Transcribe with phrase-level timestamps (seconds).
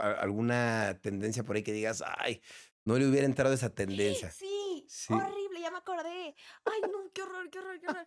[0.00, 2.42] alguna tendencia por ahí que digas, ay,
[2.84, 4.30] no le hubiera entrado esa tendencia?
[4.30, 5.12] Sí, Sí.
[5.12, 6.34] horrible, ya me acordé.
[6.64, 8.04] Ay, no, qué horror, qué horror, qué horror.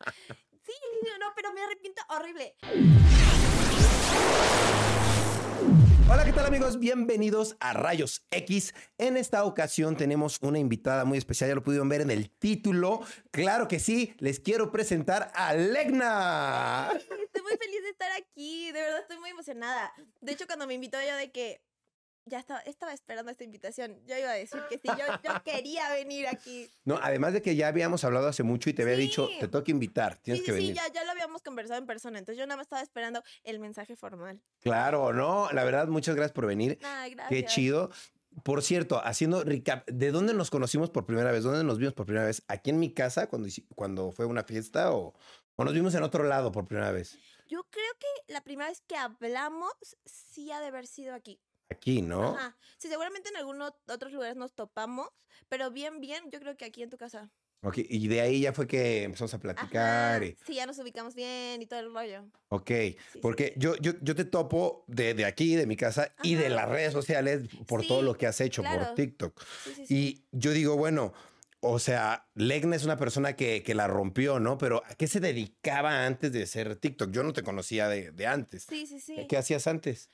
[0.65, 0.73] Sí,
[1.19, 2.55] no, pero me arrepiento horrible.
[6.09, 6.79] Hola, ¿qué tal amigos?
[6.79, 8.73] Bienvenidos a Rayos X.
[8.97, 13.01] En esta ocasión tenemos una invitada muy especial, ya lo pudieron ver en el título.
[13.31, 16.89] Claro que sí, les quiero presentar a Legna.
[16.93, 19.93] Estoy muy feliz de estar aquí, de verdad estoy muy emocionada.
[20.21, 21.61] De hecho, cuando me invitó yo de que
[22.25, 25.89] ya estaba, estaba esperando esta invitación, yo iba a decir que sí, yo, yo quería
[25.91, 26.69] venir aquí.
[26.85, 29.01] No, además de que ya habíamos hablado hace mucho y te había Sí.
[29.01, 30.75] dicho, te toca invitar, tienes sí, que sí, sí, venir.
[30.75, 33.95] ya, ya lo habíamos conversado en persona, entonces yo nada más estaba esperando el mensaje
[33.95, 34.41] formal.
[34.61, 36.79] Claro, no, la verdad, muchas gracias por venir.
[36.83, 37.29] Ay, gracias.
[37.29, 37.89] Qué chido.
[38.43, 41.43] Por cierto, haciendo recap, ¿de dónde nos conocimos por primera vez?
[41.43, 42.41] ¿Dónde nos vimos por primera vez?
[42.47, 45.13] ¿Aquí en mi casa cuando, cuando fue una fiesta o,
[45.55, 47.15] o nos vimos en otro lado por primera vez?
[47.47, 49.71] Yo creo que la primera vez que hablamos
[50.05, 51.39] sí ha de haber sido aquí.
[51.69, 52.35] Aquí, ¿no?
[52.35, 52.57] Ajá.
[52.77, 55.07] Sí, seguramente en algunos otros lugares nos topamos,
[55.49, 57.31] pero bien, bien, yo creo que aquí en tu casa.
[57.65, 60.15] Ok, y de ahí ya fue que empezamos a platicar.
[60.21, 60.25] Ajá.
[60.25, 62.25] y- Sí, ya nos ubicamos bien y todo el rollo.
[62.49, 66.35] ok, sí, porque yo, yo, yo te topo de, de aquí, de mi casa y
[66.35, 68.93] de las redes sociales por todo lo que has hecho por.
[68.95, 69.41] TikTok.
[69.63, 69.95] Sí, sí, sí.
[69.95, 71.13] Y yo digo, bueno,
[71.61, 74.57] o sea, Legna es una persona que, que la rompió, ¿no?
[74.57, 77.11] Pero ¿a qué se dedicaba antes de ser TikTok?
[77.11, 78.63] Yo no te conocía de, de antes.
[78.69, 79.25] Sí, sí, sí.
[79.29, 80.09] ¿Qué hacías antes?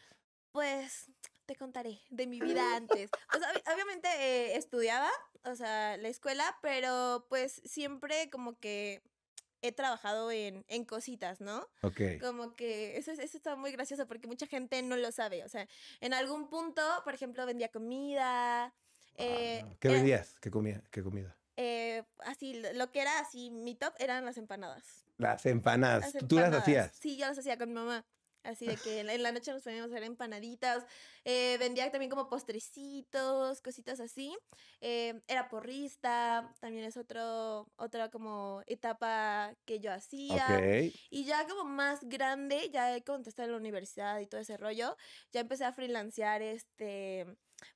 [0.52, 1.08] Pues
[1.50, 3.10] te contaré de mi vida antes.
[3.36, 5.10] O sea, ob- obviamente eh, estudiaba,
[5.46, 9.02] o sea, la escuela, pero pues siempre como que
[9.64, 11.68] he trabajado en, en cositas, ¿no?
[11.82, 12.02] Ok.
[12.22, 15.44] Como que eso, es- eso está muy gracioso porque mucha gente no lo sabe.
[15.44, 15.68] O sea,
[16.02, 18.76] en algún punto, por ejemplo, vendía comida.
[19.18, 20.40] eh, Ah, ¿Qué era- vendías?
[20.40, 20.84] ¿Qué comida?
[20.92, 21.36] ¿Qué comida?
[21.58, 25.04] eh, así, lo- que era así, mi top eran las empanadas.
[25.18, 26.14] Las empanadas.
[26.14, 26.62] Las ¿Tú las empanadas.
[26.62, 26.92] hacías?
[27.02, 28.06] Sí, yo las hacía con mi mamá.
[28.44, 30.86] Así de que en la- noche nos poníamos a hacer empanaditas.
[31.26, 34.36] eh, vendía también como postrecitos, cositas así.
[34.82, 40.62] eh, era porrista, también es otro, otra como etapa que yo hacía.
[41.10, 42.96] Y ya como más grande, ya
[43.30, 44.96] estaba en la universidad y todo ese rollo,
[45.32, 47.26] ya empecé a freelancear este,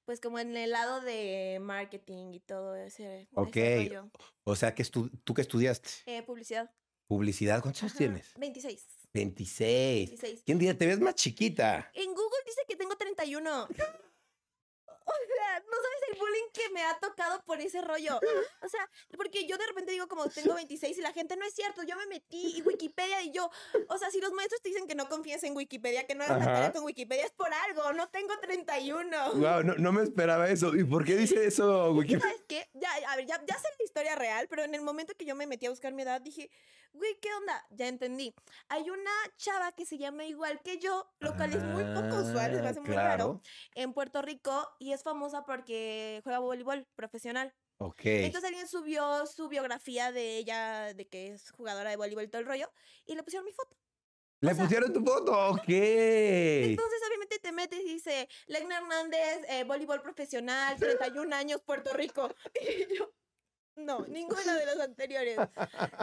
[0.05, 4.09] pues como en el lado de marketing y todo ese, rollo.
[4.45, 5.89] O sea, que ¿tú qué estudiaste?
[6.05, 6.71] Eh, publicidad.
[7.07, 7.61] Publicidad.
[7.61, 8.33] ¿Cuántos años tienes?
[8.35, 9.02] 26.
[9.13, 10.09] 26.
[10.09, 10.43] 26.
[10.45, 10.77] ¿Quién diría?
[10.77, 11.89] Te ves más chiquita.
[11.93, 13.67] En Google dice que tengo 31.
[15.05, 18.19] O sea, no sabes el bullying que me ha tocado por ese rollo.
[18.61, 21.53] O sea, porque yo de repente digo como tengo 26 y la gente no es
[21.53, 23.49] cierto, yo me metí y Wikipedia y yo,
[23.89, 26.39] o sea, si los maestros te dicen que no confíes en Wikipedia, que no hagas
[26.39, 29.33] la tarea con Wikipedia, es por algo, no tengo 31.
[29.33, 30.75] Wow, no, no me esperaba eso.
[30.75, 32.19] ¿Y por qué dice eso, Wiki?
[32.19, 32.69] ¿Sabes qué?
[32.73, 35.35] Ya, a ver, ya, ya sé la historia real, pero en el momento que yo
[35.35, 36.49] me metí a buscar mi edad, dije,
[36.93, 37.65] güey, ¿qué onda?
[37.71, 38.33] Ya entendí.
[38.69, 42.53] Hay una chava que se llama igual que yo, lo cual es muy poco usual,
[42.53, 43.41] se me Ah, hace muy raro,
[43.75, 47.53] en Puerto Rico y es famosa porque juega voleibol profesional.
[47.77, 48.01] Ok.
[48.05, 52.41] Entonces alguien subió su biografía de ella, de que es jugadora de voleibol y todo
[52.41, 52.71] el rollo,
[53.05, 53.75] y le pusieron mi foto.
[54.41, 55.49] Le o sea- pusieron tu foto.
[55.51, 55.63] Ok.
[55.67, 62.29] Entonces, obviamente, te metes y dice, Legna Hernández, eh, voleibol profesional, 31 años, Puerto Rico.
[62.61, 63.11] Y yo,
[63.75, 65.37] no, ninguno de los anteriores.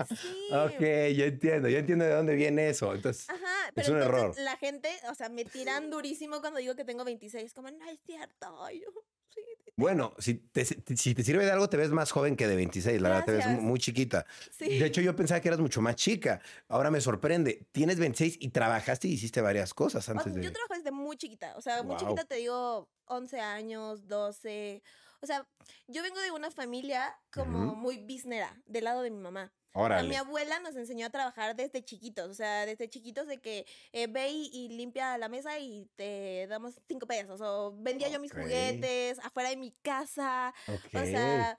[0.09, 0.49] Sí.
[0.53, 0.81] Ok,
[1.15, 1.69] yo entiendo.
[1.69, 2.95] Yo entiendo de dónde viene eso.
[2.95, 4.35] Entonces, Ajá, pero un entonces error.
[4.45, 8.01] la gente, o sea, me tiran durísimo cuando digo que tengo 26, como, no es
[8.05, 8.71] cierto.
[8.71, 8.87] Yo,
[9.35, 9.41] sí.
[9.77, 13.01] bueno, si te, si te sirve de algo, te ves más joven que de 26.
[13.01, 14.27] La verdad, te ves muy chiquita.
[14.51, 14.79] sí.
[14.79, 16.41] De hecho, yo pensaba que eras mucho más chica.
[16.69, 17.67] Ahora me sorprende.
[17.73, 20.43] Tienes 26 y trabajaste y hiciste varias cosas O- antes de.
[20.43, 24.83] Yo trabajo desde muy chiquita, o sea, muy chiquita te digo 11 años, 12.
[25.23, 25.47] O sea,
[25.87, 29.53] yo vengo de una familia como muy biznera, del lado de mi mamá.
[29.73, 30.09] Órale.
[30.09, 34.09] mi abuela nos enseñó a trabajar desde chiquitos, o sea, desde chiquitos de que eh,
[34.09, 38.33] ve y, y limpia la mesa y te damos cinco pesos, o vendía yo mis
[38.33, 40.95] juguetes afuera de mi casa, Ok.
[40.95, 41.57] o sea,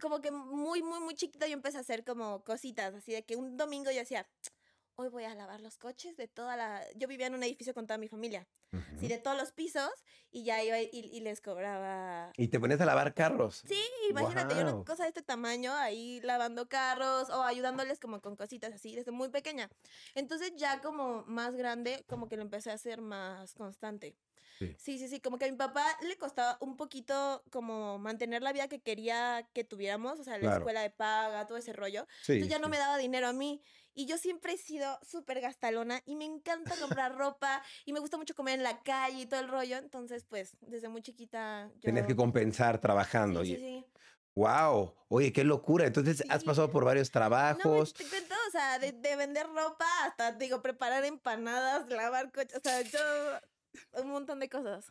[0.00, 3.36] como que muy, muy, muy chiquita yo empecé a hacer como cositas, así de que
[3.36, 4.26] un domingo yo decía,
[5.02, 6.82] hoy voy a lavar los coches de toda la...
[6.96, 9.00] Yo vivía en un edificio con toda mi familia, Ujú.
[9.00, 9.90] sí, de todos los pisos,
[10.30, 13.62] y ya iba y, y les cobraba Y te pones a lavar carros.
[13.66, 14.76] Sí, imagínate, yo Guau.
[14.76, 19.10] una cosa de este tamaño ahí lavando carros o ayudándoles como con cositas así desde
[19.10, 19.68] muy pequeña.
[20.14, 24.14] Entonces ya como más grande, como que lo empecé a hacer más constante.
[24.58, 24.76] Sí.
[24.78, 28.52] Sí, sí, sí, como que a mi papá le costaba un poquito como mantener la
[28.52, 30.56] vida que quería que tuviéramos, o sea, la Claro.
[30.58, 32.06] escuela de paga, todo ese rollo.
[32.22, 32.34] Sí.
[32.34, 32.70] Entonces ya no sí.
[32.70, 33.60] me daba dinero a mí.
[33.94, 38.16] Y yo siempre he sido súper gastalona y me encanta comprar ropa y me gusta
[38.16, 39.76] mucho comer en la calle y todo el rollo.
[39.76, 41.92] Entonces, pues, desde muy chiquita yo...
[42.06, 43.44] Que compensar trabajando.
[43.44, 43.86] Sí, y- sí, sí.
[44.34, 45.86] Wow, oye, qué locura.
[45.86, 47.92] Entonces has pasado por varios No, trabajos.
[47.92, 52.60] te cuento, o sea, de, de vender ropa hasta, digo, preparar empanadas, lavar coches, o
[52.60, 52.98] sea, yo,
[54.02, 54.86] un montón de cosas.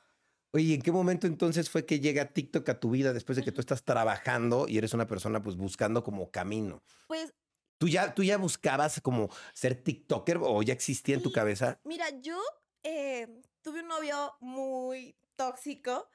[0.53, 3.51] Oye, ¿en qué momento entonces fue que llega TikTok a tu vida después de que
[3.51, 6.83] tú estás trabajando y eres una persona pues buscando como camino?
[7.07, 7.33] Pues
[7.81, 11.79] ¿Tú ya, tú ya buscabas como ser TikToker o ya existía en tu cabeza?
[11.83, 12.39] Mira, yo
[12.83, 13.27] eh,
[13.63, 16.07] tuve un novio muy tóxico,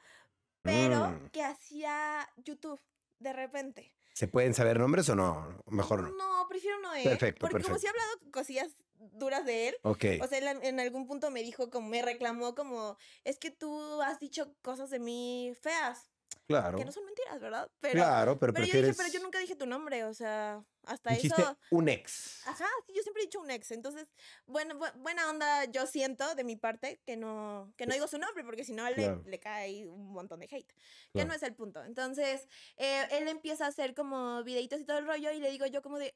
[0.62, 2.80] pero Mm, que hacía YouTube
[3.18, 3.92] de repente.
[4.12, 5.60] ¿Se pueden saber nombres o no?
[5.66, 6.10] Mejor no.
[6.10, 7.02] No, prefiero no, ¿eh?
[7.02, 10.78] Perfecto, Porque como si he hablado cosillas duras de él, Ok, o sea, él en
[10.78, 15.00] algún punto me dijo, como me reclamó, como, es que tú has dicho cosas de
[15.00, 16.12] mí feas,
[16.46, 16.78] claro.
[16.78, 17.70] que no son mentiras, ¿verdad?
[17.80, 18.90] Pero, Claro, pero pero yo prefieres...
[18.90, 21.56] dije, pero yo nunca dije tu nombre, o sea, hasta Dijiste eso.
[21.70, 22.46] un ex.
[22.46, 24.06] Ajá, sí, yo siempre he dicho un ex, entonces,
[24.46, 28.18] buena, bu- buena onda yo siento de mi parte que no, que no digo su
[28.18, 29.22] nombre, porque si no le, Claro.
[29.26, 30.74] le cae ahí un montón de hate, que
[31.12, 31.28] Claro.
[31.28, 31.82] no es el punto.
[31.84, 35.66] Entonces, eh, él empieza a hacer como videitos y todo el rollo, y le digo
[35.66, 36.14] yo como de,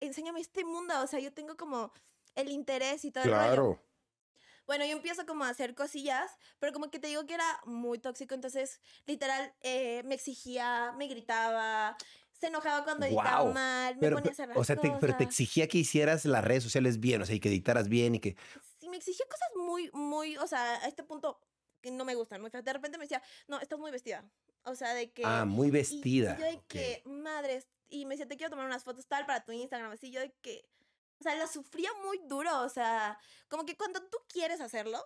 [0.00, 1.92] enséñame este mundo, o sea, yo tengo como
[2.34, 3.42] el interés y todo el rollo.
[3.42, 3.82] Claro.
[4.68, 7.98] Bueno, yo empiezo como a hacer cosillas, pero como que te digo que era muy
[7.98, 11.96] tóxico, entonces literal eh, me exigía, me gritaba,
[12.38, 14.92] se enojaba cuando editaba Guau, mal, me Pero, ponía a hacer las o sea, te-
[15.00, 18.14] pero te exigía que hicieras las redes sociales bien, o sea, y que editaras bien
[18.16, 18.36] y que...
[18.78, 21.40] Sí, me exigía cosas muy, muy, o sea, a este punto
[21.80, 22.42] que no me gustan.
[22.42, 24.30] De repente me decía, no, estás muy vestida.
[24.64, 25.22] O sea, de que...
[25.24, 26.36] Ah, muy y- vestida.
[26.36, 26.66] Y, yo de ok.
[26.68, 30.10] que, madres, y me decía, te quiero tomar unas fotos tal para tu Instagram, así,
[30.10, 30.68] yo de que...
[31.20, 33.18] O sea, la sufría muy duro, o sea,
[33.48, 35.04] como que cuando tú quieres hacerlo,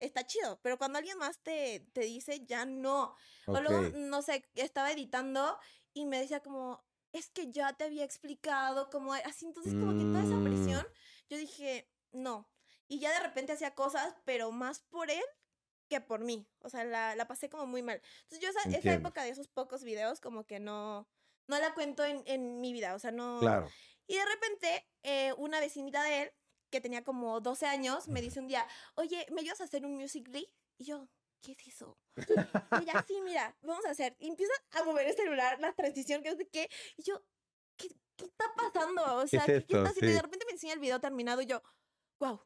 [0.00, 3.16] está chido, pero cuando alguien más te, te dice, ya no.
[3.46, 5.58] O luego, no sé, estaba editando
[5.94, 9.28] y me decía como, es que ya te había explicado cómo era.
[9.28, 10.44] Así, entonces como que toda esa Mm.
[10.44, 10.86] presión,
[11.30, 12.50] yo dije, no.
[12.88, 15.22] Y ya de repente hacía cosas, pero más por él
[15.88, 16.46] que por mí.
[16.58, 18.02] O sea, la, la pasé como muy mal.
[18.24, 21.08] Entonces yo esa, esa época de esos pocos videos como que no,
[21.46, 22.94] no la cuento en, en mi vida.
[22.94, 23.38] O sea, no...
[23.40, 23.70] Claro.
[24.06, 26.32] Y de repente, eh, una vecinita de él,
[26.70, 29.94] que tenía como 12 años, me dice un día, oye, ¿me ayudas a hacer un
[29.94, 30.50] Musical.ly?
[30.78, 31.08] Y yo,
[31.40, 31.96] ¿qué es eso?
[32.16, 34.16] Y ella, sí, mira, vamos a hacer.
[34.18, 36.68] Y empieza a mover el celular, la transición, que no sé qué.
[36.96, 37.22] Y yo,
[37.76, 39.18] ¿qué, qué está pasando?
[39.18, 40.10] O ¿Qué sea, es ¿qué, está haciendo?
[40.10, 41.62] Y de repente me enseña el video terminado y yo,
[42.18, 42.40] wow.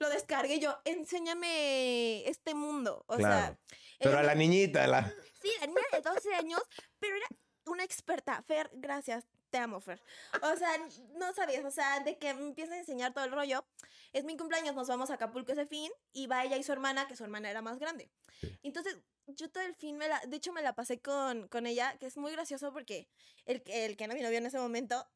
[0.00, 3.04] Lo descargué y yo, enséñame este mundo.
[3.08, 3.56] O Claro.
[3.56, 3.58] sea,
[3.98, 5.08] Pero a la niñita, la...
[5.40, 6.60] Sí, la niña de 12 años,
[6.98, 7.26] pero era
[7.66, 8.42] una experta.
[8.42, 9.26] Fer, gracias.
[9.50, 10.02] Te amo, Fer.
[10.42, 10.70] O sea,
[11.14, 13.64] no sabías, o sea, de que me empieza a enseñar todo el rollo.
[14.12, 17.06] Es mi cumpleaños, nos vamos a Acapulco ese fin y va ella y su hermana,
[17.08, 18.10] que su hermana era más grande.
[18.40, 18.58] Sí.
[18.62, 21.96] Entonces, yo todo el fin, me la, de hecho, me la pasé con, con ella,
[21.98, 23.08] que es muy gracioso porque
[23.46, 25.06] el, el que era mi novio en ese momento,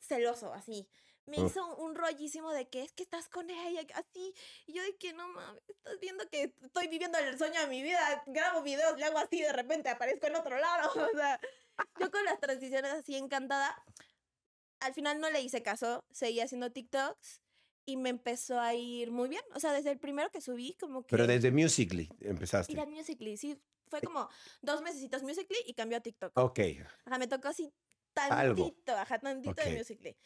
[0.00, 0.88] celoso, así.
[1.26, 1.50] Me Uf.
[1.50, 4.34] hizo un rollísimo de que es que estás con ella, así.
[4.66, 7.82] Y yo de que no mames, estás viendo que estoy viviendo el sueño de mi
[7.82, 8.22] vida.
[8.26, 10.90] Grabo videos, le hago así, de repente aparezco en otro lado.
[11.12, 11.38] O sea,
[12.00, 13.82] yo con las transiciones así encantada.
[14.80, 17.40] Al final no le hice caso, seguí haciendo TikToks
[17.84, 19.42] y me empezó a ir muy bien.
[19.54, 21.08] O sea, desde el primero que subí, como que.
[21.10, 22.72] Pero desde Musical.ly empezaste.
[22.72, 23.60] Ir a Musical.ly, sí.
[23.88, 24.28] Fue como
[24.60, 26.32] dos mesecitos Musical.ly y cambió a TikTok.
[26.36, 26.60] Ok.
[27.06, 27.72] Ajá, me tocó así
[28.14, 28.64] Algo.
[28.64, 29.68] tantito, ajá, tantito Ok.
[29.68, 30.16] de Musical.ly.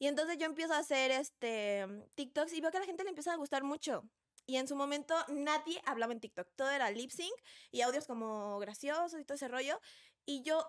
[0.00, 3.08] Y entonces yo empiezo a hacer este TikToks y veo que a la gente le
[3.08, 4.08] empieza a gustar mucho.
[4.46, 6.48] Y en su momento nadie hablaba en TikTok.
[6.56, 7.34] Todo era lip sync
[7.70, 9.80] y audios como graciosos y todo ese rollo.
[10.24, 10.66] Y yo,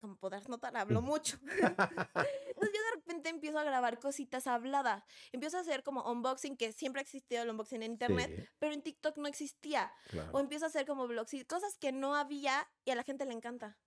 [0.00, 1.38] como podrás notar, hablo mucho.
[1.42, 5.04] Entonces yo de repente empiezo a grabar cositas habladas.
[5.32, 8.72] Empiezo a hacer como unboxing, que siempre ha existido el unboxing en internet, Sí, pero
[8.72, 9.92] en TikTok no existía.
[10.08, 10.30] claro.
[10.32, 13.24] O empiezo a hacer como vlogs y cosas que no había y a la gente
[13.26, 13.78] le encanta.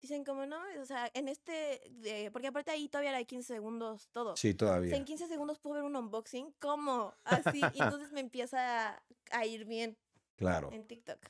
[0.00, 4.36] Dicen como, no, o sea, en este, porque aparte ahí todavía hay 15 segundos todo.
[4.36, 4.96] Sí, O sea, todavía.
[4.96, 7.14] en 15 segundos puedo ver un unboxing, ¿cómo?
[7.22, 9.96] Así, y entonces me empieza a, a ir bien
[10.34, 10.70] Claro.
[10.72, 11.20] en TikTok.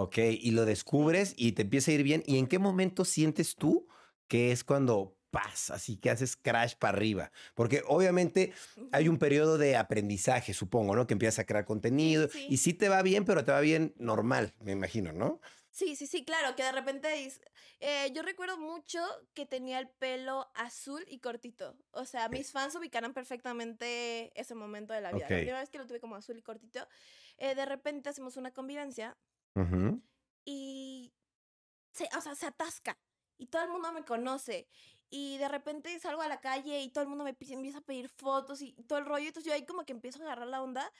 [0.00, 2.22] Ok, y lo descubres y te empieza a ir bien.
[2.26, 3.86] ¿Y en qué momento sientes tú
[4.28, 7.32] que es cuando pasa, así que haces crash para arriba?
[7.54, 8.52] Porque obviamente
[8.92, 11.06] hay un periodo de aprendizaje, supongo, ¿no?
[11.06, 12.46] Que empiezas a crear contenido Sí.
[12.48, 15.40] y sí te va bien, pero te va bien normal, me imagino, ¿no?
[15.70, 17.08] Sí, sí, sí, claro, que de repente
[17.78, 18.98] eh, yo recuerdo mucho
[19.34, 21.76] que tenía el pelo azul y cortito.
[21.92, 25.26] O sea, mis fans ubicarán perfectamente ese momento de la vida.
[25.26, 25.30] Ok.
[25.30, 26.88] La primera vez que lo tuve como azul y cortito,
[27.38, 29.16] eh, de repente hacemos una convivencia
[29.54, 30.00] Ujú.
[30.44, 31.12] y
[31.92, 32.98] se, o sea, se atasca
[33.36, 34.68] y todo el mundo me conoce
[35.10, 37.82] y de repente salgo a la calle y todo el mundo me pi- empieza a
[37.82, 40.62] pedir fotos y todo el rollo, entonces yo ahí como que empiezo a agarrar la
[40.62, 40.90] onda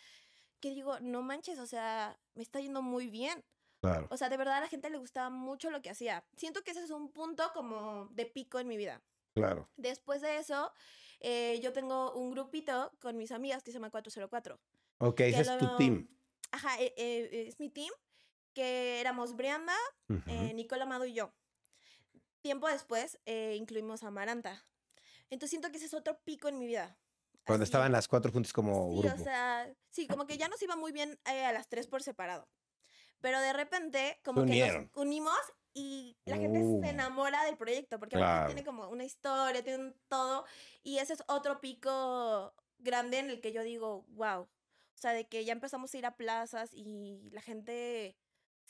[0.61, 3.43] que digo, no manches, o sea, me está yendo muy bien.
[3.81, 4.09] Claro.
[4.11, 6.23] O sea, de verdad a la gente le gustaba mucho lo que hacía.
[6.37, 9.01] Siento que ese es un punto como de pico en mi vida.
[9.35, 9.71] Claro.
[9.79, 10.71] Después de eso,
[11.21, 14.61] eh, yo tengo un grupito con mis amigas que se llama 404.
[14.99, 16.09] Ok, ese es tu lo- team.
[16.51, 17.91] Ajá, eh, eh, es mi team,
[18.55, 19.75] que éramos Brianda,
[20.09, 20.23] Ujú.
[20.27, 21.33] eh, Nicola Amado y yo.
[22.43, 24.65] Tiempo después eh, incluimos a Maranta.
[25.29, 26.97] Entonces siento que ese es otro pico en mi vida.
[27.45, 29.21] Cuando Así, estaban las cuatro juntas como Sí, grupo.
[29.21, 32.03] o sea, sí, como que ya nos iba muy bien eh, a las tres por
[32.03, 32.49] separado.
[33.21, 35.37] Pero de repente, como que nos unimos
[35.75, 36.81] y la gente Uh.
[36.83, 38.47] se enamora del proyecto, porque Claro.
[38.47, 40.45] tiene como una historia, tiene un todo,
[40.83, 44.43] y ese es otro pico grande en el que yo digo, wow.
[44.43, 44.49] O
[45.03, 48.17] sea, de que ya empezamos a ir a plazas y la gente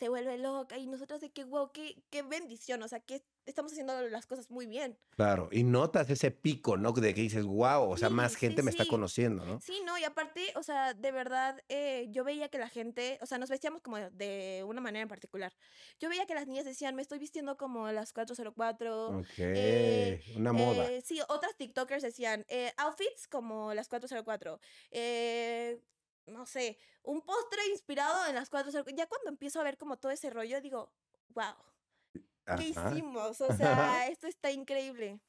[0.00, 3.71] se vuelve loca y nosotros de que, wow, qué, qué bendición, o sea, que estamos
[3.71, 4.99] haciendo las cosas muy bien.
[5.11, 6.92] Claro, y notas ese pico, ¿no?
[6.92, 9.61] De que dices, wow, o sea, Sí, más sí, gente me está conociendo, ¿no?
[9.61, 13.26] Sí, no, y aparte, o sea, de verdad, eh, yo veía que la gente, o
[13.26, 15.52] sea, nos vestíamos como de una manera en particular.
[15.99, 19.19] Yo veía que las niñas decían, me estoy vistiendo como las 404.
[19.19, 20.90] Ok, eh, una moda.
[20.90, 24.61] Eh, sí, otras TikTokers decían, eh, outfits como las 404.
[26.27, 28.97] No sé, un postre inspirado en las 404.
[28.97, 30.93] Ya cuando empiezo a ver como todo ese rollo, digo,
[31.31, 31.55] wow,
[32.12, 32.93] ¿qué Ajá.
[32.93, 33.41] hicimos?
[33.41, 35.21] O sea, esto está increíble.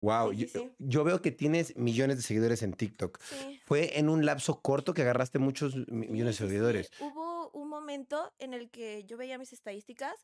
[0.00, 3.18] Wow, Sí, yo, sí, yo veo que tienes millones de seguidores en TikTok.
[3.22, 3.60] Sí.
[3.64, 6.90] Fue en un lapso corto que agarraste muchos millones de seguidores.
[7.00, 10.14] Hubo un momento en el que yo veía mis estadísticas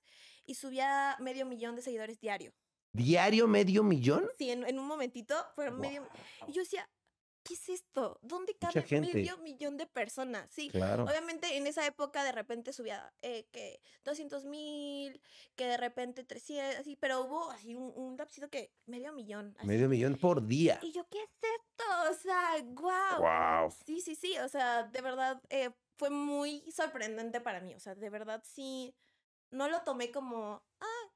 [0.45, 2.53] y subía medio millón de seguidores diario.
[2.93, 4.29] ¿Diario medio millón?
[4.37, 6.07] Sí, en, en un momentito fueron medio...
[6.47, 6.87] Y yo decía,
[7.50, 8.16] ¿qué es esto?
[8.23, 10.49] ¿Dónde cabe medio millón de personas?
[10.52, 10.71] Sí.
[10.71, 11.02] Claro.
[11.02, 15.21] Obviamente en esa época de repente subía eh, que 200 mil,
[15.57, 19.57] que de repente 300, así, pero hubo así un, un lapsito que medio millón.
[19.59, 19.66] así.
[19.66, 20.78] Medio millón por día.
[20.80, 21.85] Y yo, ¿qué es esto?
[22.09, 23.19] O sea, wow.
[23.19, 23.75] Wow.
[23.85, 27.97] Sí, sí, sí, o sea, de verdad eh, fue muy sorprendente para mí, o sea,
[27.97, 28.95] de verdad sí,
[29.50, 31.11] no lo tomé como, ah,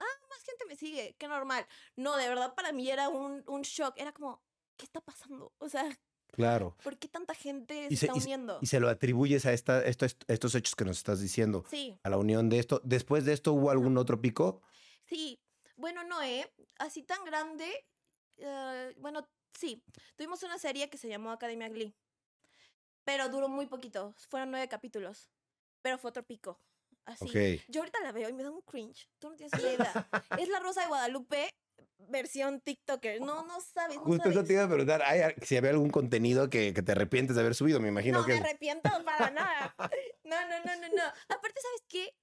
[0.00, 1.66] ah, más gente me sigue, qué normal.
[1.96, 4.42] No, de verdad para mí era un, un shock, era como,
[4.82, 5.52] ¿qué está pasando?
[5.58, 5.88] O sea,
[6.32, 6.76] Claro.
[6.82, 8.58] ¿por qué tanta gente Y se se- está y uniendo?
[8.60, 12.10] Y se lo atribuyes a esta, esto- estos hechos que nos estás diciendo, Sí, a
[12.10, 12.80] la unión de esto.
[12.82, 14.60] Después de esto, ¿hubo algún otro pico?
[15.04, 15.40] sí,
[15.76, 16.52] bueno, no, ¿eh?
[16.78, 17.86] Así tan grande,
[18.38, 19.84] eh, bueno, sí,
[20.16, 21.94] tuvimos una serie que se llamó Academia Glee,
[23.04, 25.28] pero duró muy poquito, fueron nueve capítulos,
[25.82, 26.58] pero fue otro pico,
[27.04, 27.24] así.
[27.28, 27.62] Ok.
[27.68, 29.08] Yo ahorita la veo y me da un cringe.
[29.18, 30.08] Tú no tienes idea.
[30.46, 31.54] es la Rosa de Guadalupe
[32.08, 33.20] versión TikToker.
[33.20, 33.96] No, no sabes.
[33.98, 34.48] No Justo eso sabes.
[34.48, 37.54] te iba a preguntar, ¿hay si había algún contenido que, que te arrepientes de haber
[37.54, 38.32] subido, me imagino No que...
[38.32, 39.74] me arrepiento para nada.
[40.24, 41.02] No, no, no, no, no.
[41.28, 42.14] Aparte, ¿sabes qué?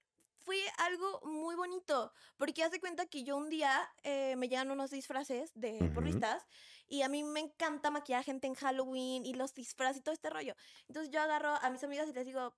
[0.41, 4.71] Fue algo muy bonito, porque haz de cuenta que yo un día eh, me llegan
[4.71, 5.93] unos disfraces de Ujú.
[5.93, 6.47] porristas
[6.87, 10.29] y a mí me encanta maquillar gente en Halloween y los disfraces y todo este
[10.29, 10.55] rollo.
[10.87, 12.55] Entonces yo agarro a mis amigas y les digo,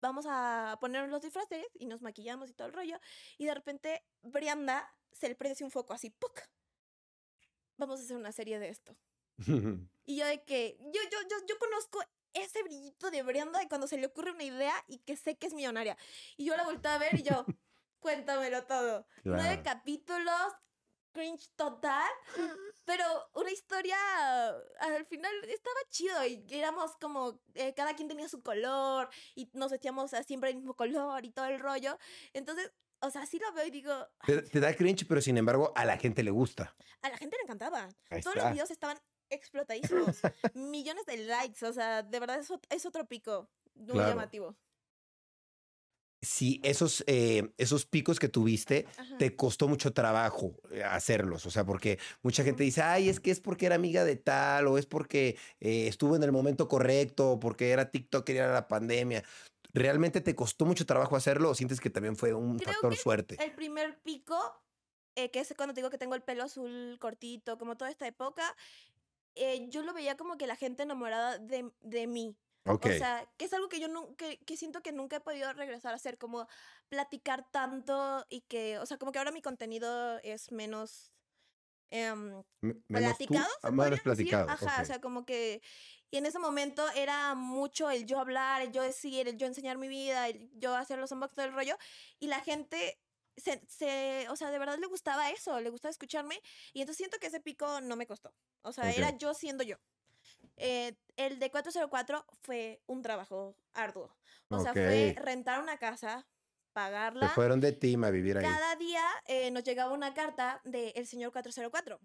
[0.00, 2.98] vamos a ponernos los disfraces y nos maquillamos y todo el rollo.
[3.38, 6.40] Y de repente, Brianda se le prende así un foco así, ¡puc!
[7.76, 8.96] Vamos a hacer una serie de esto.
[10.04, 12.00] Y yo de que, yo, yo, yo, yo conozco
[12.34, 15.46] ese brillito de Brianda de cuando se le ocurre una idea y que sé que
[15.46, 15.96] es millonaria.
[16.36, 17.44] Y yo la volteé a ver y yo,
[18.00, 19.06] cuéntamelo todo.
[19.24, 19.62] Nueve Claro.
[19.64, 20.52] capítulos,
[21.12, 22.10] cringe total,
[22.84, 23.96] pero una historia
[24.78, 29.70] al final estaba chido y éramos como, eh, cada quien tenía su color y nos
[29.72, 31.98] vestíamos a siempre el mismo color y todo el rollo.
[32.32, 32.70] Entonces,
[33.02, 33.92] o sea, sí lo veo y digo,
[34.26, 36.74] Te, te da cringe, pero sin embargo a la gente le gusta.
[37.02, 37.88] a la gente le encantaba.
[38.10, 38.48] Ahí Todos está.
[38.48, 38.98] los videos estaban
[39.30, 40.18] explotadísimos.
[40.54, 41.64] Millones de likes.
[41.64, 43.48] O sea, de verdad es, es otro pico.
[43.74, 44.10] Muy Claro.
[44.10, 44.56] llamativo.
[46.22, 49.16] Si esos, eh, esos picos que tuviste, Ajá.
[49.16, 53.30] te costó mucho trabajo eh, hacerlos, o sea, porque mucha gente dice, ay, es que
[53.30, 57.30] es porque era amiga de tal, o es porque eh, estuvo en el momento correcto,
[57.32, 59.24] o porque era TikTok y era la pandemia.
[59.72, 62.96] ¿Realmente te costó mucho trabajo hacerlo o sientes que también fue un Creo factor que
[62.96, 63.42] suerte?
[63.42, 64.36] El primer pico,
[65.16, 68.06] eh, que es cuando te digo que tengo el pelo azul cortito, como toda esta
[68.06, 68.56] época,
[69.34, 72.36] eh, yo lo veía como que la gente enamorada de, de mí.
[72.66, 72.86] Ok.
[72.86, 75.52] O sea, que es algo que yo nunca, que, que siento que nunca he podido
[75.52, 76.46] regresar a hacer, como
[76.88, 81.10] platicar tanto y que, o sea, como que ahora mi contenido es menos
[82.60, 84.04] Me- menos tú, platicado, ah, ¿se más podría decir?
[84.04, 84.48] platicado.
[84.50, 84.82] Ajá, ok.
[84.82, 85.62] o sea, como que...
[86.10, 89.78] Y en ese momento era mucho el yo hablar, el yo decir, el yo enseñar
[89.78, 91.76] mi vida, el yo hacer los unboxings, todo el rollo.
[92.18, 92.98] Y la gente,
[93.36, 96.40] se, se, o sea, de verdad le gustaba eso, le gustaba escucharme.
[96.72, 98.34] Y entonces siento que ese pico no me costó.
[98.62, 99.76] O sea, era yo siendo yo.
[100.56, 104.14] Eh, el de 404 fue un trabajo arduo.
[104.48, 107.28] O sea, fue rentar una casa, Se pagarla.
[107.30, 108.44] fueron de team a vivir ahí.
[108.44, 112.00] Cada día eh, nos llegaba una carta del señor 404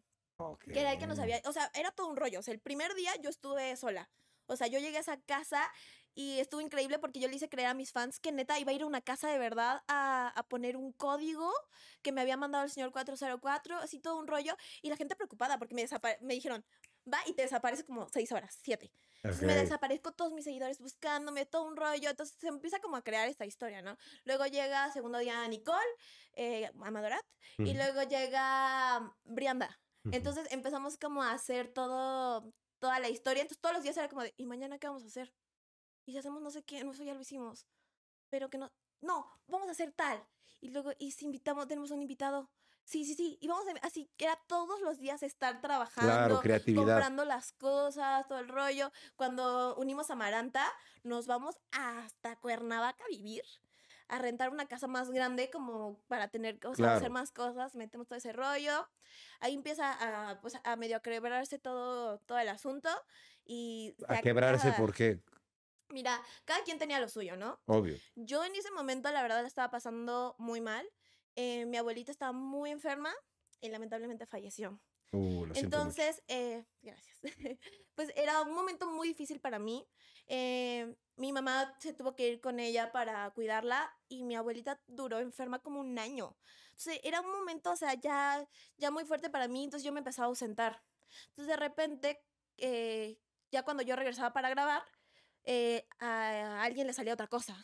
[0.59, 2.39] que era el que nos había, o sea, era todo un rollo.
[2.39, 4.09] O sea, el primer día yo estuve sola.
[4.47, 5.71] O sea, yo llegué a esa casa
[6.13, 8.73] y estuvo increíble porque yo le hice creer a mis fans que neta iba a
[8.73, 11.51] ir a una casa de verdad a, a poner un código
[12.01, 14.55] que me había mandado el señor 404, así todo un rollo.
[14.81, 15.85] Y la gente preocupada porque me,
[16.21, 16.63] me dijeron,
[17.11, 18.91] va y te desaparece como seis horas, siete.
[19.41, 22.09] Me desaparezco todos mis seguidores buscándome, todo un rollo.
[22.09, 23.97] Entonces se empieza como a crear esta historia, ¿no?
[24.23, 25.79] Luego llega segundo día Nicole,
[26.33, 27.25] eh, Amadorat,
[27.57, 29.79] y luego llega Brianda.
[30.11, 33.41] Entonces empezamos como a hacer todo, toda la historia.
[33.41, 35.33] Entonces todos los días era como de, ¿y mañana qué vamos a hacer?
[36.05, 37.65] Y si hacemos no sé qué, no, eso ya lo hicimos.
[38.29, 38.71] Pero que no,
[39.01, 40.23] no, vamos a hacer tal.
[40.61, 42.49] Y luego, y si invitamos, tenemos un invitado.
[42.83, 43.37] Sí, sí, sí.
[43.41, 46.83] Y vamos a, así que era todos los días estar trabajando, Claro, creatividad.
[46.85, 48.91] comprando las cosas, todo el rollo.
[49.15, 50.71] Cuando unimos a Maranta,
[51.03, 53.43] nos vamos hasta Cuernavaca a vivir,
[54.07, 56.95] a rentar una casa más grande como para tener, Claro.
[56.97, 58.87] hacer más cosas, metemos todo ese rollo.
[59.39, 59.91] Ahí empieza
[60.29, 62.89] a, pues, a medio quebrarse todo, todo el asunto
[63.45, 63.95] y...
[64.07, 65.21] A quebrarse acaba- porque,
[65.89, 67.59] Mira, cada quien tenía lo suyo, ¿no?
[67.67, 67.95] obvio.
[68.15, 70.85] Yo en ese momento, la verdad, la estaba pasando muy mal.
[71.35, 73.13] Eh, mi abuelita estaba muy enferma
[73.61, 74.79] y lamentablemente falleció.
[75.15, 75.47] Uh.
[75.55, 77.17] Entonces, eh, gracias.
[77.95, 79.87] pues era un momento muy difícil para mí.
[80.27, 85.19] Eh, mi mamá se tuvo que ir con ella para cuidarla y mi abuelita duró
[85.19, 86.35] enferma como un año.
[86.71, 88.45] Entonces era un momento, o sea, ya,
[88.77, 90.83] ya muy fuerte para mí, entonces yo me empezaba a ausentar.
[91.29, 92.21] Entonces de repente,
[92.57, 93.17] eh,
[93.51, 94.83] ya cuando yo regresaba para grabar,
[95.43, 97.55] eh, a alguien le salía otra cosa.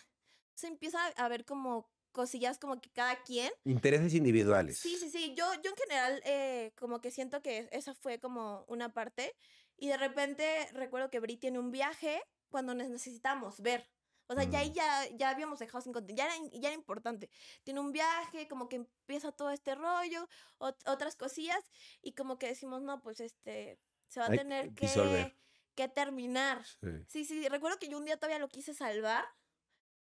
[0.53, 4.79] Se empieza a ver como cosillas como que cada quien Intereses individuales.
[4.79, 5.33] Sí, sí, sí.
[5.35, 9.35] Yo, yo en general eh, como que siento que esa fue como una parte.
[9.77, 13.89] Y de repente recuerdo que Bri tiene un viaje cuando nos necesitamos ver.
[14.27, 14.73] O sea, ya ahí Mm.
[14.73, 16.25] ya, ya habíamos dejado sin contenido.
[16.25, 17.29] Ya era, ya era importante.
[17.63, 20.27] Tiene un viaje, como que empieza todo este rollo,
[20.59, 21.59] ot- otras cosillas.
[22.01, 25.35] Y como que decimos, no, pues este, se va a Hay tener que,
[25.75, 26.63] que terminar.
[26.65, 26.87] Sí.
[27.07, 29.25] Sí, sí, recuerdo que yo un día todavía lo quise salvar.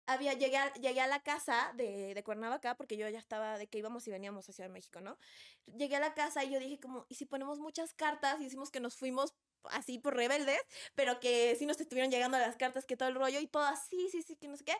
[0.08, 3.66] Había, llegué, a, llegué a la casa de, de Cuernavaca, porque yo ya estaba de
[3.68, 5.18] que íbamos y veníamos a Ciudad de México, ¿no?
[5.66, 8.70] Llegué a la casa y yo dije como, ¿y si ponemos muchas cartas y decimos
[8.70, 9.34] que nos fuimos
[9.64, 10.60] así por rebeldes,
[10.94, 14.08] pero que sí nos estuvieron llegando las cartas, que todo el rollo y todo así,
[14.10, 14.76] sí, sí, que no sé qué,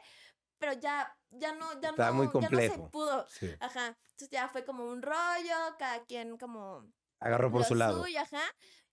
[0.59, 2.85] pero ya, ya no, ya Está no, muy ya no complejo.
[2.87, 3.27] se pudo.
[3.29, 3.51] Sí.
[3.61, 8.03] Ajá, entonces ya fue como un rollo, cada quien como Agarró por lo su lado.
[8.03, 8.43] suyo, ajá.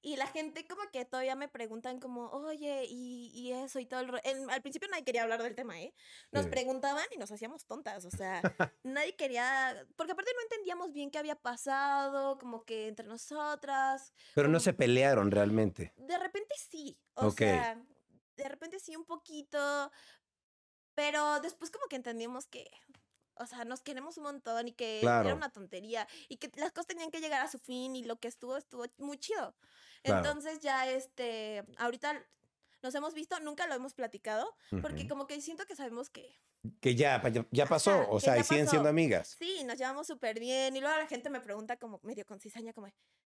[0.06, 4.02] Y la gente como que todavía me preguntan como, oye, y, y eso y todo
[4.02, 4.08] el...
[4.10, 4.20] ro-".
[4.24, 5.96] En- al principio nadie quería hablar del tema, ¿eh?
[6.32, 6.52] Nos Sí.
[6.52, 8.40] preguntaban y nos hacíamos tontas, o sea,
[8.84, 9.84] nadie quería...
[9.96, 14.14] Porque aparte no entendíamos bien qué había pasado, como que entre nosotras.
[14.36, 15.92] Pero no se pelearon realmente.
[15.98, 17.40] De repente sí, o Ok.
[17.40, 17.84] sea,
[18.38, 19.92] de repente sí un poquito,
[20.94, 22.70] pero después como que entendimos que...
[23.38, 25.28] O sea, nos queremos un montón y que Claro.
[25.30, 28.16] era una tontería y que las cosas tenían que llegar a su fin y lo
[28.18, 29.54] que estuvo estuvo muy chido.
[30.06, 30.28] Claro.
[30.28, 32.24] Entonces ya este, ahorita
[32.84, 35.08] nos hemos visto, nunca lo hemos platicado, porque Ujú.
[35.10, 36.40] como que siento que sabemos que
[36.82, 37.92] Que ya, ya, pasó.
[37.92, 38.72] Ajá, o sea, y siguen pasó.
[38.72, 39.36] siendo amigas.
[39.40, 42.74] sí, nos llevamos súper bien y luego la gente me pregunta como medio con cizaña
[42.74, 42.88] como,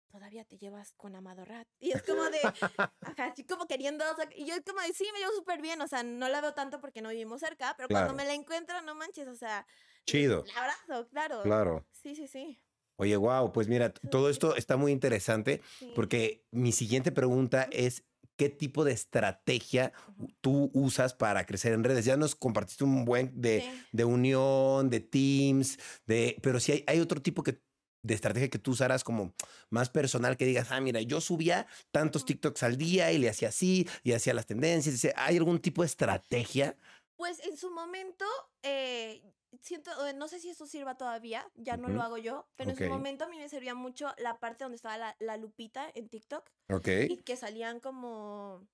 [0.10, 1.68] ¿todavía te llevas con Amado Rat?
[1.80, 2.40] Y es como de,
[3.02, 5.82] ajá, así como queriendo, o sea, y yo como de, sí, me llevo súper bien,
[5.82, 8.08] o sea, no la veo tanto porque no vivimos cerca, pero Claro.
[8.08, 9.66] cuando me la encuentro, no manches, o sea,
[10.06, 10.44] Chido.
[10.46, 11.42] la abrazo, claro.
[11.44, 11.88] Claro.
[11.92, 12.60] Sí, sí, sí.
[12.98, 15.62] Oye, wow, pues mira, todo esto está muy interesante
[15.96, 18.04] porque mi siguiente pregunta es,
[18.38, 19.94] ¿qué tipo de estrategia
[20.42, 22.06] tú usas para crecer en redes?
[22.06, 23.82] Ya nos compartiste un buen de, Sí.
[23.92, 27.62] de unión, de teams, de, pero si hay, hay otro tipo que,
[28.04, 29.34] de estrategia que tú usarás como
[29.70, 32.26] más personal que digas, ah, mira, yo subía tantos.
[32.26, 35.14] TikToks al día y le hacía así y hacía las tendencias.
[35.18, 36.78] ¿Hay algún tipo de estrategia?
[37.16, 38.26] Pues en su momento,
[38.64, 39.22] eh,
[39.62, 42.86] siento, no sé si eso sirva todavía, ya no lo hago yo, pero en su
[42.86, 46.50] momento a mí me servía mucho la parte donde estaba la, la lupita en TikTok
[46.70, 46.88] Ok.
[47.10, 48.68] y que salían como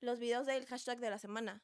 [0.00, 1.62] los videos del hashtag de la semana.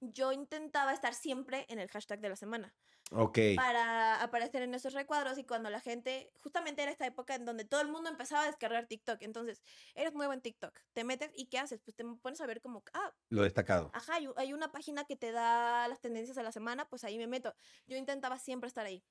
[0.00, 2.74] Yo intentaba estar siempre en el hashtag de la semana
[3.14, 3.38] Ok.
[3.56, 7.64] para aparecer en esos recuadros y cuando la gente, justamente era esta época en donde
[7.64, 9.62] todo el mundo empezaba a descargar TikTok, entonces
[9.94, 11.80] eres nuevo en TikTok, te metes y ¿qué haces?
[11.84, 13.90] Pues te pones a ver como, ah, Lo destacado.
[13.92, 17.26] Ajá, hay, una página que te da las tendencias de la semana, pues ahí me
[17.26, 17.54] meto.
[17.86, 19.04] Yo intentaba siempre estar ahí.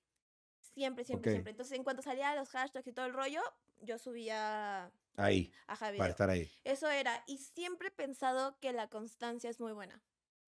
[0.61, 1.51] Siempre, siempre, siempre.
[1.51, 3.41] Entonces, en cuanto salía los hashtags y todo el rollo,
[3.81, 6.49] yo subía Ahí, ajá, para estar ahí.
[6.63, 7.23] Eso era.
[7.27, 10.01] Y siempre he pensado que la constancia es muy buena.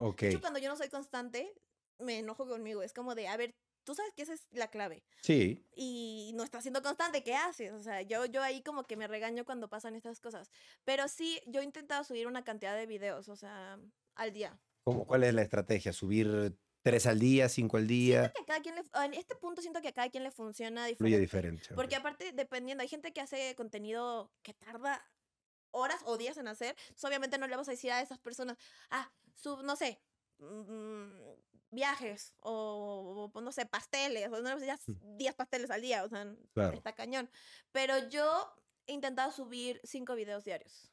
[0.04, 0.22] Ok.
[0.22, 1.54] De hecho, cuando yo no soy constante,
[2.00, 2.84] me enojo conmigo.
[2.84, 5.04] Es como de, a ver, tú sabes que esa es la clave.
[5.22, 5.66] Sí.
[5.76, 7.72] Y no estás siendo constante, ¿qué haces?
[7.74, 10.50] O sea, yo, yo ahí como que me regaño cuando pasan estas cosas.
[10.84, 13.80] Pero sí, yo he intentado subir una cantidad de videos, o sea,
[14.16, 14.60] al día.
[14.84, 15.94] ¿Cómo, ¿Cuál es la estrategia?
[15.94, 18.34] ¿Subir tres al día, cinco al día?
[18.34, 20.86] que a cada quien le, en este punto siento que a cada quien le funciona
[20.98, 21.62] Fluye diferente.
[21.62, 21.76] diferente.
[21.76, 25.02] Porque aparte, dependiendo, hay gente que hace contenido que tarda
[25.74, 26.76] horas o días en hacer.
[26.88, 28.58] Entonces, obviamente no le vas a decir a esas personas,
[28.90, 30.00] ah, sub, no sé,
[30.40, 31.12] mm,
[31.72, 34.28] viajes o, o, no sé, pasteles.
[34.28, 35.18] O no le vas a decir Mm.
[35.18, 36.78] 10 pasteles al día, o sea, Claro.
[36.78, 37.30] está cañón.
[37.72, 38.56] Pero yo
[38.88, 40.90] he intentado subir 5 videos diarios.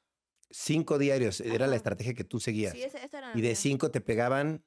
[0.53, 2.73] Cinco diarios, era la estrategia que tú seguías.
[2.73, 4.64] Sí, esa era y de cinco te pegaban,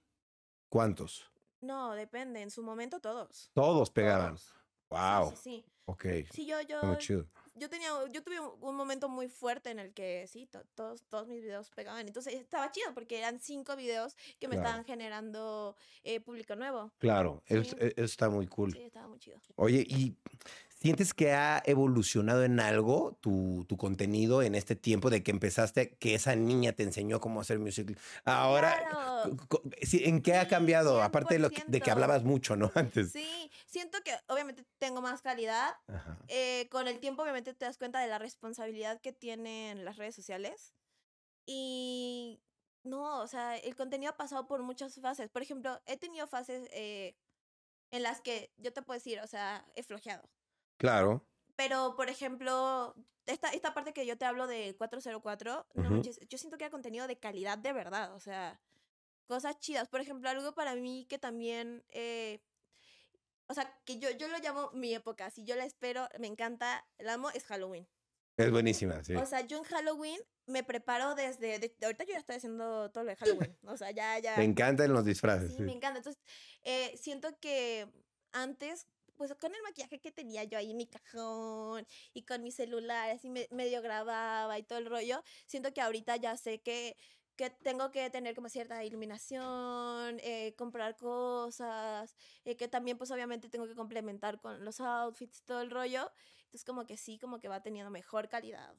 [0.70, 1.30] ¿cuántos?
[1.60, 2.42] No, depende.
[2.42, 3.50] En su momento todos.
[3.54, 4.36] Todos pegaban.
[4.38, 4.54] Todos.
[4.90, 5.32] Wow.
[5.32, 5.66] Sí, sí.
[5.86, 6.06] Ok.
[6.32, 7.28] Sí, yo, yo, Está muy chido.
[7.56, 11.04] Yo tenía, yo tuve un, un momento muy fuerte en el que sí, to- todos,
[11.04, 12.08] todos mis videos pegaban.
[12.08, 14.68] Entonces estaba chido porque eran cinco videos que me Claro.
[14.70, 16.92] estaban generando eh, público nuevo.
[17.00, 17.76] Claro, eso, Sí.
[17.80, 18.72] eso está muy cool.
[18.74, 19.40] Sí, estaba muy chido.
[19.56, 20.16] Oye, ¿y
[20.84, 25.96] sientes que ha evolucionado en algo tu, tu contenido en este tiempo de que empezaste,
[25.96, 27.98] que esa niña te enseñó cómo hacer music?
[28.26, 29.38] Ahora, Claro.
[29.94, 31.02] ¿en qué ha cambiado?
[31.02, 31.94] Aparte de, lo que, de que 100%.
[31.94, 32.70] hablabas mucho, ¿no?
[32.76, 33.14] Antes.
[33.14, 35.74] Sí, siento que obviamente tengo más calidad.
[36.28, 40.16] Eh, con el tiempo obviamente te das cuenta de la responsabilidad que tienen las redes
[40.16, 40.76] sociales.
[41.46, 42.42] Y
[42.84, 45.30] no, o sea, el contenido ha pasado por muchas fases.
[45.30, 47.16] Por ejemplo, he tenido fases eh,
[47.92, 50.30] en las que yo te puedo decir, o sea, he flojeado.
[50.78, 51.28] Claro.
[51.56, 55.94] Pero, por ejemplo, esta, esta parte que yo te hablo de 404, no Ujú.
[55.94, 58.60] manches, yo siento que era contenido de calidad de verdad, o sea,
[59.28, 59.88] cosas chidas.
[59.90, 62.42] Por ejemplo, algo para mí que también, eh,
[63.48, 66.86] o sea, que yo, yo lo llamo mi época, si yo la espero, me encanta,
[66.98, 67.88] la amo, es Halloween.
[68.38, 69.14] Es buenísima, sí.
[69.14, 73.04] O sea, yo en Halloween me preparo desde, de- ahorita yo ya estoy haciendo todo
[73.04, 73.16] lo de
[73.52, 74.38] Halloween, o sea, ya, ya.
[74.38, 75.52] Me encantan los disfraces.
[75.52, 75.64] Sí, sí.
[75.64, 76.00] me encanta.
[76.00, 76.22] Entonces,
[76.64, 77.88] eh, siento que
[78.32, 78.88] antes,
[79.28, 83.10] pues con el maquillaje que tenía yo ahí en mi cajón y con mi celular,
[83.12, 86.98] así me- medio grababa y todo el rollo, siento que ahorita ya sé que,
[87.38, 93.50] que tengo que tener como cierta iluminación, eh, comprar cosas, eh, que también pues obviamente
[93.50, 96.12] tengo que complementar con los outfits y todo el rollo.
[96.46, 98.76] Entonces como que sí, como que va teniendo mejor calidad.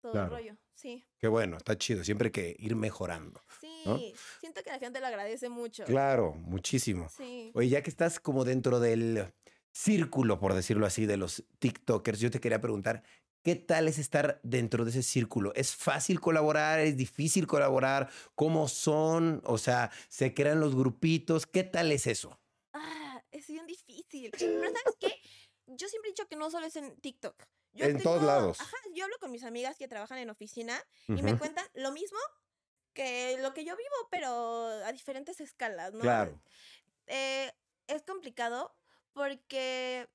[0.00, 0.26] Todo Claro.
[0.36, 1.04] el rollo, sí.
[1.18, 2.02] Qué bueno, está chido.
[2.02, 3.40] Siempre hay que ir mejorando.
[3.60, 3.98] Sí, ¿No?
[4.40, 5.84] siento que la gente lo agradece mucho.
[5.84, 7.08] Claro, muchísimo.
[7.08, 7.52] Sí.
[7.54, 9.32] Oye, ya que estás como dentro del
[9.72, 13.02] círculo, por decirlo así, de los TikTokers, yo te quería preguntar,
[13.42, 15.52] ¿qué tal es estar dentro de ese círculo?
[15.54, 16.80] ¿Es fácil colaborar?
[16.80, 18.10] ¿Es difícil colaborar?
[18.34, 19.42] ¿Cómo son?
[19.44, 21.46] O sea, ¿se crean los grupitos?
[21.46, 22.40] ¿Qué tal es eso?
[22.72, 24.30] Ah, es bien difícil.
[24.30, 25.20] Pero ¿sabes qué?
[25.66, 27.46] Yo siempre he dicho que no solo es en TikTok.
[27.72, 28.60] Yo En todos lados.
[28.60, 32.18] Ajá, yo hablo con mis amigas que trabajan en oficina y me cuentan lo mismo
[32.92, 36.00] que lo que yo vivo, pero a diferentes escalas, ¿no?
[36.00, 36.38] Claro,
[37.06, 37.50] Eh,
[37.86, 38.76] es complicado
[39.12, 40.08] porque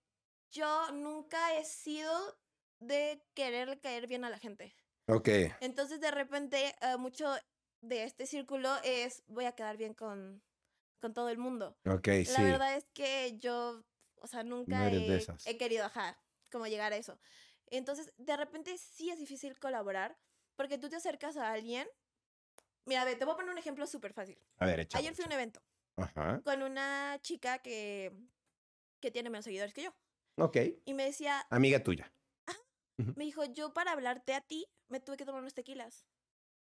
[0.52, 2.38] yo nunca he sido
[2.80, 4.76] de querer caer bien a la gente.
[5.08, 5.30] ok,
[5.62, 7.34] Entonces, de repente, eh, mucho
[7.82, 10.42] de este círculo es voy a quedar bien con,
[11.00, 11.78] con todo el mundo.
[11.86, 12.44] ok, La sí.
[12.44, 13.84] verdad es que yo,
[14.22, 16.20] o sea, nunca he, querido, ajá,
[16.52, 17.20] como llegar a eso.
[17.68, 20.18] Entonces, de repente sí es difícil colaborar
[20.56, 21.88] porque tú te acercas a alguien.
[22.86, 24.38] Mira, a ver, te voy a poner un ejemplo súper fácil.
[24.60, 25.62] A ver, échalo, Ayer fui a un evento
[25.98, 28.14] Ajá, con una chica que,
[29.02, 29.96] que tiene menos seguidores que yo.
[30.38, 30.58] ok.
[30.86, 32.14] Y me decía, Amiga tuya.
[33.16, 36.06] me dijo, yo para hablarte a ti me tuve que tomar unos tequilas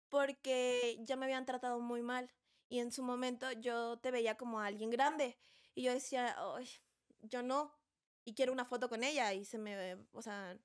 [0.09, 2.33] porque ya me habían tratado muy mal
[2.69, 5.37] y en su momento yo te veía como alguien grande
[5.75, 6.69] y yo decía, "Ay,
[7.21, 7.73] yo no
[8.25, 10.59] y quiero una foto con ella y se me, o sea,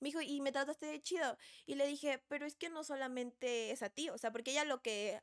[0.00, 3.72] me dijo, y me trataste de chido y le dije, pero es que no solamente
[3.72, 5.20] es a ti, o sea, porque ella lo que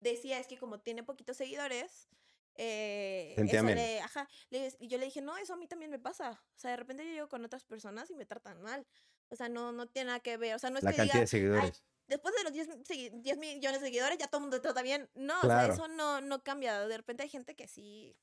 [0.00, 2.08] decía es que como tiene poquitos seguidores,
[2.56, 5.98] eh, eso le, ajá, le- y yo le dije, no, eso a mí también me
[5.98, 6.30] pasa.
[6.32, 8.86] O sea, de repente yo llego con otras personas y me tratan mal.
[9.30, 10.54] O sea, no, no tiene nada que ver.
[10.54, 11.84] O sea, no es La que cantidad diga, de seguidores.
[12.06, 14.82] después de los 10, segui- 10 millones de seguidores ya todo el mundo te trata
[14.82, 15.10] bien.
[15.14, 15.72] No, Claro.
[15.72, 16.86] o sea, eso no, no cambia.
[16.86, 18.16] De repente hay gente que sí,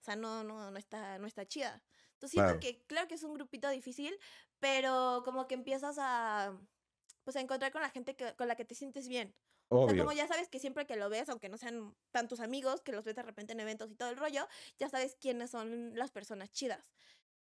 [0.00, 1.82] o sea, no, no, no, está, no está chida.
[2.12, 2.60] Entonces siento Claro.
[2.60, 4.16] que, claro que es un grupito difícil,
[4.60, 6.56] pero como que empiezas a,
[7.24, 9.34] pues a encontrar con la gente que, con la que te sientes bien.
[9.68, 10.04] O sea, Obvio.
[10.04, 13.04] como ya sabes que siempre que lo ves, aunque no sean tantos amigos, que los
[13.04, 14.46] ves de repente en eventos y todo el rollo,
[14.78, 16.84] ya sabes quiénes son las personas chidas.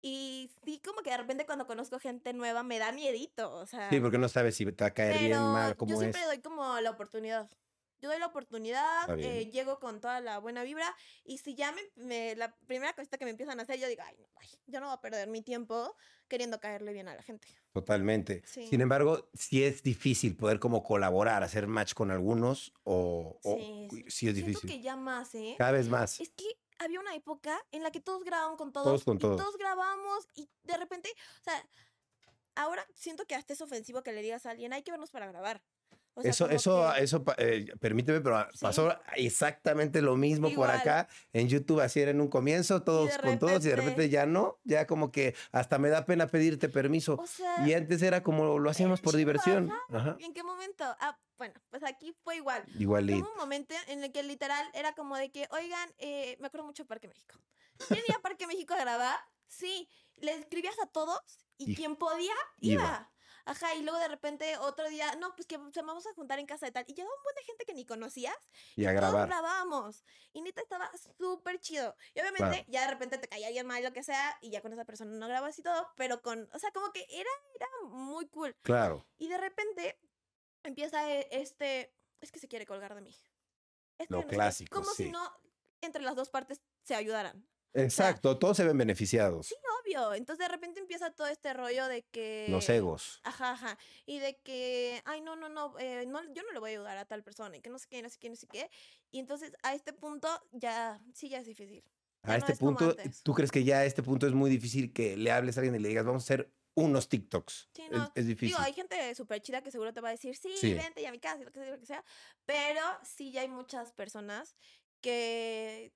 [0.01, 3.89] Y sí, como que de repente cuando conozco gente nueva me da miedito, o sea...
[3.89, 5.99] Sí, porque no sabes si te va a caer bien, mal, yo cómo es.
[5.99, 7.49] siempre doy como la oportunidad.
[8.01, 11.81] Yo doy la oportunidad, eh, llego con toda la buena vibra y si ya me,
[11.95, 14.79] me- la primera cosita que me empiezan a hacer, yo digo, ay, no, ay, yo
[14.79, 15.95] no voy a perder mi tiempo
[16.27, 17.47] queriendo caerle bien a la gente.
[17.73, 18.41] Totalmente.
[18.45, 18.65] Sí.
[18.67, 23.87] Sin embargo, sí es difícil poder como colaborar, hacer match con algunos o, o Sí,
[23.91, 24.07] sí, sí.
[24.07, 24.69] es Siento difícil.
[24.69, 25.55] que ya más, ¿eh?
[25.57, 26.19] Cada vez más.
[26.19, 26.45] Es que
[26.79, 28.85] había una época en la que todos grababan con todos.
[28.87, 29.37] Todos con y todos.
[29.37, 31.09] todos grabamos y de repente,
[31.39, 31.69] o sea,
[32.55, 35.27] ahora siento que hasta es ofensivo que le digas a alguien, hay que vernos para
[35.27, 35.61] grabar.
[36.13, 38.59] O sea, eso, eso, que- eso, eh, permíteme, pero Sí.
[38.61, 40.71] pasó exactamente lo mismo por Igual.
[40.71, 41.07] acá.
[41.33, 44.09] En YouTube así era en un comienzo, todos de con todos, y de repente repente-
[44.09, 47.15] ya no, ya como que hasta me da pena pedirte permiso.
[47.15, 49.71] o sea, Y antes era como lo hacíamos por diversión.
[49.89, 50.17] Ajá.
[50.19, 50.83] ¿en qué momento?
[50.99, 52.63] Ah, bueno, pues aquí fue igual.
[52.77, 53.19] Igualito.
[53.25, 56.65] Hubo un momento en el que literal era como de que, oigan, eh, me acuerdo
[56.67, 57.35] mucho de Parque México.
[57.87, 59.17] ¿Quién iba a Parque México a grabar?
[59.47, 61.19] Sí, le escribías a todos
[61.57, 62.83] y Y- quien podía iba.
[62.83, 63.11] iba.
[63.45, 66.45] Ajá, y luego de repente otro día, no, pues que se vamos a juntar en
[66.45, 66.85] casa de tal.
[66.87, 68.35] Y llegó un buen de gente que ni conocías.
[68.75, 69.27] Y a todos grabar.
[69.27, 70.03] grabábamos.
[70.33, 71.95] Y neta estaba súper chido.
[72.13, 72.65] Y obviamente Claro.
[72.67, 75.11] ya de repente te caía alguien mal, lo que sea, y ya con esa persona
[75.11, 78.55] no grabas y todo, pero con, o sea, como que era, era muy cool.
[78.61, 79.05] Claro.
[79.17, 79.99] Y de repente
[80.63, 83.15] empieza e- este, es que se quiere colgar de mí.
[84.09, 85.05] Lo no clásico, Como sí.
[85.05, 85.31] si no
[85.81, 87.47] entre las dos partes se ayudaran.
[87.73, 89.47] Exacto, todos se ven beneficiados.
[89.47, 89.55] Sí,
[89.95, 90.15] obvio.
[90.15, 92.47] Entonces de repente empieza todo este rollo de que...
[92.49, 93.19] Los egos.
[93.23, 93.77] Ajá, ajá.
[94.05, 96.97] Y de que, ay, no, no, no, eh, no, yo no le voy a ayudar
[96.97, 98.69] a tal persona y que no sé qué, no sé qué, no sé qué.
[99.11, 101.83] Y entonces a este punto ya, sí, ya es difícil.
[102.23, 102.95] Ya A no este es punto.
[103.23, 105.75] ¿tú crees que ya a este punto es muy difícil que le hables a alguien
[105.75, 107.69] y le digas, vamos a hacer unos TikToks?
[107.73, 108.11] Sí, no.
[108.15, 108.49] es, difícil.
[108.49, 110.73] Digo, hay gente súper chida que seguro te va a decir, sí, Sí.
[110.73, 112.03] vente ya a mi casa, lo que sea, lo que sea.
[112.45, 114.55] Pero sí ya hay muchas personas
[115.01, 115.93] que,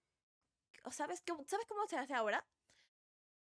[0.91, 2.45] ¿sabes, qué, ¿sabes cómo se hace ahora?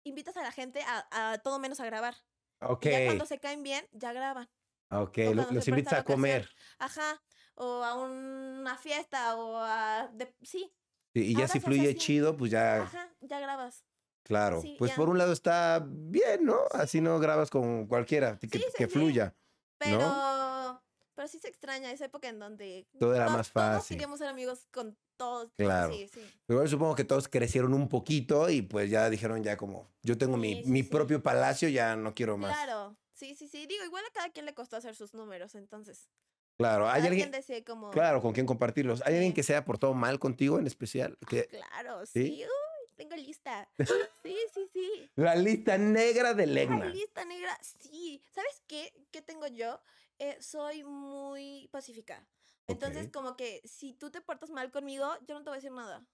[0.03, 2.15] Invitas a la gente a, a todo menos a grabar.
[2.59, 4.49] ok, Y ya cuando se caen bien, ya graban.
[4.89, 5.17] ok,
[5.51, 6.49] los invitas a comer.
[6.79, 7.21] Ajá.
[7.55, 10.09] O a una fiesta, o a...
[10.13, 10.73] de- sí,
[11.13, 13.85] y ya si fluye chido, pues ya, ajá, ya grabas.
[14.23, 14.61] claro.
[14.61, 14.95] sí, pues ya.
[14.97, 16.59] por un lado está bien, ¿no?
[16.71, 19.35] Así no grabas con cualquiera, que, Sí, fluya.
[19.77, 20.80] Pero...
[21.15, 23.95] Pero sí se extraña esa época en donde Todo era to- más Todos fácil.
[23.97, 25.51] queríamos ser amigos con todos.
[25.57, 25.93] Claro.
[25.93, 26.21] Sí, sí.
[26.45, 30.37] Pero supongo que todos crecieron un poquito y pues ya dijeron ya como, yo tengo
[30.37, 32.53] mi, Sí, mi propio palacio, ya no quiero más.
[32.55, 32.95] Claro.
[33.13, 33.67] Sí, sí, sí.
[33.67, 36.09] Digo, igual a cada quien le costó hacer sus números, entonces.
[36.57, 37.31] Claro, hay alguien,
[37.65, 37.89] como...
[37.91, 39.01] claro, con quien compartirlos.
[39.05, 41.17] ¿Hay alguien que se haya portado mal contigo en especial?
[41.27, 42.43] Que, Claro, ¿Sí?
[42.43, 43.67] Uy, tengo lista.
[44.23, 45.11] Sí, sí, sí.
[45.15, 46.85] La lista negra de La Legna.
[46.85, 48.21] lista negra, sí.
[48.33, 48.93] ¿Sabes qué?
[49.11, 49.81] ¿Qué tengo yo?
[50.21, 52.27] Eh, soy muy pacífica.
[52.67, 55.71] Entonces, como que si tú te portas mal conmigo, yo no te voy a decir
[55.71, 56.05] nada.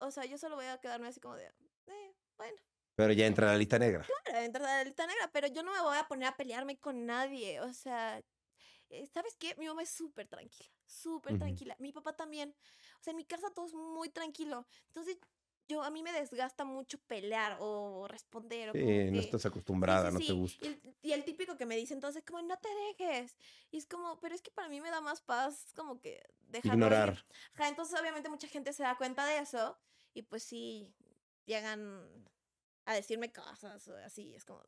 [0.00, 2.58] O sea, yo solo voy a quedarme así como de, eh, bueno,
[2.94, 4.04] Pero ya entra en la lista negra.
[4.04, 7.06] claro, entra la lista negra, pero yo no me voy a poner a pelearme con
[7.06, 7.62] nadie.
[7.62, 8.22] O sea,
[8.90, 9.54] eh, ¿sabes qué?
[9.56, 11.74] Mi mamá es súper tranquila, súper tranquila.
[11.78, 12.54] Mi papá también.
[13.00, 14.66] O sea, en mi casa todo es muy tranquilo.
[14.88, 15.18] Entonces,
[15.68, 18.70] yo a mí me desgasta mucho pelear o responder.
[18.70, 20.66] O Sí, no que- estás Sí, acostumbrada, sí, no te gusta.
[20.66, 23.36] Y el, y el típico que me dice entonces, como, no te dejes.
[23.70, 26.86] Y es como, pero es que para mí me da más paz como que dejarlo
[26.86, 26.92] ir.
[26.92, 27.26] Ignorar.
[27.54, 29.78] Ajá, entonces obviamente mucha gente se da cuenta de eso
[30.12, 30.94] y pues sí,
[31.46, 32.24] llegan
[32.86, 34.62] a decirme cosas o así, es como.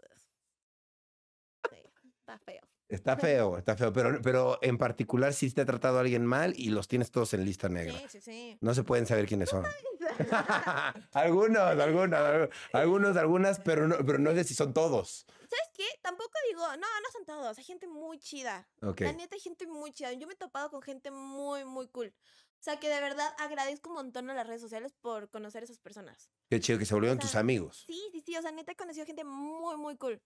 [1.71, 1.83] Sí,
[2.21, 2.63] está feo.
[2.89, 3.93] Está feo, está feo.
[3.93, 7.35] Pero, pero en particular si te ha tratado a alguien mal y los tienes todos
[7.35, 7.99] en lista negra.
[7.99, 8.59] Sí, sí, sí.
[8.61, 9.65] No se pueden saber quiénes son.
[11.13, 15.27] algunos, algunos, algunos, algunas, pero no, pero no sé si son todos.
[15.29, 15.85] ¿Sabes qué?
[16.03, 18.69] Tampoco digo, no, no son todos, hay gente muy chida.
[18.83, 19.01] Ok.
[19.01, 20.13] La neta hay gente muy chida.
[20.13, 22.15] Yo me he topado con gente muy, muy cool.
[22.59, 25.65] O sea que de verdad agradezco un montón a las redes sociales por conocer a
[25.65, 26.31] esas personas.
[26.49, 27.85] Qué chido que se volvieron O sea, tus amigos.
[27.87, 28.37] Sí, sí, sí.
[28.37, 30.21] O sea, neta he conocido gente muy, muy cool.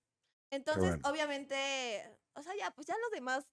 [0.50, 1.08] Entonces, bueno.
[1.08, 1.56] obviamente,
[2.34, 3.46] o sea, ya, pues ya los demás,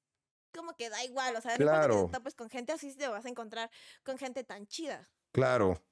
[0.53, 1.35] como que da igual.
[1.35, 2.05] O sea, que Claro.
[2.07, 3.69] te topes con gente así, te vas a encontrar
[4.03, 5.09] con gente tan chida.
[5.31, 5.83] Claro.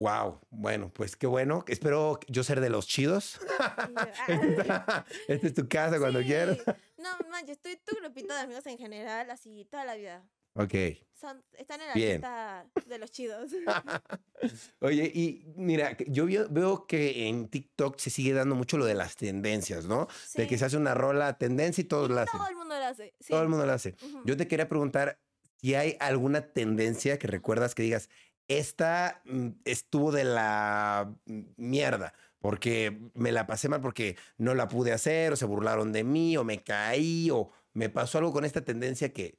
[0.00, 0.40] Wow.
[0.50, 1.64] Bueno, pues qué bueno.
[1.66, 3.40] Espero yo ser de los chidos.
[3.40, 3.46] Yo,
[4.28, 6.26] Esta esta es tu casa cuando Sí.
[6.26, 6.58] quieras.
[6.98, 10.28] No, manches, estoy tu grupito de amigos en general, así, toda la vida.
[10.58, 10.74] Ok.
[11.14, 12.12] Son, están en la Bien.
[12.14, 13.50] lista de los chidos.
[14.80, 18.94] Oye, y mira, yo veo, veo que en TikTok se sigue dando mucho lo de
[18.94, 20.08] las tendencias, ¿no?
[20.34, 22.38] De que se hace una rola tendencia y todos la hacen.
[22.38, 23.14] Todo el mundo lo hace.
[23.20, 23.28] Sí.
[23.30, 23.94] Todo el mundo la hace.
[24.24, 25.20] Yo te quería preguntar
[25.60, 28.08] si hay alguna tendencia que recuerdas que digas,
[28.48, 31.14] esta mm, estuvo de la
[31.56, 36.04] mierda, porque me la pasé mal porque no la pude hacer, o se burlaron de
[36.04, 39.38] mí, o me caí, o me pasó algo con esta tendencia que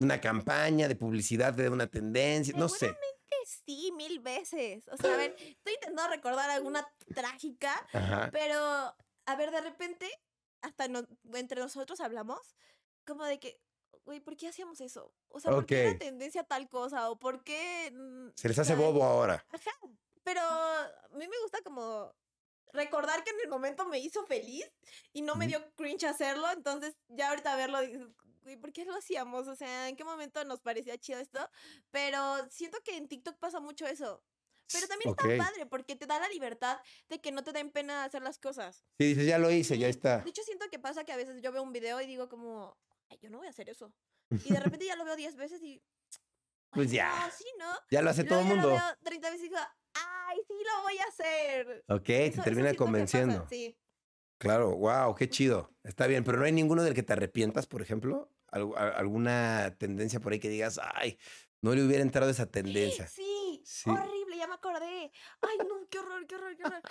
[0.00, 2.96] una campaña de publicidad de una tendencia, no sé.
[3.66, 4.88] Sí, mil veces.
[4.88, 8.30] O sea, a ver, estoy intentando recordar alguna trágica, Ajá.
[8.32, 8.56] pero,
[9.26, 10.10] a ver, de repente,
[10.62, 12.56] hasta no- entre nosotros hablamos,
[13.06, 13.60] como de que,
[14.04, 15.14] güey, ¿por qué hacíamos eso?
[15.28, 15.98] O sea, ¿por qué Ok.
[15.98, 17.10] tendencia a tal cosa?
[17.10, 17.90] ¿O por qué...?
[17.92, 19.44] mm, Se les hace bobo ahora.
[19.50, 19.70] Ajá,
[20.22, 22.14] pero a mí me gusta como
[22.72, 24.64] recordar que en el momento me hizo feliz
[25.12, 25.50] y no me Ujú.
[25.58, 28.06] dio cringe hacerlo, entonces ya ahorita verlo dices,
[28.44, 29.48] güey, ¿por qué lo hacíamos?
[29.48, 31.40] O sea, ¿en qué momento nos parecía chido esto?
[31.90, 32.18] Pero
[32.50, 34.22] siento que en TikTok pasa mucho eso.
[34.72, 35.24] Pero también Ok.
[35.24, 36.78] está padre porque te da la libertad
[37.08, 38.84] de que no te den pena hacer las cosas.
[38.98, 40.18] Sí, dices, ya lo hice, ya está.
[40.18, 42.78] De hecho, siento que pasa que a veces yo veo un video y digo como,
[43.10, 43.92] "Ay, yo no voy a hacer eso.
[44.30, 45.82] Y de repente ya lo veo 10 veces y...
[46.70, 47.26] Pues "Ay, ya.
[47.26, 47.66] no, sí, ¿no?
[47.90, 48.70] Ya lo hace Y todo el luego mundo.
[48.70, 49.60] Lo veo 30 veces y digo,
[49.94, 51.84] ay, sí lo voy a hacer.
[51.88, 53.46] Ok, te Eso- eso termina que pasa, convenciendo.
[53.48, 53.76] Sí.
[54.38, 55.70] Claro, wow, qué chido.
[55.84, 58.30] Está bien, pero no hay ninguno del que te arrepientas, por ejemplo.
[58.50, 61.18] Alguna tendencia por ahí que digas, ay,
[61.60, 63.08] no le hubiera entrado esa tendencia.
[63.08, 63.88] Sí, Sí.
[63.90, 65.10] horrible, ya me acordé.
[65.40, 66.82] Ay, no, qué horror, qué horror, qué horror.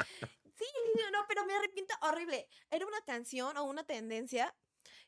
[0.55, 0.65] Sí,
[1.13, 2.47] no, pero me arrepiento horrible.
[2.71, 4.53] Era una canción o una tendencia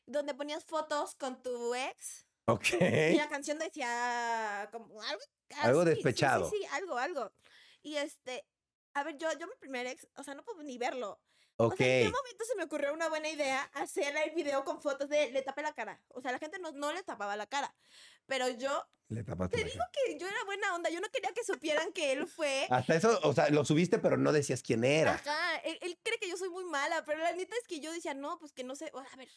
[0.06, 2.66] donde ponías fotos con tu ex Ok.
[2.80, 5.22] y la canción decía como algo.
[5.62, 6.48] Algo sí, despechado.
[6.48, 7.32] Sí, sí, algo, algo.
[7.82, 8.46] Y este,
[8.94, 11.20] a ver, yo, yo mi primer ex, o sea, no puedo ni verlo.
[11.58, 11.72] Ok.
[11.72, 14.80] O sea, ¿en qué momento se me ocurrió una buena idea hacer el video con
[14.82, 16.00] fotos de le tapé la cara?
[16.08, 17.74] O sea, la gente no, no le tapaba la cara.
[18.26, 19.90] Pero yo, Le tapaste te la digo cara.
[19.92, 20.90] que yo era buena onda.
[20.90, 22.66] Yo no quería que supieran que él fue.
[22.70, 25.14] Hasta eso, o sea, lo subiste, pero no decías quién era.
[25.14, 27.90] Ajá, él, él cree que yo soy muy mala, pero la neta es que yo
[27.92, 29.28] decía, no, pues que no sé, o- a ver.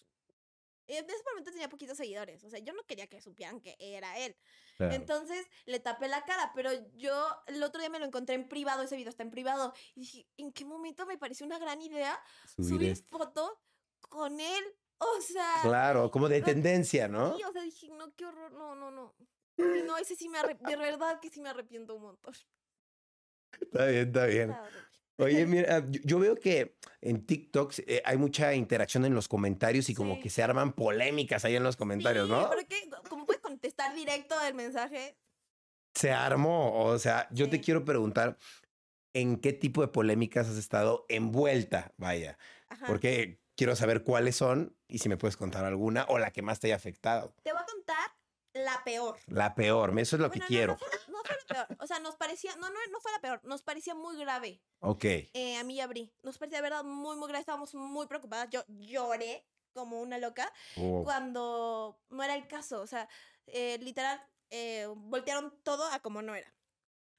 [0.90, 4.18] En ese momento tenía poquitos seguidores, o sea, yo no quería que supieran que era
[4.20, 4.36] él.
[4.78, 4.94] Claro.
[4.94, 8.82] Entonces le tapé la cara, pero yo el otro día me lo encontré en privado,
[8.84, 12.20] ese video está en privado, y dije, ¿en qué momento me pareció una gran idea
[12.56, 13.62] Subir subir foto
[14.10, 14.64] con él?
[14.98, 17.38] O sea, Claro, como de no, tendencia, ¿no?
[17.38, 19.16] sí, o sea, dije, no, qué horror, no, no, no.
[19.86, 22.34] No, ese sí me arrepiento, de verdad que sí me arrepiento un montón.
[23.60, 24.56] Está bien, está bien.
[25.20, 29.96] Oye, mira, yo, veo que en TikTok eh, hay mucha interacción en los comentarios y
[29.96, 30.22] como Sí.
[30.22, 32.50] que se arman polémicas ahí en los comentarios, Sí, ¿no?
[32.50, 35.18] Porque como puedes contestar directo el mensaje,
[35.96, 36.84] Se armó.
[36.86, 38.38] O sea, yo te quiero preguntar
[39.14, 42.38] en qué tipo de polémicas has estado envuelta, vaya.
[42.70, 42.86] ajá.
[42.88, 46.60] Porque quiero saber cuáles son y si me puedes contar alguna o la que más
[46.60, 47.34] te haya afectado.
[47.44, 47.98] Te voy a contar
[48.66, 49.18] la peor.
[49.28, 50.74] La peor, eso es lo que Bueno, no, quiero.
[50.74, 51.78] No, fue, la- no fue la peor.
[51.82, 54.62] O sea, nos parecía, no, no, no fue la peor, nos parecía muy grave.
[54.80, 55.04] Ok.
[55.06, 56.12] eh, a mí y a Bri.
[56.24, 57.42] Nos parecía de verdad muy, muy grave.
[57.42, 58.50] Estábamos muy preocupadas.
[58.52, 62.82] Yo lloré como una loca Oh, cuando no era el caso.
[62.82, 63.08] O sea,
[63.48, 66.54] eh, literal, eh, voltearon todo a como no era.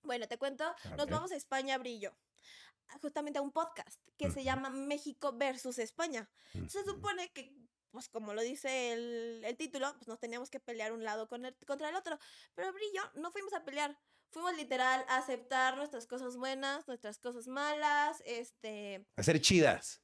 [0.03, 0.65] Bueno, te cuento,
[0.97, 1.11] nos ver.
[1.11, 2.11] vamos a España, Bri y yo.
[2.89, 6.29] a- Justamente a un podcast que se llama México versus España.
[6.67, 7.55] Se supone que,
[7.91, 11.45] pues como lo dice el, el título, pues nos teníamos que pelear un lado con
[11.45, 12.19] el- contra el otro.
[12.55, 13.99] Pero Bri y yo no fuimos a pelear.
[14.33, 20.03] Fuimos literal a aceptar nuestras cosas buenas, nuestras cosas malas, este, A ser chidas.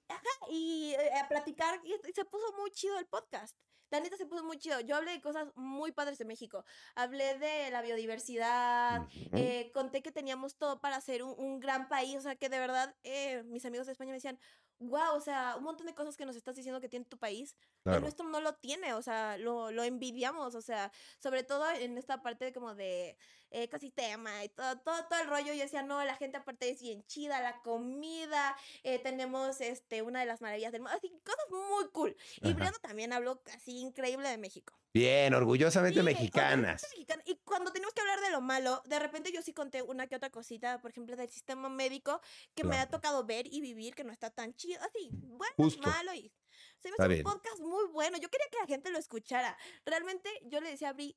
[0.51, 1.81] y eh, a platicar.
[1.85, 3.57] Y, y se puso muy chido el podcast.
[3.90, 4.81] La neta se puso muy chido.
[4.81, 6.64] Yo hablé de cosas muy padres de México.
[6.96, 9.07] Hablé de la biodiversidad.
[9.33, 12.16] Eh, conté que teníamos todo para ser un, un gran país.
[12.16, 14.40] O sea, que de verdad eh, mis amigos de España me decían,
[14.79, 17.57] wow, o sea, un montón de cosas que nos estás diciendo que tiene tu país.
[17.93, 18.01] El Claro.
[18.01, 22.21] nuestro no lo tiene, o sea, lo, lo envidiamos, o sea, sobre todo en esta
[22.23, 23.17] parte de como de
[23.51, 25.53] ecosistema y todo, todo, todo el rollo.
[25.53, 30.21] Yo decía, no, la gente aparte es bien chida, la comida, eh, tenemos este, una
[30.21, 32.17] de las maravillas del mundo, así, cosas muy cool.
[32.43, 32.55] Y Ajá.
[32.57, 34.75] Brianda también habló así increíble de México.
[34.97, 36.83] Bien, orgullosamente Sí, mexicanas.
[36.83, 37.23] orgullosamente mexicana.
[37.27, 40.17] Y cuando tenemos que hablar de lo malo, de repente yo sí conté una que
[40.17, 42.21] otra cosita, por ejemplo, del sistema médico
[42.55, 42.91] que me ha Claro.
[42.93, 45.83] tocado ver y vivir, que no está tan chido, así, bueno, Justo.
[45.89, 46.33] malo y...
[46.79, 47.27] Se me Está hace bien.
[47.27, 48.17] un podcast muy bueno.
[48.19, 49.57] Yo quería que la gente lo escuchara.
[49.85, 51.17] Realmente yo le decía a Bri,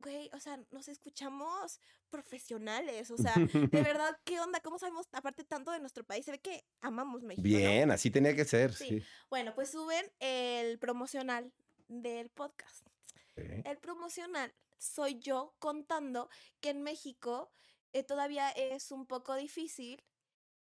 [0.00, 3.10] güey, o sea, nos escuchamos profesionales.
[3.10, 3.36] O sea, de
[3.98, 4.60] verdad, ¿qué onda?
[4.60, 6.24] ¿Cómo sabemos aparte tanto de nuestro país?
[6.24, 7.46] Se ve que amamos México.
[7.46, 7.56] ¿no?
[7.56, 8.72] Bien, así tenía que ser.
[8.74, 8.88] Sí.
[8.88, 9.04] Sí.
[9.30, 11.52] Bueno, pues suben el promocional
[11.88, 12.88] del podcast.
[13.36, 16.28] El promocional soy yo contando
[16.60, 17.50] que en México
[17.92, 20.02] eh, todavía es un poco difícil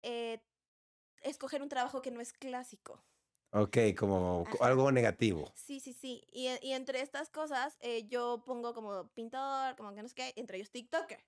[0.03, 0.41] eh,
[1.23, 3.03] escoger un trabajo que no es clásico.
[3.51, 4.67] Ok, como Ajá.
[4.67, 5.51] algo negativo.
[5.55, 6.23] Sí, sí, sí.
[6.33, 10.15] Y, e- y entre estas cosas, eh, yo pongo como pintor, como que no sé
[10.15, 11.25] qué, entre ellos TikToker.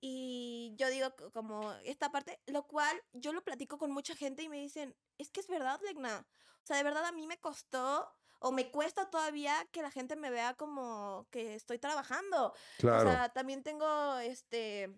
[0.00, 4.42] Y yo digo co- como esta parte, lo cual yo lo platico con mucha gente
[4.44, 6.28] y me dicen, es que es verdad, Legna.
[6.62, 8.08] O sea, de verdad a mí me costó
[8.40, 12.54] o me cuesta todavía que la gente me vea como que estoy trabajando.
[12.78, 13.08] Claro.
[13.08, 14.90] O sea, también tengo, este,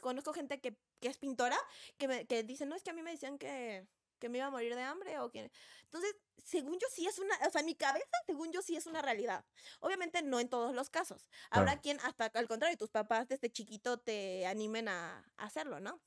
[0.00, 1.58] conozco gente que, que es pintora,
[1.98, 3.86] que, me, que dice, no, es que a mí me decían que,
[4.18, 5.50] que me iba a morir de hambre o que...
[5.84, 8.86] Entonces, según yo sí es una, o sea, en mi cabeza, según yo sí es
[8.86, 9.44] una realidad.
[9.80, 11.28] Obviamente no en todos los casos.
[11.50, 11.80] Habrá Claro.
[11.82, 16.00] quien, hasta al contrario, tus papás desde chiquito te animen a, a hacerlo, ¿no?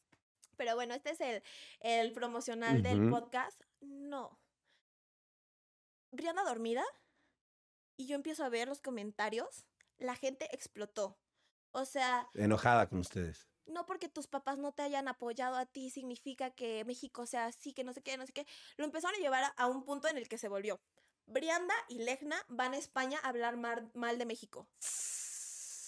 [0.58, 1.44] Pero bueno, este es el,
[1.80, 3.62] el promocional del podcast.
[3.82, 4.40] No.
[6.18, 6.84] Brianda dormida
[7.96, 9.66] y yo empiezo a ver los comentarios.
[9.98, 11.18] La gente explotó.
[11.72, 13.48] O sea, Enojada con ustedes.
[13.66, 17.74] no porque tus papás no te hayan apoyado a ti significa que México sea así,
[17.74, 18.46] que no sé qué, no sé qué.
[18.78, 20.80] Lo empezaron a llevar a, un punto en el que se volvió.
[21.28, 24.68] Brianda y Legna van a España a hablar mal de México.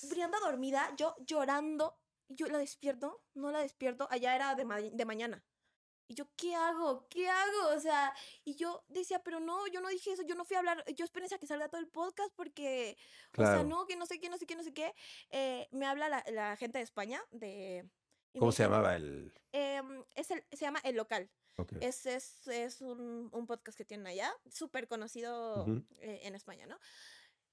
[0.09, 5.05] Brianda dormida, yo llorando, yo la despierto, no la despierto, allá era de, ma- de
[5.05, 5.43] mañana.
[6.09, 7.07] Y yo, ¿qué hago?
[7.07, 7.75] ¿Qué hago?
[7.75, 8.11] O sea,
[8.43, 11.05] y yo decía, pero no, yo no dije eso, yo no fui a hablar, yo
[11.05, 12.97] espérense a que salga todo el podcast porque,
[13.37, 14.95] o sea, no, que no sé qué, no sé qué, no sé qué.
[15.29, 17.87] Eh, me habla la, la gente de España, de...
[18.33, 19.33] ¿Cómo se dice, llamaba el...?
[19.51, 21.29] em, es el, se llama El Local.
[21.79, 25.67] Es, es, es un, un podcast que tienen allá, súper conocido
[25.99, 26.79] eh, en España, ¿no?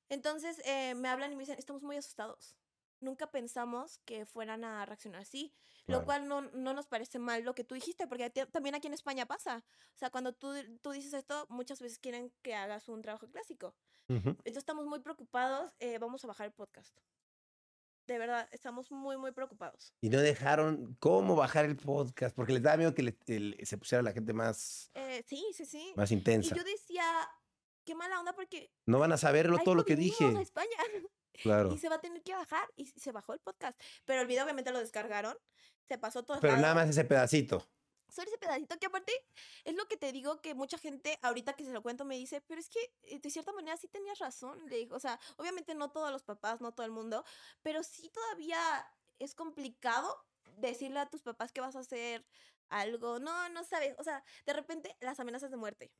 [0.08, 2.56] Entonces eh, me hablan y me dicen, estamos muy asustados.
[3.00, 5.52] Nunca pensamos que fueran a reaccionar así,
[5.84, 6.00] Claro.
[6.00, 8.94] lo cual no, no nos parece mal lo que tú dijiste, porque también aquí en
[8.94, 9.64] España pasa.
[9.94, 13.74] O sea, cuando tú, tú dices esto, muchas veces quieren que hagas un trabajo clásico.
[14.08, 14.30] Ujú.
[14.30, 16.96] Entonces estamos muy preocupados, eh, vamos a bajar el podcast.
[18.06, 19.92] De verdad, estamos muy, muy preocupados.
[20.00, 23.76] Y no dejaron cómo bajar el podcast, porque les daba miedo que le- el- se
[23.78, 25.92] pusiera la gente más, Eh, sí, sí, sí.
[25.96, 26.54] más Y intensa.
[26.54, 27.04] yo decía,
[27.84, 28.72] qué mala onda porque...
[28.86, 30.24] No van a saberlo todo lo que dije.
[30.24, 30.70] a España.
[31.42, 31.72] Claro.
[31.72, 32.68] Y se va a tener que bajar.
[32.76, 33.80] Y se bajó el podcast.
[34.04, 35.36] Pero el video obviamente lo descargaron.
[35.88, 36.40] Se pasó todo.
[36.40, 37.66] Pero nada más ese pedacito.
[38.08, 39.12] Solo ese pedacito que aparte
[39.64, 42.40] es lo que te digo que mucha gente ahorita que se lo cuento me dice,
[42.46, 44.64] pero es que eh, de cierta manera sí tenías razón.
[44.68, 47.24] Le digo, o sea, obviamente no todos los papás, no todo el mundo,
[47.62, 48.58] pero sí todavía
[49.18, 50.24] es complicado
[50.56, 52.24] decirle a tus papás que vas a hacer
[52.68, 53.18] algo.
[53.18, 53.94] No, no sabes.
[53.98, 55.92] O sea, de repente las amenazas de muerte.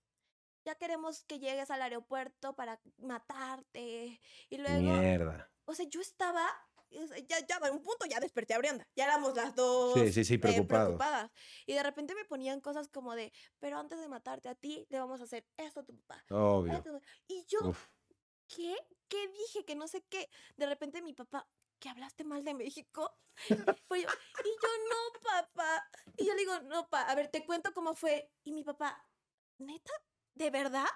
[0.67, 4.21] Ya queremos que llegues al aeropuerto para matarte.
[4.51, 5.49] Y luego, Mierda.
[5.65, 6.45] o sea, yo estaba,
[7.29, 8.85] ya, ya, a un punto ya desperté a Brianda.
[8.97, 10.87] Ya éramos las dos Sí, sí, sí, eh, preocupado.
[10.99, 11.31] preocupadas.
[11.67, 14.99] Y de repente me ponían cosas como de, pero antes de matarte a ti, le
[14.99, 16.25] vamos a hacer esto a tu papá.
[16.31, 16.73] Obvio.
[16.73, 17.01] esto".
[17.29, 17.87] Y yo, Uf.
[18.49, 18.77] ¿qué?
[19.07, 19.65] ¿Qué dije?
[19.65, 20.29] Que no sé qué.
[20.57, 21.49] De repente mi papá,
[21.79, 23.17] ¿que hablaste mal de México?
[23.91, 25.91] Yo, y yo, no, papá.
[26.17, 28.33] Y yo le digo, no, pa, a ver, te cuento cómo fue.
[28.43, 29.07] Y mi papá,
[29.59, 29.93] ¿neta?
[30.37, 30.87] ¿De verdad?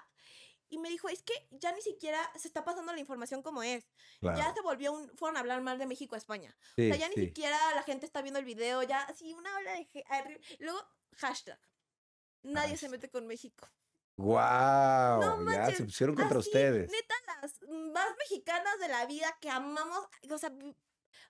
[0.69, 3.91] Y me dijo, es que ya ni siquiera se está pasando la información como es.
[4.21, 6.55] Ya se volvió un, fueron a hablar mal de México a España.
[6.77, 7.25] Sí, O sea, ya ni sí.
[7.25, 10.41] siquiera la gente está viendo el video, ya así una ola de...
[10.59, 10.79] Luego,
[11.17, 11.59] hashtag.
[12.43, 13.69] Nadie se mete con México.
[14.15, 15.43] Guau.
[15.43, 16.89] No ya se pusieron contra Así, ustedes.
[16.89, 17.61] Neta, las
[17.93, 20.51] más mexicanas de la vida que amamos, o sea,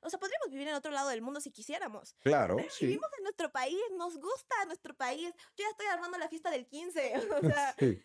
[0.01, 2.15] o sea, podríamos vivir en otro lado del mundo si quisiéramos.
[2.21, 2.86] Claro, Pero sí.
[2.88, 5.34] Vivimos en nuestro país, nos gusta nuestro país.
[5.57, 8.01] Yo ya estoy armando la fiesta del 15, o sea, Sí.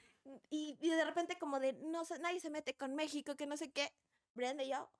[0.51, 3.57] y, y de repente como de, no sé, nadie se mete con México, que no
[3.57, 3.93] sé qué.
[4.35, 4.91] Brenda y yo,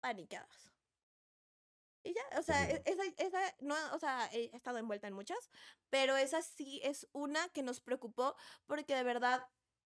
[0.00, 0.70] panicadas.
[2.06, 5.50] Y ya, o sea, e- esa, esa, no, o sea, he estado envuelta en muchas,
[5.88, 9.42] pero esa sí es una que nos preocupó porque de verdad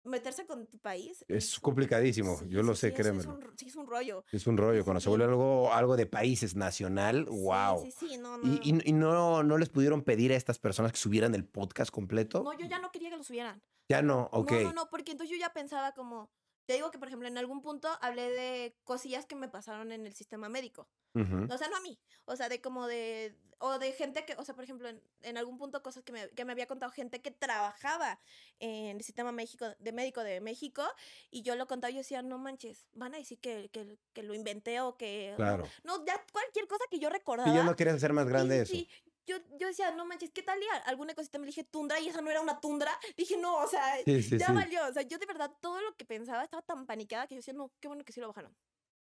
[0.05, 2.37] meterse con tu país Es complicadísimo.
[2.39, 4.25] sí, Yo lo sé, sí, es- un, sí, es un rollo.
[4.31, 4.85] Es un rollo.
[4.85, 7.83] Cuando se vuelve algo, algo de países nacional, wow.
[7.83, 8.47] Sí, sí, no, no.
[8.47, 11.91] ¿Y, y, y no, no les pudieron pedir a estas personas que subieran el podcast
[11.91, 12.43] completo?
[12.43, 13.63] No, yo ya no quería que lo subieran.
[13.89, 14.51] Ya no, ok.
[14.53, 16.31] No, no, no, porque entonces yo ya pensaba como,
[16.67, 20.07] te digo que por ejemplo en algún punto hablé de cosillas que me pasaron en
[20.07, 20.89] el sistema médico.
[21.15, 21.47] Ujú.
[21.53, 24.45] O sea, no a mí, o sea, de como de, o de gente que, o
[24.45, 27.23] sea, por ejemplo, en, en algún punto cosas que me, que me había contado gente
[27.23, 28.19] que trabajaba
[28.59, 30.83] en el sistema México, de médico de México,
[31.31, 34.23] y yo lo contaba y yo decía, no manches, van a decir que, que, que
[34.25, 35.35] lo inventé o que...
[35.37, 35.69] Claro.
[35.85, 37.49] No, ya cualquier cosa que yo recordaba.
[37.49, 38.91] Y ya no querías hacer más grande Sí, eso.
[39.04, 40.61] sí, Yo, yo decía, no manches, ¿qué tal?
[40.62, 42.91] Y alguna cosita me dije tundra y esa no era una tundra.
[43.16, 44.53] Dije, no, o sea, Sí, sí, ya sí.
[44.53, 44.87] valió.
[44.87, 47.55] O sea, yo de verdad todo lo que pensaba estaba tan panicada que yo decía,
[47.55, 48.55] no, qué bueno que sí lo bajaron.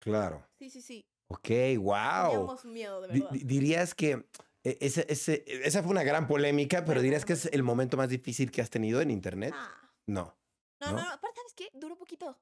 [0.00, 0.44] Claro.
[0.58, 1.06] Sí, sí, sí.
[1.28, 1.48] Ok,
[1.78, 2.30] wow.
[2.30, 3.30] Teníamos miedo, de verdad.
[3.30, 4.26] di- dirías que
[4.64, 8.08] eh, ese, ese- esa fue una gran polémica, pero dirías que es el momento más
[8.08, 9.54] difícil que has tenido en internet.
[9.56, 9.92] Ah.
[10.06, 10.36] No.
[10.80, 10.96] No, ¿no?
[10.96, 11.68] no, aparte, ¿sabes qué?
[11.74, 12.38] Duró poquito.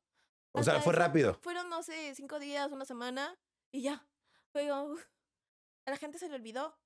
[0.52, 1.34] O sea, Hasta fue eso, rápido.
[1.42, 3.38] Fueron, no sé, cinco días, una semana
[3.72, 4.06] y ya.
[4.52, 5.04] Pero uf,
[5.84, 6.78] a la gente se le olvidó.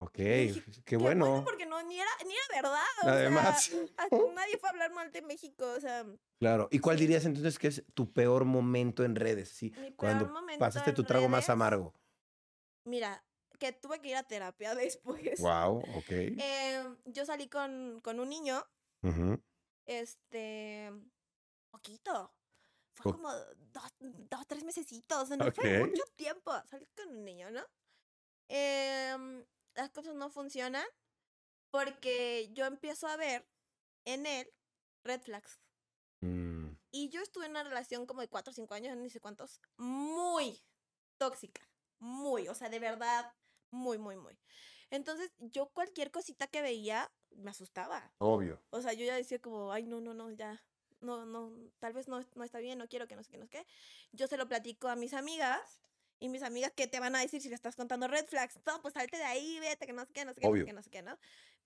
[0.00, 1.42] Ok, dije, qué bueno.
[1.44, 2.84] Porque no, ni era, ni era verdad.
[3.04, 3.64] o Además.
[3.64, 5.64] sea, a- nadie fue a hablar mal de México.
[5.76, 6.06] O sea,
[6.38, 6.68] Claro.
[6.70, 9.48] ¿Y cuál dirías entonces que es tu peor momento en redes?
[9.48, 11.94] Sí, mi cuando peor momento pasaste tu trago más amargo.
[12.84, 13.24] Mira,
[13.58, 15.40] que tuve que ir a terapia después.
[15.40, 16.10] Wow, ok.
[16.10, 18.64] Eh, yo salí con, con un niño,
[19.86, 20.92] este,
[21.70, 22.32] poquito.
[22.94, 26.52] Fue O- como dos, dos, tres mesecitos, no fue mucho tiempo.
[26.70, 27.64] Salí con un niño, ¿no?
[28.48, 29.44] Em,
[29.78, 30.84] las cosas no funcionan
[31.70, 33.46] porque yo empiezo a ver
[34.04, 34.52] en él
[35.04, 35.60] red flags.
[36.20, 39.20] Mm, Y yo estuve en una relación como de cuatro o cinco años, no sé
[39.20, 40.60] cuántos, muy
[41.16, 41.62] tóxica,
[42.00, 43.32] muy, o sea, de verdad,
[43.70, 44.36] muy, muy, muy.
[44.90, 48.12] Entonces, yo cualquier cosita que veía me asustaba.
[48.18, 48.60] obvio.
[48.70, 50.64] O sea, yo ya decía como, ay, no, no, no, ya,
[51.00, 53.44] no, no, tal vez no, no está bien, no quiero que no sé qué, no
[53.44, 53.66] sé qué.
[54.12, 55.80] Yo se lo platico a mis amigas.
[56.20, 58.58] Y mis amigas, ¿qué te van a decir si le estás contando red flags?
[58.66, 60.64] No, pues salte de ahí, vete, que no sé qué, no sé qué, no sé
[60.64, 61.18] qué, no sé qué, ¿no?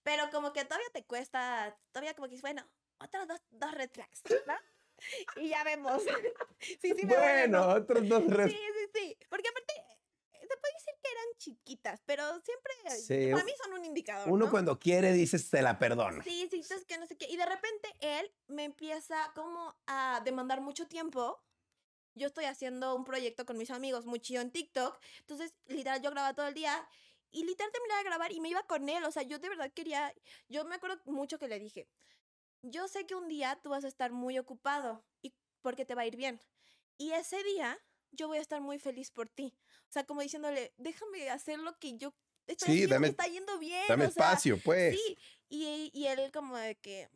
[0.02, 3.90] Pero como que todavía te cuesta, todavía como que dices, bueno, otras dos, dos red
[3.90, 4.54] flags, ¿no?
[5.36, 6.00] Y ya vemos.
[6.60, 9.18] sí, sí, me bueno, otros dos red Sí, sí, sí.
[9.28, 13.72] Porque aparte, eh, se puede decir que eran chiquitas, pero siempre, Sí, para mí son
[13.72, 14.50] un indicador, Uno ¿no?
[14.50, 16.22] cuando quiere dices te la perdono.
[16.22, 17.26] Sí, sí, entonces que no sé qué.
[17.28, 21.42] Y de repente él me empieza como a demandar mucho tiempo.
[22.14, 24.98] Yo estoy haciendo un proyecto con mis amigos muy chido en TikTok.
[25.20, 26.88] Entonces, literal, yo grababa todo el día.
[27.30, 29.04] Y literal terminaba de grabar y me iba con él.
[29.04, 30.14] O sea, yo de verdad quería.
[30.48, 31.88] Yo me acuerdo mucho que le dije:
[32.62, 35.32] Yo sé que un día tú vas a estar muy ocupado y
[35.62, 36.40] porque te va a ir bien.
[36.98, 37.78] Y ese día
[38.10, 39.54] yo voy a estar muy feliz por ti.
[39.88, 42.14] O sea, como diciéndole, déjame hacer lo que yo
[42.46, 43.82] estoy Sí, dame- me está yendo bien.
[43.88, 44.94] Dame o sea, espacio, pues.
[44.94, 47.08] Sí, y, y él como de que,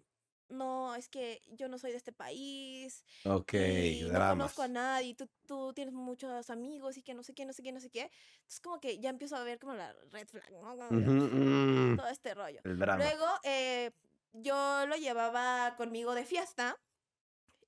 [0.49, 4.31] no, es que yo no soy de este país, Ok, y no dramas.
[4.37, 7.63] conozco a nadie, tú, tú tienes muchos amigos y que no sé qué, no sé
[7.63, 8.11] qué, no sé qué.
[8.37, 10.75] Entonces como que ya empiezo a ver como la red flag, ¿no?
[10.91, 12.61] Mm, Todo este rollo.
[12.65, 13.03] el drama.
[13.05, 13.91] Luego eh,
[14.33, 16.79] yo lo llevaba conmigo de fiesta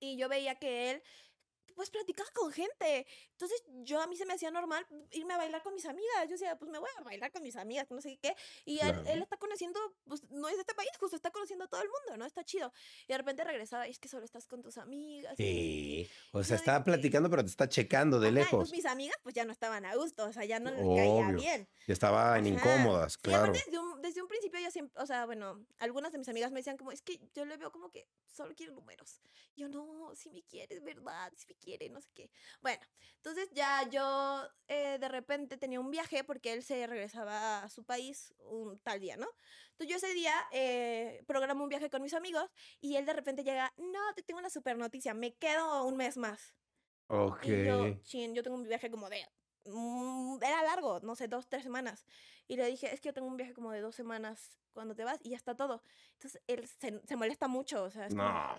[0.00, 1.02] y yo veía que él
[1.78, 3.06] pues platicaba con gente.
[3.30, 6.24] Entonces yo a mí se me hacía normal irme a bailar con mis amigas.
[6.24, 8.34] Yo decía, pues me voy a bailar con mis amigas, no sé qué.
[8.64, 9.04] Y él, Claro.
[9.06, 11.88] él está conociendo, pues no es de este país, justo está conociendo a todo el
[11.88, 12.26] mundo, ¿no?
[12.26, 12.72] Está chido.
[13.06, 15.38] Y de repente regresaba, y es que solo estás con tus amigas.
[15.38, 16.08] y no sé qué".
[16.08, 16.10] Sí.
[16.32, 18.52] O Yo sea, estaba platicando, pero te está checando de Ajá, lejos.
[18.54, 21.28] entonces mis amigas pues ya no estaban a gusto, o sea, ya no les caía
[21.28, 21.38] Obvio.
[21.38, 21.68] bien.
[21.86, 22.48] Y estaban Ajá.
[22.48, 23.44] incómodas, Sí, claro.
[23.44, 26.50] aparte desde un, desde un principio yo siempre, o sea, bueno, algunas de mis amigas
[26.50, 29.20] me decían como, es que yo le veo como que solo quiere números.
[29.54, 31.32] Y yo, no, si me quieres, ¿verdad?
[31.36, 32.30] Si me quiere, no sé qué.
[32.62, 32.80] Bueno,
[33.16, 37.84] entonces ya yo eh, de repente tenía un viaje porque él se regresaba a su
[37.84, 39.26] país un tal día, ¿no?
[39.72, 42.50] Entonces yo ese día eh, programo un viaje con mis amigos
[42.80, 46.16] y él de repente llega, no, te tengo una super noticia, me quedo un mes
[46.16, 46.54] más.
[47.08, 47.44] Ok.
[47.46, 49.26] Y yo, chin, yo tengo un viaje como de.
[49.66, 52.06] mm, era largo, no sé, dos, tres semanas.
[52.46, 55.04] Y le dije, es que yo tengo un viaje como de dos semanas cuando te
[55.04, 55.82] vas y ya está todo.
[56.14, 58.06] Entonces él se, se molesta mucho, o sea.
[58.06, 58.58] es como- No.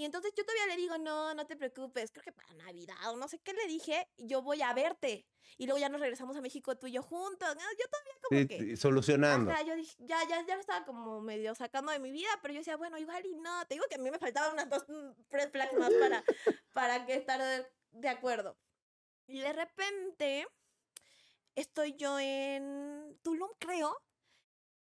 [0.00, 3.16] Y entonces yo todavía le digo, no, no te preocupes, creo que para Navidad o
[3.18, 5.26] no sé qué le dije, yo voy a verte.
[5.58, 7.48] Y luego ya nos regresamos a México tú y yo juntos.
[7.50, 8.76] Yo todavía como Sí, que.
[8.78, 9.50] solucionando.
[9.50, 12.54] Ajá, yo dije, ya, ya, ya lo estaba como medio sacando de mi vida, pero
[12.54, 13.66] yo decía, bueno, igual y no.
[13.66, 16.24] Te digo que a mí me faltaban unas dos mm, red flags más para,
[16.72, 18.56] para que estar de, de acuerdo.
[19.26, 20.46] Y de repente
[21.56, 23.94] estoy yo en Tulum, creo,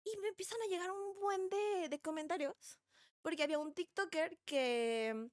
[0.04, 2.80] y me empiezan a llegar un buen de, de comentarios,
[3.24, 5.30] porque había un TikToker que,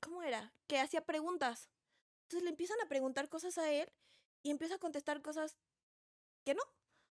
[0.00, 0.52] ¿cómo era?
[0.66, 1.68] Que hacía preguntas.
[2.22, 3.88] Entonces le empiezan a preguntar cosas a él
[4.42, 5.56] y empieza a contestar cosas
[6.44, 6.62] que no.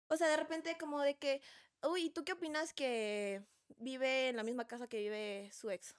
[0.08, 1.42] O sea, de repente como de que,
[1.82, 3.42] uy, ¿tú qué opinas que
[3.76, 5.94] vive en la misma casa que vive su ex?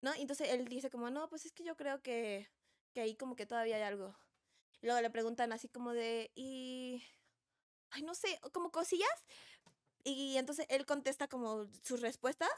[0.00, 0.14] ¿No?
[0.14, 2.48] Entonces él dice como, no, pues es que yo creo que,
[2.92, 4.16] que ahí como que todavía hay algo.
[4.80, 7.04] Y luego le preguntan así como de, y...
[7.90, 9.26] Ay, no sé, como cosillas.
[10.04, 12.48] Y entonces él contesta como sus respuestas,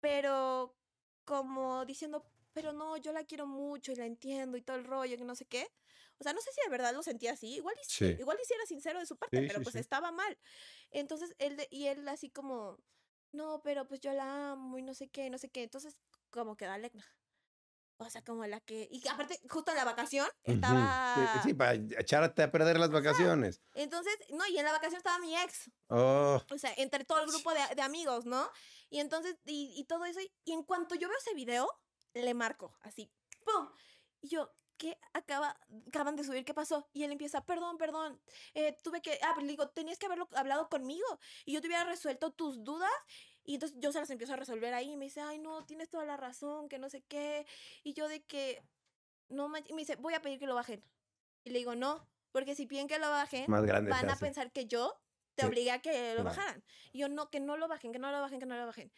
[0.00, 0.76] pero
[1.24, 5.16] como diciendo, pero no, yo la quiero mucho y la entiendo y todo el rollo,
[5.16, 5.68] que no sé qué.
[6.18, 7.54] O sea, no sé si de verdad lo sentía así.
[7.56, 10.10] Igual y sí, igual y era sincero de su parte, Sí, pero sí, pues estaba
[10.12, 10.38] mal.
[10.90, 12.78] Entonces él, de- y él así como,
[13.32, 15.62] no, pero pues yo la amo y no sé qué, no sé qué.
[15.62, 15.96] Entonces,
[16.30, 16.90] como que dale.
[18.00, 18.88] O sea, como la que.
[18.92, 21.40] Y aparte, justo en la vacación estaba.
[21.42, 23.60] Sí, para echarte a perder las vacaciones.
[23.74, 25.70] Entonces, no, y en la vacación estaba mi ex.
[25.88, 28.48] Oh, O sea, entre todo el grupo de, de amigos, ¿no?
[28.88, 30.20] Y entonces, y, y todo eso.
[30.44, 31.68] Y en cuanto yo veo ese video,
[32.14, 33.10] le marco, así,
[33.44, 33.68] ¡pum!
[34.20, 35.58] Y yo, ¿qué acaba,
[35.88, 36.44] acaban de subir?
[36.44, 36.88] ¿Qué pasó?
[36.94, 38.18] Y él empieza, perdón, perdón,
[38.54, 41.06] eh, tuve que, ah, le digo, tenías que haberlo hablado conmigo
[41.44, 42.90] y yo te hubiera resuelto tus dudas.
[43.44, 45.88] Y entonces yo se las empiezo a resolver ahí y me dice, ay, no, tienes
[45.88, 47.46] toda la razón, que no sé qué.
[47.82, 48.62] Y yo de que,
[49.28, 50.82] no manches, y me dice, voy a pedir que lo bajen.
[51.44, 54.24] Y le digo, no, porque si piden que lo bajen, más van a hace.
[54.24, 55.00] pensar que yo
[55.34, 56.62] te obligué a que lo bajaran.
[56.92, 58.92] Y yo, no, que no lo bajen, que no lo bajen, que no lo bajen.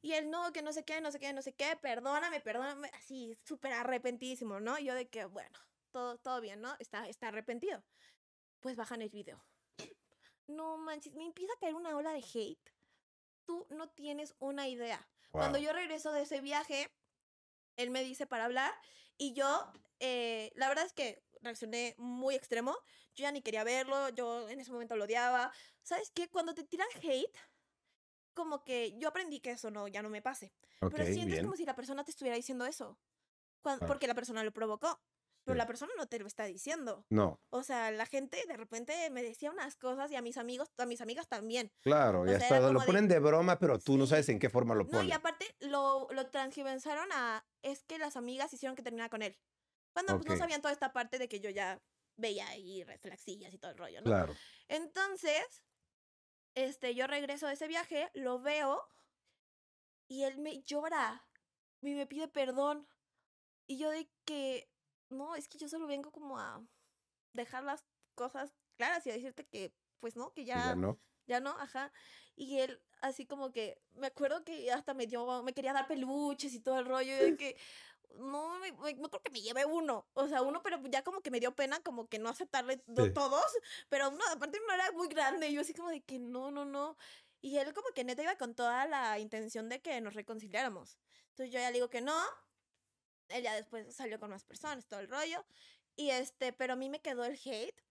[0.00, 2.90] Y él, no, que no sé qué, no sé qué, no sé qué, perdóname, perdóname,
[2.94, 4.78] así, súper arrepentísimo, ¿no?
[4.78, 5.58] Y yo de que, bueno,
[5.92, 6.74] todo, todo bien, ¿no?
[6.78, 7.84] Está, está arrepentido.
[8.60, 9.44] Pues bajan el video.
[10.46, 12.72] No manches, me empieza a caer una ola de hate.
[13.44, 15.08] Tú no tienes una idea.
[15.30, 15.66] Cuando Wow.
[15.66, 16.92] yo regreso de ese viaje,
[17.76, 18.72] él me dice para hablar
[19.16, 22.76] y yo, eh, la verdad es que reaccioné muy extremo.
[23.14, 25.52] Yo ya ni quería verlo, yo en ese momento lo odiaba.
[25.82, 26.28] ¿Sabes qué?
[26.28, 27.36] Cuando te tiran hate,
[28.34, 30.52] como que yo aprendí que eso no, ya no me pase.
[30.80, 31.44] Ok, Pero sientes bien.
[31.44, 32.98] como si la persona te estuviera diciendo eso.
[33.62, 33.92] cuan- Claro.
[33.92, 35.00] Porque la persona lo provocó.
[35.44, 35.58] Pero Sí.
[35.58, 37.04] la persona no te lo está diciendo.
[37.10, 40.68] No, O sea, la gente de repente me decía unas cosas y a mis amigos,
[40.78, 41.72] a mis amigas también.
[41.80, 44.10] claro, O ya sea, era Lo de- ponen de broma, pero tú no Sí.
[44.10, 45.08] sabes en qué forma lo No, ponen.
[45.08, 49.36] y aparte lo, lo transgiversaron a es que las amigas hicieron que terminara con él.
[49.92, 50.30] Cuando pues, Ok.
[50.30, 51.80] no sabían toda esta parte de que yo ya
[52.16, 54.06] veía ahí reflexillas y todo el rollo, ¿no?
[54.06, 54.34] Claro.
[54.68, 55.62] Entonces,
[56.54, 58.86] este, yo regreso de ese viaje, lo veo
[60.08, 61.26] y él me llora
[61.80, 62.86] y me pide perdón.
[63.66, 64.70] Y yo de que,
[65.08, 66.62] no, es que yo solo vengo como a
[67.32, 67.84] dejar las
[68.14, 71.00] cosas claras y a decirte que, pues no, que y Ya no.
[71.26, 71.92] ya no, ajá.
[72.36, 76.54] Y él así como que, me acuerdo que hasta me dio, me quería dar peluches
[76.54, 77.56] y todo el rollo, y de que,
[78.16, 81.20] no, me- me- no creo que me lleve uno, o sea, uno, pero ya como
[81.20, 83.12] que me dio pena como que no aceptarle Sí.
[83.12, 83.44] todos,
[83.88, 86.96] pero uno, aparte uno era muy grande, yo así como de que no, no, no.
[87.40, 90.98] Y él como que neta iba con toda la intención de que nos reconciliáramos.
[91.30, 92.14] Entonces yo ya le digo que no,
[93.28, 95.44] él ya después salió con más personas, todo el rollo.
[95.96, 97.82] Y este, pero a mí me quedó el hate.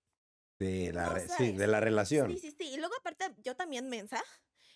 [0.59, 2.31] De la, No re- sí, de la relación.
[2.31, 2.67] Sí, sí, sí.
[2.69, 4.23] Y luego aparte, yo también mensa.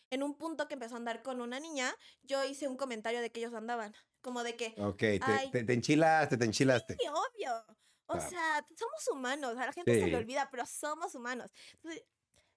[0.09, 3.31] En un punto que empezó a andar con una niña, yo hice un comentario de
[3.31, 3.95] que ellos andaban.
[4.26, 5.51] Como de que, Ok, te, Ay.
[5.51, 6.97] te- te enchilaste, te enchilaste.
[6.99, 7.63] sí, obvio.
[8.07, 8.28] O Claro.
[8.28, 9.51] sea, somos humanos.
[9.55, 10.09] A la gente se Sí.
[10.09, 11.51] le olvida, pero somos humanos.
[11.73, 12.03] Entonces,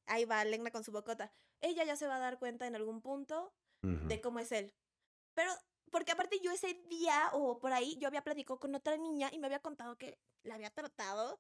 [0.07, 1.31] ahí va Legna con su bocota.
[1.61, 3.53] Ella ya se va a dar cuenta en algún punto
[3.83, 4.09] Ujú.
[4.09, 4.75] de cómo es él.
[5.35, 5.53] Pero,
[5.93, 9.39] porque aparte yo ese día o por ahí, yo había platicado con otra niña y
[9.39, 11.39] me había contado que la había tratado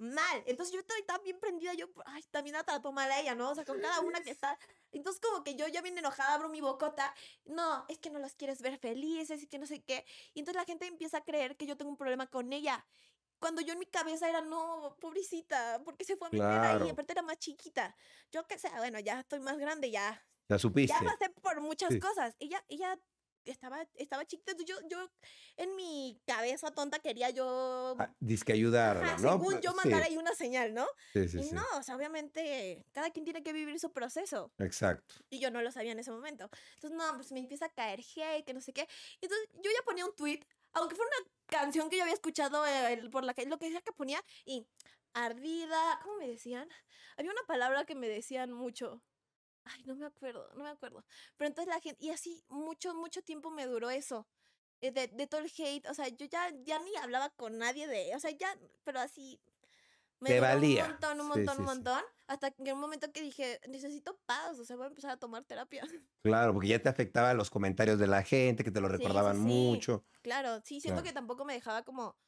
[0.00, 0.42] mal.
[0.46, 3.50] Entonces yo estoy tan bien prendida, yo, ay, también la trató mal a ella, ¿no?
[3.50, 4.58] O sea, con cada una que está.
[4.92, 8.34] Entonces como que yo ya bien enojada abro mi bocota, no, es que no las
[8.34, 10.04] quieres ver felices y que no sé qué.
[10.34, 12.86] Y entonces la gente empieza a creer que yo tengo un problema con ella.
[13.38, 16.90] Cuando yo en mi cabeza era, no, pobrecita, porque se fue a meter ahí, Claro.
[16.90, 17.96] aparte era más chiquita.
[18.32, 20.92] Yo que sé, bueno, ya estoy más grande, ya, Ya supiste.
[20.92, 22.00] ya pasé por muchas Sí.
[22.00, 22.36] cosas.
[22.38, 22.98] Ella, ella
[23.44, 24.52] estaba, estaba chiquita.
[24.52, 25.10] entonces Yo, yo
[25.56, 27.96] en mi cabeza tonta quería yo.
[27.98, 29.32] Ah, Disque ayudarla, ¿no?
[29.32, 30.86] según yo Sí, mandar ahí una señal, ¿no?
[31.12, 34.52] Sí, sí, y no, o sea, obviamente cada quien tiene que vivir su proceso.
[34.58, 35.14] Exacto.
[35.30, 36.50] Y yo no lo sabía en ese momento.
[36.74, 38.88] Entonces, no, pues me empieza a caer hate, que no sé qué.
[39.20, 40.40] Entonces, yo ya ponía un tweet,
[40.72, 43.80] aunque fuera una canción que yo había escuchado eh, por la que lo que sea
[43.80, 44.66] que ponía, y
[45.12, 46.68] ardida, ¿cómo me decían?
[47.16, 49.02] Había una palabra que me decían mucho.
[49.64, 51.04] Ay, no me acuerdo, no me acuerdo.
[51.36, 54.28] Pero entonces la gente, y así mucho, mucho tiempo me duró eso.
[54.80, 57.86] eh, De, de todo el hate, o sea, yo ya, ya ni hablaba con nadie
[57.86, 58.54] de, o sea, ya,
[58.84, 59.40] pero así.
[60.20, 60.84] Me Te valía.
[60.84, 61.74] Un montón, un montón, sí, un sí.
[61.76, 62.02] montón.
[62.26, 65.18] Hasta que en un momento que dije, necesito paz, o sea, voy a empezar a
[65.18, 65.82] tomar terapia.
[66.22, 70.04] Claro, porque ya te afectaban los comentarios de la gente, que te lo recordaban mucho.
[70.22, 71.02] Claro, sí, siento Claro.
[71.02, 72.18] que tampoco me dejaba como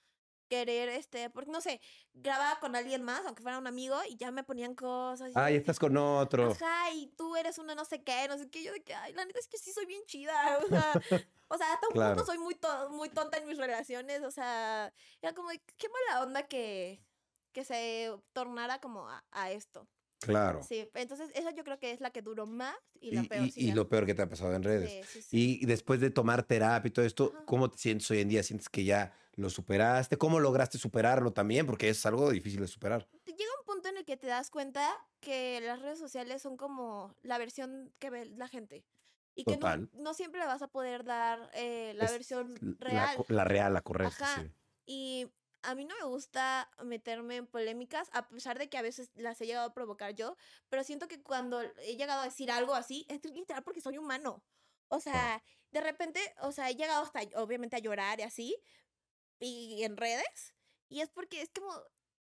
[0.52, 1.80] querer, este, porque no sé,
[2.12, 5.28] grababa con alguien más, aunque fuera un amigo, y ya me ponían cosas.
[5.30, 6.50] y Ah, yo ya de estás con otro.
[6.50, 8.62] Ajá, y tú eres una no sé qué, no sé qué.
[8.62, 10.58] Yo de que, ay, la neta es que sí soy bien chida.
[10.64, 10.92] O sea,
[11.48, 12.14] o sea hasta un Claro.
[12.16, 14.22] punto soy muy, to- muy tonta en mis relaciones.
[14.22, 14.92] O sea,
[15.22, 17.02] era como, de, qué mala onda que,
[17.52, 19.88] que se tornara como a, a esto.
[20.30, 20.62] Claro.
[20.62, 23.48] Sí, entonces esa yo creo que es la que duró más y Y, la peor.
[23.54, 25.06] y- lo peor que te ha pasado en redes.
[25.06, 25.60] Sí, sí, sí.
[25.62, 27.44] Y después de tomar terapia y todo esto, Ajá.
[27.46, 28.42] ¿cómo te sientes hoy en día?
[28.42, 30.18] ¿Sientes que ya lo superaste?
[30.18, 31.66] ¿Cómo lograste superarlo también?
[31.66, 33.08] Porque es algo difícil de superar.
[33.26, 34.88] Llega un punto en el que te das cuenta
[35.20, 38.84] que las redes sociales son como la versión que ve la gente.
[39.34, 43.16] Y que no, no siempre le vas a poder dar eh, la Es versión real.
[43.28, 44.46] la real, la correcta, Ajá.
[44.84, 45.28] Y
[45.62, 49.40] a mí no me gusta meterme en polémicas, a pesar de que a veces las
[49.40, 50.36] he llegado a provocar yo,
[50.68, 54.44] pero siento que cuando he llegado a decir algo así, es literal porque soy humano.
[54.88, 58.56] O sea, de repente, o sea, he llegado hasta, obviamente, a llorar y así,
[59.40, 60.54] y en redes,
[60.88, 61.72] y es porque es como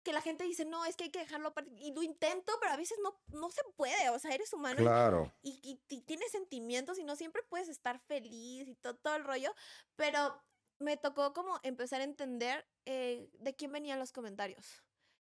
[0.03, 2.73] que la gente dice, no, es que hay que dejarlo aparte, y lo intento, pero
[2.73, 5.33] a veces no, no se puede, o sea, eres humano y- Claro.
[5.43, 9.25] y, y- y tienes sentimientos y no siempre puedes estar feliz y to- todo el
[9.25, 9.55] rollo,
[9.97, 10.43] pero
[10.85, 14.83] me tocó como empezar a entender eh, de quién venían los comentarios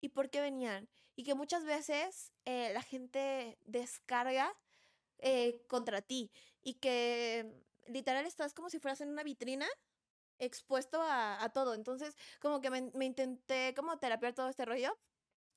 [0.01, 0.89] y por qué venían.
[1.15, 4.53] Y que muchas veces eh, la gente descarga
[5.19, 6.31] eh, contra ti
[6.61, 9.67] y que literal estás como si fueras en una vitrina
[10.39, 11.73] expuesto a, todo.
[11.73, 14.97] Entonces, como que me, me intenté como terapiar todo este rollo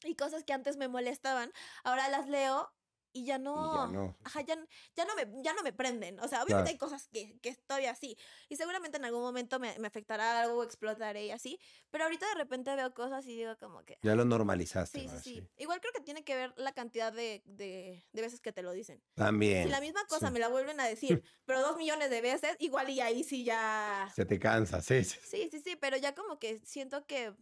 [0.05, 2.71] y cosas que antes me molestaban, ahora las leo
[3.13, 4.17] y ya no, ya no.
[4.25, 4.57] Ajá, ya,
[4.95, 6.21] ya no me, ya no me prenden.
[6.21, 6.71] O sea, obviamente Claro.
[6.71, 8.17] hay cosas que, que estoy así.
[8.49, 11.59] Y seguramente en algún momento me, me afectará algo, explotaré y así.
[11.91, 13.99] Pero ahorita de repente veo cosas y digo como que...
[14.03, 15.01] Ya lo normalizaste.
[15.01, 15.49] Sí, sí, sí.
[15.57, 18.73] Igual creo que tiene que ver la cantidad de, de, de veces que te lo
[18.73, 19.03] dicen.
[19.15, 19.65] También.
[19.65, 20.33] Si la misma cosa sí.
[20.33, 24.11] me la vuelven a decir, pero dos millones de veces, igual y ahí sí ya...
[24.15, 25.19] Se te cansa, sí, sí.
[25.23, 27.35] Sí, sí, pero ya como que siento que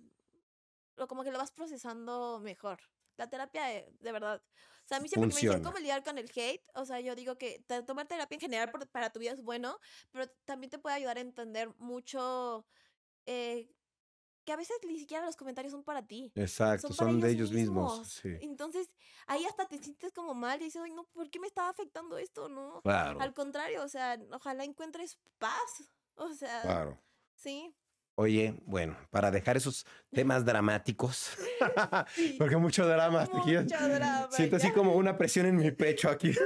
[1.09, 2.81] como que lo vas procesando mejor.
[3.17, 4.43] La terapia, de, de verdad.
[4.87, 5.69] O sea, a mí siempre que me dicen Funciona.
[5.69, 8.87] cómo lidiar con el hate, o sea, yo digo que tomar terapia en general por-
[8.89, 9.81] para tu vida es bueno,
[10.13, 12.65] pero también te puede ayudar a entender mucho
[13.27, 13.69] eh,
[14.45, 16.31] que a veces ni siquiera los comentarios son para ti.
[16.37, 18.07] Exacto, Son, de ellos mismos.
[18.07, 18.37] Sí.
[18.41, 18.89] Entonces,
[19.27, 22.17] ahí hasta te sientes como mal y dices, ay, no, ¿por qué me estaba afectando
[22.17, 22.49] esto?
[22.49, 22.81] No.
[22.83, 25.91] Claro, Al contrario, o sea, ojalá encuentres paz.
[26.15, 27.03] O sea, claro.
[27.35, 27.75] sí.
[28.19, 31.31] Oye, bueno, para dejar esos temas dramáticos,
[32.39, 33.27] porque mucho drama.
[33.27, 34.29] te quiero- Mucho drama.
[34.31, 36.33] Siento así como una presión en mi pecho aquí.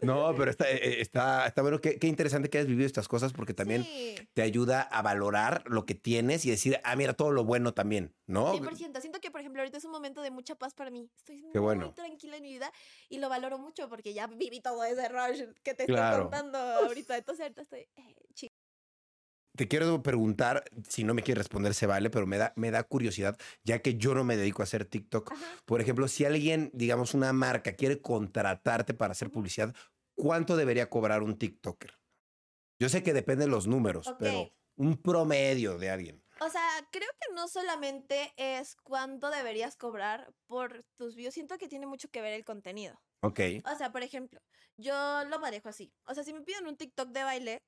[0.00, 1.80] No, pero está, eh, está, está bueno.
[1.80, 4.16] Qué, qué interesante que hayas vivido estas cosas porque también Sí.
[4.34, 8.12] te ayuda a valorar lo que tienes y decir, ah, mira, todo lo bueno también,
[8.26, 8.52] ¿no?
[8.54, 9.00] 100%.
[9.00, 11.10] Siento que, por ejemplo, ahorita es un momento de mucha paz para mí.
[11.16, 11.92] Estoy muy bueno.
[11.94, 12.70] tranquila en mi vida
[13.08, 16.06] y lo valoro mucho porque ya viví todo ese rush que te Claro.
[16.08, 17.16] estoy contando ahorita.
[17.16, 18.14] Entonces, ahorita estoy eh.
[19.56, 22.82] Te quiero preguntar, si no me quieres responder, se vale, pero me da, me da
[22.84, 25.32] curiosidad, ya que yo no me dedico a hacer TikTok.
[25.32, 25.46] Ajá.
[25.64, 29.74] Por ejemplo, si alguien, digamos, una marca quiere contratarte para hacer publicidad,
[30.14, 31.98] ¿cuánto debería cobrar un TikToker?
[32.78, 36.22] Yo sé que depende de los números, pero un promedio de alguien.
[36.40, 41.68] O sea, creo que no solamente es cuánto deberías cobrar por tus views, siento que
[41.68, 43.00] tiene mucho que ver el contenido.
[43.22, 43.40] Ok.
[43.64, 44.40] O sea, por ejemplo,
[44.76, 45.94] yo lo manejo así.
[46.04, 47.62] O sea, si me piden un TikTok de baile,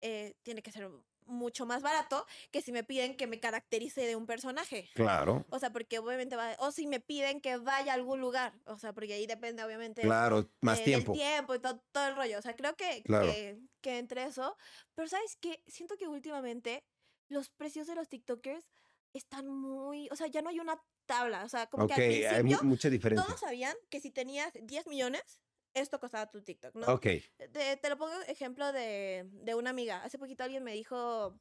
[0.00, 0.90] eh, tiene que ser
[1.26, 4.88] mucho más barato que si me piden que me caracterice de un personaje.
[4.94, 5.44] Claro.
[5.50, 8.78] O sea, porque obviamente va, o si me piden que vaya a algún lugar, o
[8.78, 11.12] sea, porque ahí depende obviamente Claro, más eh, tiempo.
[11.12, 12.38] el tiempo y todo, todo el rollo.
[12.38, 13.26] O sea, creo que, Claro.
[13.26, 14.56] que, que entre eso,
[14.94, 15.62] pero ¿sabes qué?
[15.66, 16.84] Siento que últimamente
[17.28, 18.64] los precios de los TikTokers
[19.12, 21.94] están muy, o sea, ya no hay una tabla, o sea, como que
[22.28, 23.26] al hay principio mucha diferencia.
[23.26, 25.40] todos sabían que si tenías 10 millones,
[25.74, 26.86] esto costaba tu TikTok, ¿no?
[26.92, 27.06] Ok.
[27.52, 30.02] Te, te lo pongo ejemplo de, de una amiga.
[30.04, 31.38] Hace poquito alguien me dijo,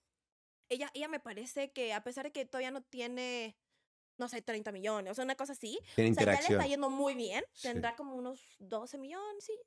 [0.69, 3.57] ella, ella me parece que a pesar de que todavía no tiene,
[4.17, 6.65] no sé, 30 millones, o sea, una cosa así, Tiene o sea, ya le está
[6.67, 7.67] yendo muy bien, Sí.
[7.67, 9.57] tendrá como unos 12 millones, sí,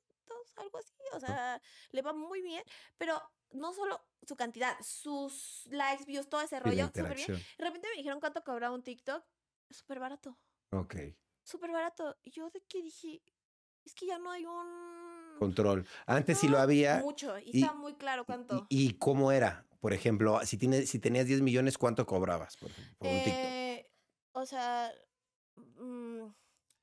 [0.55, 1.61] algo así, o sea,
[1.91, 2.63] le va muy bien,
[2.97, 7.27] pero no solo su cantidad, sus likes, views, todo ese rollo, súper bien.
[7.57, 9.23] De repente me dijeron cuánto cobraba un TikTok,
[9.69, 10.37] súper barato,
[10.71, 10.95] Ok.
[11.43, 12.17] súper barato.
[12.23, 13.21] Yo de que dije,
[13.85, 15.35] es que ya no hay un...
[15.39, 15.85] Control.
[16.05, 16.97] Antes sí lo No, había.
[16.99, 18.65] Mucho, y, y- está muy claro cuánto.
[18.69, 19.65] ¿Y, cómo era?
[19.81, 23.43] Por ejemplo, si, tienes, si tenías 10 millones, ¿cuánto cobrabas por, un TikTok?
[23.43, 23.89] Eh,
[24.31, 24.91] o sea,
[25.57, 26.21] mm,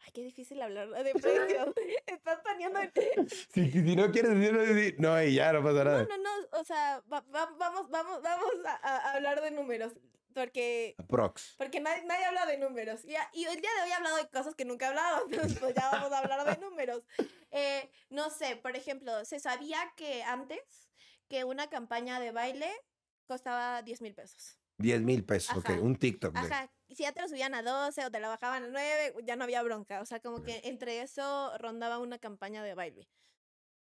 [0.00, 1.68] ay, qué difícil hablar de precios.
[2.06, 2.78] Estás poniendo...
[2.80, 4.62] en- Si, si no quieres decirlo,
[4.98, 6.02] no, y ya no pasa No, nada.
[6.04, 9.94] no, no, o sea, va- va- vamos, vamos, vamos a, a hablar de números,
[10.32, 10.94] porque...
[11.08, 11.54] Prox.
[11.58, 13.04] Porque nadie, nadie habla de números.
[13.04, 15.26] Y, y el día de hoy he hablado de cosas que nunca he hablado.
[15.30, 17.02] Entonces, pues ya vamos a hablar de números.
[17.50, 20.60] Eh, no sé, por ejemplo, se sabía que antes
[21.28, 22.70] que una campaña de baile
[23.26, 24.58] costaba 10 mil pesos.
[24.78, 25.70] 10 mil pesos, ok.
[25.70, 25.80] Ajá.
[25.80, 26.32] Un TikTok.
[26.34, 29.14] de- Ajá, si ya te lo subían a 12 o te la bajaban a 9,
[29.24, 30.00] ya no había bronca.
[30.00, 30.44] O sea, como Ok.
[30.46, 33.08] que entre eso rondaba una campaña de baile.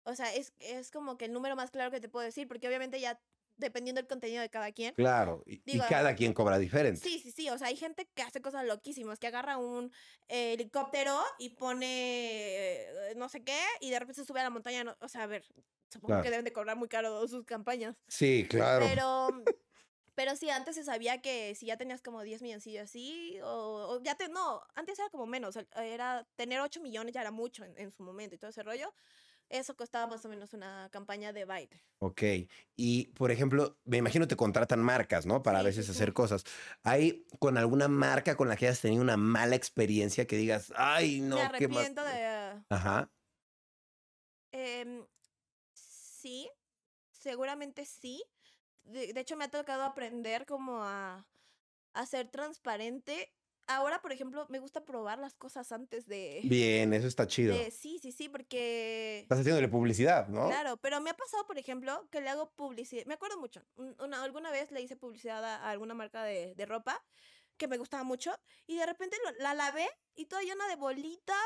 [0.03, 2.67] O sea, es, es como que el número más claro que te puedo decir, porque
[2.67, 3.21] obviamente ya
[3.61, 4.93] dependiendo del contenido de cada quien.
[4.95, 5.43] Claro.
[5.45, 6.99] Y, y Digo, cada quien cobra diferente.
[6.99, 7.49] Sí, sí, sí.
[7.49, 9.93] O sea, hay gente que hace cosas loquísimas, que agarra un
[10.27, 14.49] eh, helicóptero y pone eh, no sé qué y de repente se sube a la
[14.49, 14.83] montaña.
[14.83, 15.45] no- o sea, a ver,
[15.89, 16.23] supongo Claro.
[16.23, 17.95] que deben de cobrar muy caro sus campañas.
[18.07, 18.85] Sí, claro.
[19.01, 19.43] Pero,
[20.13, 24.03] pero sí, antes se sabía que si ya tenías como 10 milloncillos así, o, o
[24.03, 27.77] ya te, no, antes era como menos, era tener 8 millones ya era mucho en,
[27.77, 28.93] en su momento y todo ese rollo.
[29.59, 31.85] Eso costaba más o menos una campaña de baile.
[31.99, 32.23] Ok.
[32.75, 35.43] Y, por ejemplo, me imagino te contratan marcas, ¿no?
[35.43, 36.43] Para a veces sí, hacer cosas.
[36.83, 41.21] ¿Hay con alguna marca con la que hayas tenido una mala experiencia que digas, ay,
[41.21, 41.85] no, Me qué mal"?
[41.85, 42.63] arrepiento de...
[42.69, 43.11] Ajá.
[44.51, 45.05] Em,
[45.73, 46.49] sí,
[47.11, 48.23] seguramente sí.
[48.83, 51.27] De, de hecho, me ha tocado aprender como a,
[51.93, 53.33] a ser transparente.
[53.67, 56.41] Ahora, por ejemplo, me gusta probar las cosas antes de...
[56.43, 57.55] Bien, eso está chido.
[57.55, 59.19] de- sí, sí, sí, porque...
[59.21, 60.47] Estás haciéndole publicidad, ¿no?
[60.47, 63.05] Claro, pero me ha pasado, por ejemplo, que le hago publicidad.
[63.05, 63.61] Me acuerdo mucho.
[63.75, 67.01] un- Una, alguna vez le hice publicidad a, a alguna marca de, de ropa
[67.57, 68.33] que me gustaba mucho
[68.65, 71.37] y de repente lo- la lavé y toda llena de bolitas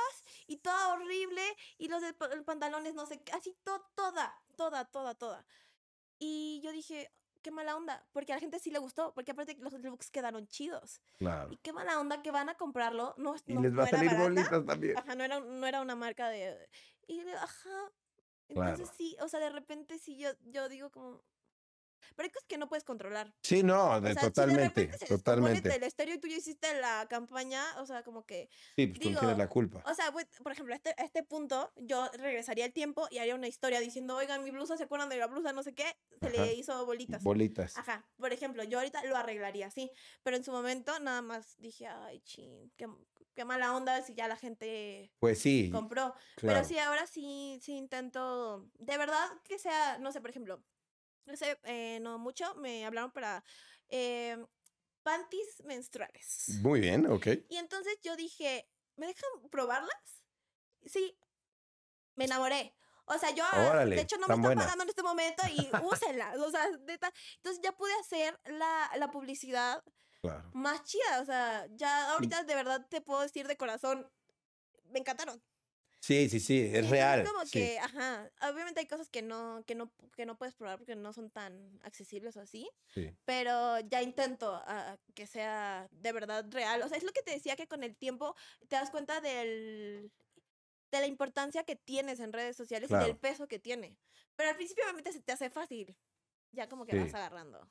[0.48, 1.42] y toda horrible
[1.78, 5.46] y los de pa- pantalones, no sé, así to- toda, toda, toda, toda.
[6.18, 7.12] Y yo dije,
[7.46, 10.48] qué mala onda, porque a la gente sí le gustó, porque aparte los looks quedaron
[10.48, 11.00] chidos.
[11.20, 11.52] Claro.
[11.54, 13.14] Y qué mala onda que van a comprarlo.
[13.18, 14.24] No, Y no- les no va a salir barata.
[14.24, 14.98] bolitas también.
[14.98, 16.58] Ajá, no era, no era una marca de...
[17.08, 17.92] Y ajá.
[18.48, 18.94] Entonces Claro.
[18.98, 21.22] sí, o sea, de repente sí yo, yo digo como...
[22.16, 23.34] Pero hay cosas que no puedes controlar.
[23.42, 25.76] Sí, no, O de- sea, si de totalmente, totalmente.
[25.76, 28.50] el estéreo y tú ya hiciste la campaña, o sea, como que...
[28.76, 29.84] Sí, pues tú digo, tienes la culpa.
[29.90, 33.18] O sea, pues, por ejemplo, a este, a este punto yo regresaría el tiempo y
[33.20, 35.54] haría una historia diciendo, oigan, mi blusa, ¿se acuerdan de la blusa?
[35.54, 35.96] No sé qué.
[36.22, 36.46] Se Ajá.
[36.46, 37.24] le hizo bolitas.
[37.24, 37.78] Bolitas.
[37.78, 39.92] Ajá, por ejemplo, yo ahorita lo arreglaría así,
[40.24, 42.88] pero en su momento nada más dije, ay, chin, qué,
[43.36, 46.14] qué mala onda si ya la gente Pues sí, compró.
[46.36, 46.60] claro.
[46.60, 50.64] Pero sí, ahora sí, sí intento, de verdad que sea, no sé, por ejemplo,
[51.26, 53.44] no sé, eh, no mucho, me hablaron para
[53.90, 54.38] eh,
[55.04, 56.60] panties menstruales.
[56.62, 57.28] Muy bien, ok.
[57.50, 60.24] Y entonces yo dije, ¿me dejan probarlas?
[60.86, 61.18] Sí,
[62.16, 62.76] me enamoré.
[63.06, 65.70] O sea, yo, ah, Órale, de hecho, no me están pagando en este momento y
[65.84, 66.38] úsenlas.
[66.40, 67.12] O sea, neta.
[67.38, 69.84] Entonces ya pude hacer la, la publicidad
[70.22, 70.50] Claro.
[70.54, 71.22] más chida.
[71.22, 74.10] O sea, ya ahorita de verdad te puedo decir de corazón,
[74.86, 75.40] me encantaron.
[76.06, 77.24] Sí, sí, sí, es real.
[77.26, 77.54] como sí.
[77.54, 81.14] que, ajá, obviamente hay cosas que no, que no, que no puedes probar porque no
[81.14, 83.12] son tan accesibles o así, sí.
[83.26, 86.84] pero ya intento ah, que sea de verdad real.
[86.84, 88.36] O sea, es lo que te decía que con el tiempo
[88.68, 90.12] te das cuenta del
[90.92, 93.08] de la importancia que tienes en redes sociales y Claro.
[93.08, 93.98] del peso que tiene.
[94.36, 95.98] Pero al principio obviamente se te hace fácil.
[96.52, 97.00] Ya como que Sí.
[97.00, 97.68] vas agarrando.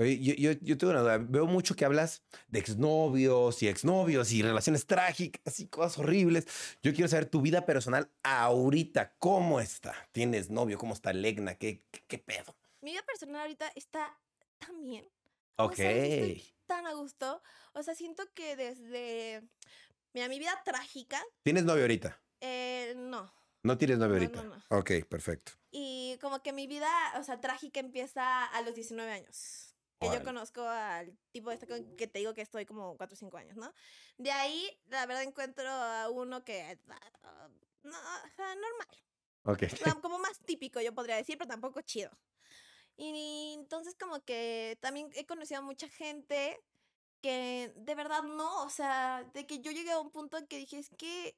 [0.00, 1.18] Oye, yo, yo, yo tengo una duda.
[1.18, 6.46] Veo mucho que hablas de exnovios y exnovios y relaciones trágicas y cosas horribles.
[6.82, 9.14] Yo quiero saber tu vida personal ahorita.
[9.18, 9.94] ¿Cómo está?
[10.12, 10.78] ¿Tienes novio?
[10.78, 11.56] ¿Cómo está Legna?
[11.56, 12.56] ¿Qué, qué, qué pedo?
[12.80, 14.16] Mi vida personal ahorita está
[14.58, 15.04] tan bien.
[15.58, 15.78] No Ok.
[15.80, 17.42] estoy tan a gusto.
[17.72, 19.42] O sea, siento que desde.
[20.14, 22.20] Mira, mi vida trágica, ¿Tienes novio ahorita?
[22.40, 23.32] eh, no.
[23.64, 24.42] No tienes novio No, ahorita.
[24.44, 25.52] no, Ok, perfecto.
[25.72, 26.88] Y como que mi vida,
[27.18, 29.67] o sea, trágica empieza a los 19 años.
[30.00, 33.36] Que yo conozco al tipo este que te digo que estoy como 4 o 5
[33.36, 33.72] años, ¿no?
[34.16, 36.78] De ahí, la verdad, encuentro a uno que.
[37.22, 37.48] ah,
[37.82, 38.88] No, o sea, normal.
[39.44, 39.62] Ok.
[39.72, 42.10] o sea, como más típico, yo podría decir, pero tampoco chido.
[42.96, 46.60] Y entonces, como que también he conocido a mucha gente
[47.20, 50.58] que de verdad no, o sea, de que yo llegué a un punto en que
[50.58, 51.36] dije, es que,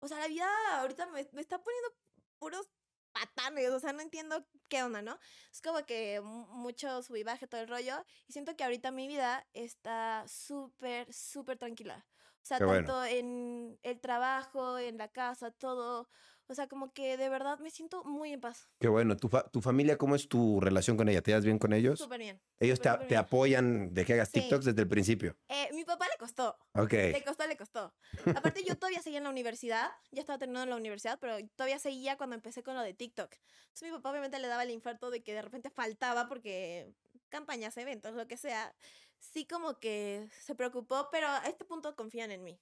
[0.00, 0.48] o sea, la vida
[0.80, 1.94] ahorita me, me está poniendo
[2.38, 2.68] puros
[3.12, 5.18] patanes, o sea, no entiendo qué onda, ¿no?
[5.52, 8.90] Es como que mu- mucho sub y baje todo el rollo, y siento que ahorita
[8.90, 12.06] mi vida está súper, súper tranquila.
[12.42, 12.86] O sea, Qué bueno.
[12.86, 16.08] tanto en el trabajo, en la casa, todo.
[16.50, 18.70] O sea, como que de verdad me siento muy en paz.
[18.80, 19.16] Qué bueno.
[19.18, 21.20] ¿Tu, fa- tu familia, cómo es tu relación con ella?
[21.22, 21.98] ¿Te das bien con ellos?
[21.98, 22.40] Súper bien.
[22.58, 24.40] Ellos te, te apoyan de que hagas Sí.
[24.40, 25.36] TikToks desde el principio.
[25.48, 26.56] Eh, mi papá le costó.
[26.74, 26.92] Ok.
[26.92, 27.94] Le costó, le costó.
[28.34, 29.90] Aparte, yo todavía seguía en la universidad.
[30.10, 33.30] Ya estaba terminando la universidad, pero todavía seguía cuando empecé con lo de TikTok.
[33.34, 36.94] Entonces, mi papá obviamente le daba el infarto de que de repente faltaba porque
[37.28, 38.74] campañas, eventos, lo que sea.
[39.18, 42.58] Sí, como que se preocupó, pero a este punto confían en mí.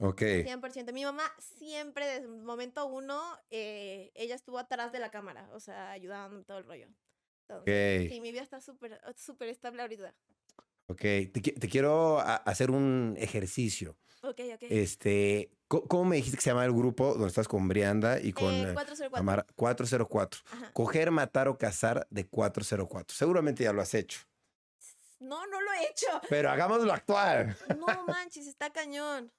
[0.00, 0.20] Ok.
[0.22, 0.92] 100%.
[0.92, 3.20] Mi mamá siempre, desde el momento uno,
[3.50, 6.88] eh, ella estuvo atrás de la cámara, o sea, ayudándome todo el rollo.
[7.48, 8.10] Entonces, Ok.
[8.12, 10.14] Sí, mi vida está súper, súper estable ahorita.
[10.86, 11.00] Ok.
[11.00, 13.96] Te, te quiero hacer un ejercicio.
[14.22, 14.62] Ok, ok.
[14.70, 18.52] Este, ¿cómo me dijiste que se llama el grupo donde estás con Brianda y con
[18.52, 19.18] Eh, eh, 404.
[19.20, 19.46] Amara?
[19.54, 20.40] 404.
[20.50, 20.72] Ajá.
[20.72, 23.14] Coger, matar o cazar de 404.
[23.14, 24.20] Seguramente ya lo has hecho.
[25.20, 26.06] No, no lo he hecho.
[26.30, 27.56] Pero hagámoslo actual.
[27.78, 29.30] No manches, está cañón.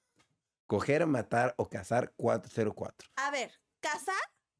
[0.66, 3.08] Coger, matar o cazar 404.
[3.16, 4.14] A ver, casar,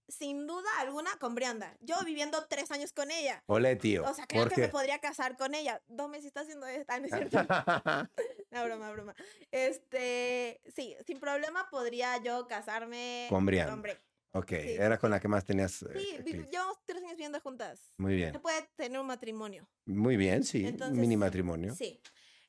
[0.08, 1.76] sin duda alguna, con Brianda.
[1.80, 3.42] Yo viviendo tres años con ella.
[3.46, 4.04] Ole, tío.
[4.08, 5.82] O sea, creo ¿Por que me podría casar con ella.
[5.88, 6.84] Dome, si está haciendo esto.
[6.88, 7.38] Ah, no es cierto.
[8.52, 9.14] No, broma, broma.
[9.50, 13.74] Este, sí, sin problema podría yo casarme Con Brianda.
[13.74, 14.00] hombre.
[14.32, 15.82] ok, Sí, era con la que más tenías.
[15.82, 17.92] eh, Sí, llevamos tres años viviendo juntas.
[17.98, 18.40] Muy Se bien.
[18.40, 19.68] puede tener un matrimonio.
[19.84, 20.66] Muy bien, sí.
[20.66, 21.74] Entonces, mini matrimonio.
[21.74, 22.00] Sí.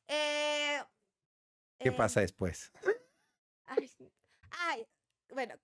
[0.07, 0.79] Eh,
[1.79, 2.71] ¿Qué eh, pasa después?
[3.67, 3.89] Ay,
[4.51, 4.87] ay,
[5.29, 5.55] bueno,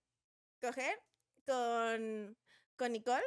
[0.62, 0.99] coger
[1.45, 2.38] con,
[2.76, 3.24] con Nicole.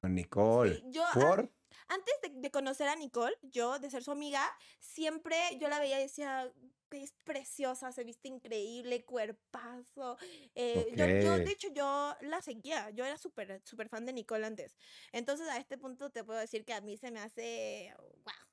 [0.00, 0.74] Con Nicole.
[0.76, 1.50] Sí, yo, an- ¿Por?
[1.88, 5.98] antes de, de conocer a Nicole, yo, de ser su amiga, siempre yo la veía
[5.98, 6.52] y decía
[6.90, 10.16] que es preciosa, se viste increíble, cuerpazo.
[10.54, 14.44] eh, yo, yo, de hecho, yo la seguía, yo era súper, súper fan de Nicole
[14.46, 14.76] antes.
[15.12, 17.94] Entonces, a este punto te puedo decir que a mí se me hace,
[18.24, 18.49] wow.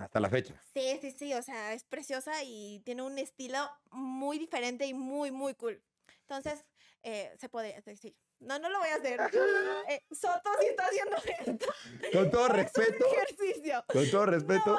[0.00, 0.54] Hasta la fecha.
[0.74, 3.58] Sí, sí, sí, o sea, es preciosa y tiene un estilo
[3.90, 5.82] muy diferente y muy, muy cool.
[6.22, 6.64] Entonces,
[7.02, 8.16] eh, se puede decir.
[8.38, 9.20] No, no lo voy a hacer.
[9.88, 11.66] Eh, Soto sí está haciendo esto.
[12.12, 13.04] Con todo Es un respeto.
[13.14, 13.84] ejercicio.
[13.92, 14.78] Con todo respeto.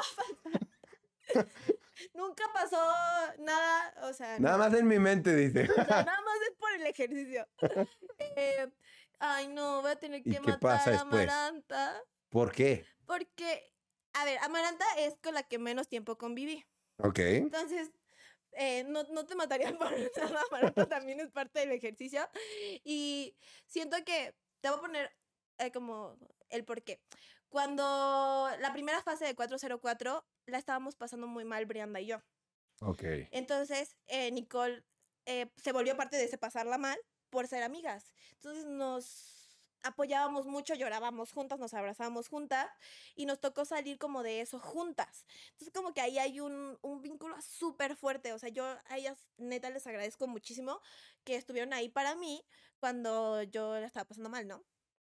[2.14, 2.76] Nunca pasó
[3.38, 5.70] nada, o sea, Nada más en mi mente, dice.
[5.70, 7.46] o sea, nada más es por el ejercicio.
[8.18, 8.68] Eh,
[9.20, 11.28] ay, no, voy a tener ¿Y que qué matar pasa a después?
[11.28, 12.02] Amaranta.
[12.28, 12.84] ¿Por qué?
[13.06, 13.71] Porque,
[14.14, 16.64] a ver, Amaranta es con la que menos tiempo conviví.
[16.98, 17.18] Ok.
[17.18, 17.90] Entonces,
[18.52, 22.28] eh, no, no te mataría por nada, Amaranta también es parte del ejercicio.
[22.84, 23.36] Y
[23.66, 25.16] siento que te voy a poner
[25.58, 26.16] eh, como
[26.48, 27.00] el por qué.
[27.48, 32.22] Cuando la primera fase de 404 la estábamos pasando muy mal Brianda y yo.
[32.80, 33.02] Ok.
[33.30, 34.84] Entonces, eh, Nicole
[35.26, 36.98] eh, se volvió parte de ese pasarla mal
[37.30, 38.12] por ser amigas.
[38.34, 39.41] Entonces nos
[39.82, 42.68] apoyábamos mucho, llorábamos juntas, nos abrazábamos juntas
[43.14, 45.24] y nos tocó salir como de eso juntas.
[45.52, 48.32] Entonces como que ahí hay un, un vínculo súper fuerte.
[48.32, 50.80] O sea, yo a ellas neta les agradezco muchísimo
[51.24, 52.44] que estuvieron ahí para mí
[52.80, 54.64] cuando yo la estaba pasando mal, ¿no?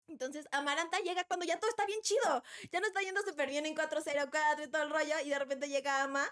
[0.08, 2.42] Entonces, Amaranta llega cuando ya todo está bien chido.
[2.70, 5.14] Ya no está yendo súper bien en 404 y todo el rollo.
[5.24, 6.24] Y de repente llega Ama.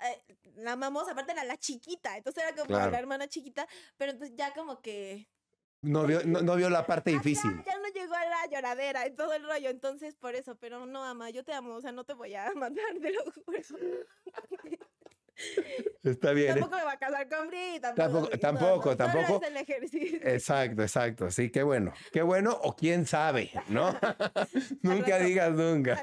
[0.00, 0.24] eh,
[0.56, 2.16] la amamos, aparte era la chiquita.
[2.16, 2.90] Entonces era como Claro.
[2.90, 3.68] la hermana chiquita.
[3.96, 5.28] Pero entonces ya como que.
[5.82, 7.50] No vio, no, no vio la parte Ajá, difícil.
[7.66, 9.68] Ya no llegó a la lloradera y todo el rollo.
[9.68, 10.54] Entonces, por eso.
[10.56, 11.74] Pero no, Ama, yo te amo.
[11.74, 13.58] O sea, no te voy a matar, te lo juro.
[16.04, 16.50] Está bien.
[16.50, 16.60] ¿eh?
[16.60, 17.80] tampoco me va a casar con Bri.
[17.80, 19.44] Tampoco, Tampoco- no, no, tampoco, tampoco.
[19.44, 20.18] el ejercicio.
[20.22, 21.30] Exacto, exacto.
[21.30, 21.92] Sí, qué bueno.
[22.12, 23.92] Qué bueno o quién sabe, ¿no?
[24.82, 26.00] nunca digas nunca.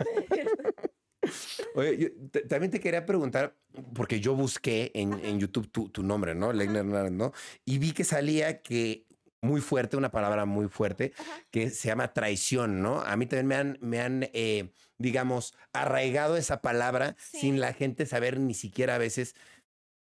[1.75, 3.55] Oye, yo también te quería preguntar,
[3.93, 6.51] porque yo busqué en, en YouTube tu, tu nombre, ¿no?
[6.51, 7.31] Legner Hernández, ¿no?
[7.65, 9.05] Y vi que salía que
[9.41, 11.39] muy fuerte, una palabra muy fuerte, Ajá.
[11.51, 13.01] que se llama traición, ¿no?
[13.01, 17.39] A mí también me han, me han eh, digamos, arraigado esa palabra Sí.
[17.41, 19.35] sin la gente saber ni siquiera a veces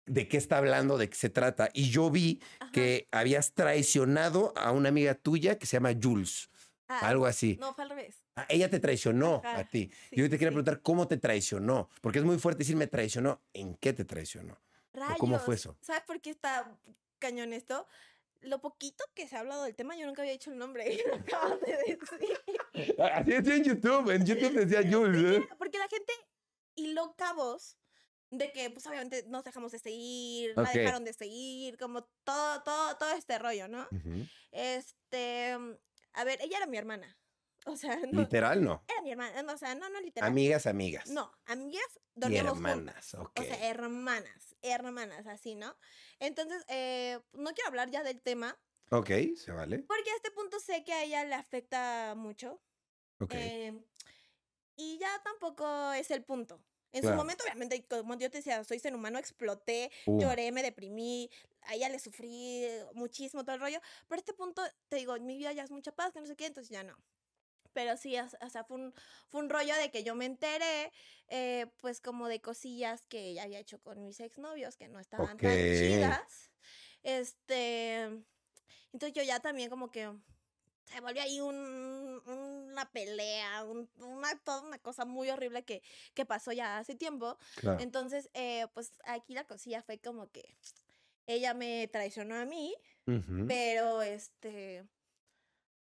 [0.06, 1.70] de qué está hablando, de qué se trata.
[1.74, 2.70] Y yo vi Ajá.
[2.72, 6.50] que habías traicionado a una amiga tuya que se llama Jules,
[6.88, 7.56] Ah, algo así.
[7.60, 8.22] No, fue al revés.
[8.36, 9.90] Ah, ella te traicionó Ajá, a ti.
[10.10, 10.54] sí, Yo te quería sí.
[10.54, 13.42] preguntar cómo te traicionó, porque es muy fuerte decir me traicionó.
[13.52, 14.60] ¿En qué te traicionó?
[14.92, 15.18] Rayos.
[15.18, 15.76] cómo fue eso?
[15.80, 16.78] ¿Sabes por qué está
[17.18, 17.86] cañón esto?
[18.46, 20.84] Lo poquito que se ha hablado del tema, yo nunca había dicho el nombre.
[20.92, 21.98] y lo de decir.
[23.12, 24.10] Así decía en YouTube.
[24.10, 25.38] En YouTube decía Jules.
[25.42, 25.48] ¿eh?
[25.58, 26.12] Porque la gente
[26.76, 27.76] hiló cabos
[28.30, 30.64] de que, pues obviamente nos dejamos de seguir, Ok.
[30.64, 33.88] la dejaron de seguir, como todo, todo, todo este rollo, ¿no?
[34.50, 35.56] Este,
[36.12, 37.16] a ver, ella era mi hermana.
[37.66, 38.84] O sea, no, Literal, no.
[38.88, 40.28] era mi hermana, no, o sea, no, no literal.
[40.30, 41.08] Amigas, amigas.
[41.10, 42.72] No, amigas y dormíamos juntas.
[42.72, 43.14] hermanas.
[43.14, 43.40] Ok.
[43.40, 45.76] O sea, hermanas, hermanas, así, ¿no?
[46.18, 48.58] Entonces, eh, no quiero hablar ya del tema,
[48.90, 49.88] ok, se vale.
[49.88, 52.60] porque a este punto sé que a ella le afecta mucho.
[53.20, 53.34] Ok.
[53.34, 53.84] eh,
[54.76, 56.62] y ya tampoco es el punto.
[56.92, 57.16] En Claro.
[57.16, 61.30] su momento, obviamente, como yo te decía, soy ser humano, exploté, Uh, lloré, me deprimí,
[61.62, 62.64] a ella le sufrí
[62.94, 63.80] muchísimo todo el rollo.
[64.08, 66.36] Pero a este punto, te digo, mi vida ya es mucha paz, que no sé
[66.36, 66.96] qué, entonces ya no.
[67.76, 68.94] Pero sí, o sea, fue un,
[69.28, 70.90] fue un rollo de que yo me enteré,
[71.28, 75.36] eh, pues como de cosillas que ella había hecho con mis exnovios que no estaban
[75.36, 75.74] tan Ok.
[75.74, 76.50] chidas.
[77.02, 78.00] Este,
[78.94, 80.10] entonces yo ya también como que
[80.86, 85.82] se volvió ahí un, una pelea, un- una, toda una cosa muy horrible que,
[86.14, 87.36] que pasó ya hace tiempo.
[87.56, 87.78] claro.
[87.82, 90.56] Entonces, eh, pues aquí la cosilla fue como que
[91.26, 92.74] ella me traicionó a mí,
[93.48, 94.86] pero este.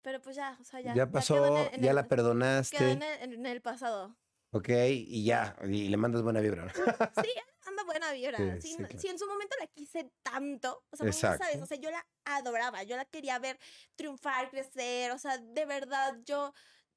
[0.09, 0.95] Pero pues ya, o sea, ya.
[0.95, 2.91] Ya quedó pasó, en el- en ya el- la Quedó perdonaste.
[2.93, 4.17] en el, en el pasado.
[4.49, 5.55] Ok, y ya.
[5.65, 6.65] Y le mandas buena vibra.
[6.65, 6.71] ¿no?
[7.23, 7.29] Sí,
[7.67, 8.39] anda buena vibra.
[8.59, 8.97] Sí, Sí, claro.
[8.99, 12.03] si en su momento la quise tanto, o sea, no sabes, o sea, yo la
[12.25, 13.59] adoraba, yo la quería ver
[13.95, 16.55] triunfar, crecer, o sea, de verdad, yo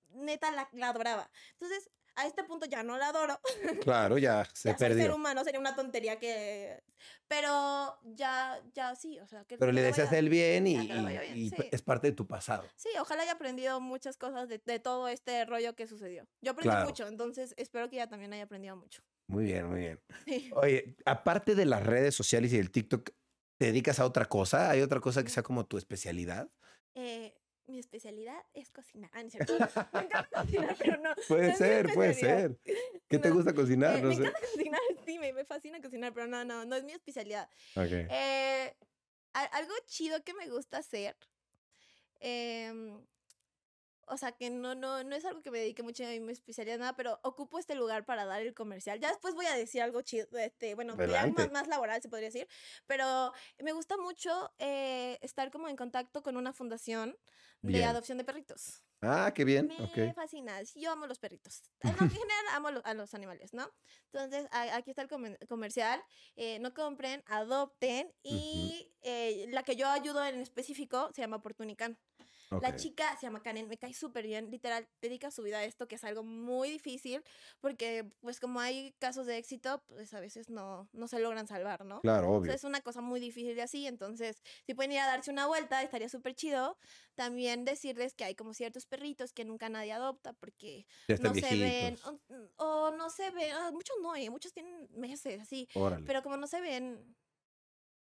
[0.08, 1.30] neta la, la adoraba.
[1.52, 3.38] Entonces, a este punto ya no la adoro.
[3.82, 5.14] Claro, ya se ya soy ser perdió.
[5.16, 6.82] humano, sería una tontería que...
[7.28, 9.56] Pero ya, ya sí, o sea, que...
[9.58, 11.56] Pero le deseas el bien y, bien, sí.
[11.70, 12.64] es parte de tu pasado.
[12.76, 16.26] Sí, ojalá haya aprendido muchas cosas de, de todo este rollo que sucedió.
[16.42, 16.86] Yo aprendí Claro.
[16.86, 19.02] mucho, entonces espero que ella también haya aprendido mucho.
[19.28, 20.00] Muy bien, muy bien.
[20.26, 20.50] Sí.
[20.54, 23.10] Oye, aparte de las redes sociales y del TikTok,
[23.58, 24.70] ¿te dedicas a otra cosa?
[24.70, 25.32] ¿Hay otra cosa que Mm.
[25.34, 26.50] sea como tu especialidad?
[26.94, 27.34] Eh,
[27.72, 29.10] mi especialidad es cocinar.
[29.14, 29.30] Ah, no.
[29.92, 31.14] Me encanta cocinar, pero no.
[31.26, 32.58] Puede no ser, puede ser.
[33.08, 33.96] ¿Qué te gusta cocinar?
[33.96, 34.20] eh, no me sé.
[34.20, 37.48] encanta cocinar, sí, me, me fascina cocinar, pero no, no, no es mi especialidad.
[37.74, 37.90] Ok.
[37.90, 38.76] Eh,
[39.32, 41.16] algo chido que me gusta hacer,
[42.20, 43.00] em,
[44.06, 46.78] o sea, que no, no, no es algo que me dedique mucho a mi especialidad,
[46.78, 49.00] nada, pero ocupo este lugar para dar el comercial.
[49.00, 52.28] Ya después voy a decir algo chido, este, bueno, ya más, más laboral se podría
[52.28, 52.48] decir,
[52.86, 57.16] pero me gusta mucho eh, estar como en contacto con una fundación
[57.62, 57.84] de Bien.
[57.88, 58.82] adopción de perritos.
[59.04, 59.66] Ah, qué bien.
[59.66, 60.14] Me Ok.
[60.14, 60.64] fascina.
[60.64, 61.62] sí, Yo amo los perritos.
[62.08, 63.68] En general amo lo- a los animales, ¿no?
[64.12, 66.00] Entonces, a- aquí está el comen- comercial.
[66.36, 68.12] eh, no compren, adopten.
[68.22, 71.42] Y eh, la que yo ayudo en específico se llama
[72.60, 74.50] La chica se llama Karen, me cae súper bien.
[74.50, 77.22] Literal, dedica su vida a esto, que es algo muy difícil.
[77.60, 81.84] Porque, pues, como hay casos de éxito, pues a veces no, no se logran salvar,
[81.84, 82.00] ¿no?
[82.00, 82.46] Claro, obvio.
[82.46, 85.46] sea, es una cosa muy difícil de así, entonces si pueden ir a darse una
[85.46, 86.78] vuelta, estaría súper chido.
[87.14, 90.86] También decirles que hay como ciertos perritos que nunca nadie adopta porque
[91.20, 95.40] no se ven, o, o no se ven, ah, muchos no, eh, muchos tienen meses
[95.40, 96.04] así, Órale.
[96.06, 97.16] pero como no se ven,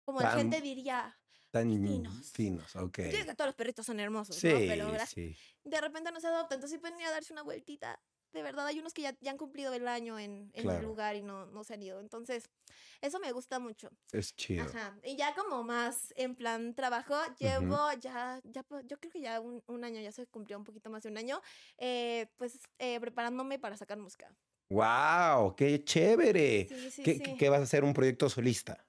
[0.04, 1.19] como la gente diría,
[1.50, 2.30] Tan finos.
[2.32, 2.98] finos, ok.
[2.98, 4.58] yo digo que todos los perritos son hermosos, Sí, ¿no?
[4.58, 5.36] Pero sí.
[5.64, 8.00] de repente no se adopta, entonces pueden ir a darse una vueltita.
[8.32, 11.16] De verdad, hay unos que ya, ya han cumplido el año en, en el lugar
[11.16, 11.98] y no, no se han ido.
[11.98, 12.48] Entonces,
[13.00, 13.90] eso me gusta mucho.
[14.12, 14.62] Es chido.
[14.66, 14.96] Ajá.
[15.02, 19.40] Y ya como más en plan trabajo, llevo ya, ya, pues, yo creo que ya
[19.40, 21.40] un, un año, ya se cumplió un poquito más de un año,
[21.78, 24.32] eh, pues eh, preparándome para sacar música.
[24.68, 25.56] ¡Wow!
[25.56, 26.68] ¡Qué chévere!
[26.68, 27.36] Sí, sí, ¿Qué, sí.
[27.36, 27.82] qué vas a hacer?
[27.82, 28.86] ¿Un proyecto solista?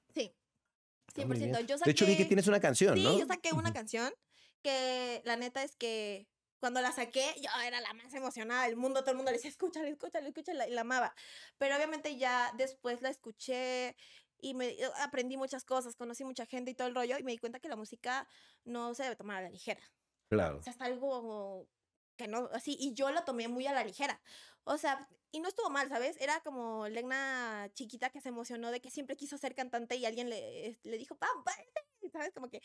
[1.14, 1.58] Sí, Ah, muy 100%.
[1.58, 1.68] bien.
[1.68, 3.18] Yo saqué, De hecho, vi que tienes una canción, sí, ¿no?
[3.18, 4.14] yo saqué una canción
[4.62, 6.28] que la neta es que
[6.60, 9.50] cuando la saqué, yo era la más emocionada del mundo, todo el mundo le decía,
[9.50, 11.16] escúchala, escúchala, escúchala, y la amaba.
[11.58, 13.96] Pero obviamente ya después la escuché
[14.40, 17.32] y me eh, aprendí muchas cosas, conocí mucha gente y todo el rollo, y me
[17.32, 18.28] di cuenta que la música
[18.64, 19.82] no se debe tomar a la ligera.
[20.30, 20.60] Claro.
[20.60, 21.68] O sea, es algo
[22.16, 24.22] que no, así, y yo la tomé muy a la ligera.
[24.64, 26.18] O sea, y no estuvo mal, ¿sabes?
[26.20, 30.30] Era como Legna chiquita que se emocionó de que siempre quiso ser cantante y alguien
[30.30, 32.32] le, le dijo, ¡pam, vete", ¿sabes?
[32.34, 32.62] Como que...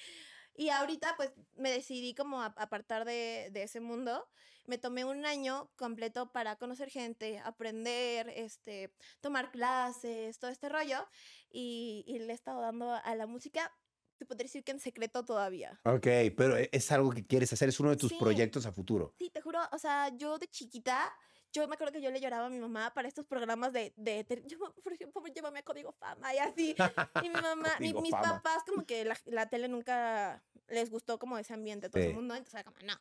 [0.55, 4.27] Y ahorita pues me decidí como a- apartar de, de ese mundo.
[4.67, 11.07] Me tomé un año completo para conocer gente, aprender, este, tomar clases, todo este rollo.
[11.51, 13.73] Y, y le he estado dando a la música,
[14.19, 15.79] te podría decir que en secreto todavía.
[15.85, 16.07] Ok,
[16.37, 18.17] pero e- es algo que quieres hacer, es uno de tus Sí.
[18.19, 19.15] proyectos a futuro.
[19.19, 21.15] Sí, te juro, o sea, yo de chiquita,
[21.63, 24.25] yo me acuerdo que yo le lloraba a mi mamá para estos programas de, de,
[24.25, 26.77] de- yo, por ejemplo, llévame a Código Fama y así.
[27.23, 28.35] Y mi mamá, mi- mis Fama.
[28.43, 32.09] papás como que la, la tele nunca les gustó como ese ambiente, todo Sí.
[32.09, 32.95] el mundo, entonces como, no.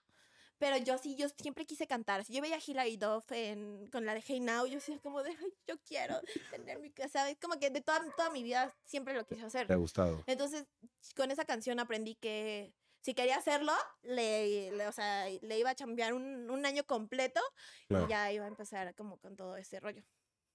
[0.58, 2.24] Pero yo sí, yo siempre quise cantar.
[2.24, 5.22] Si yo veía a Hilary Duff en, con la de Hey Now, yo decía como
[5.22, 7.10] de, "Ay, yo quiero tener mi casa.
[7.20, 7.38] ¿sabes?
[7.42, 9.68] Como que de toda, toda mi vida siempre lo quise hacer.
[9.68, 10.24] ¿Te ha gustado?
[10.28, 10.66] Entonces,
[11.16, 12.74] con esa canción aprendí que
[13.06, 17.40] si quería hacerlo, le, le- o sea, le iba a chambear un, un año completo
[17.88, 18.06] Claro.
[18.06, 20.04] y ya iba a empezar como con todo ese rollo.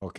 [0.00, 0.18] Ok.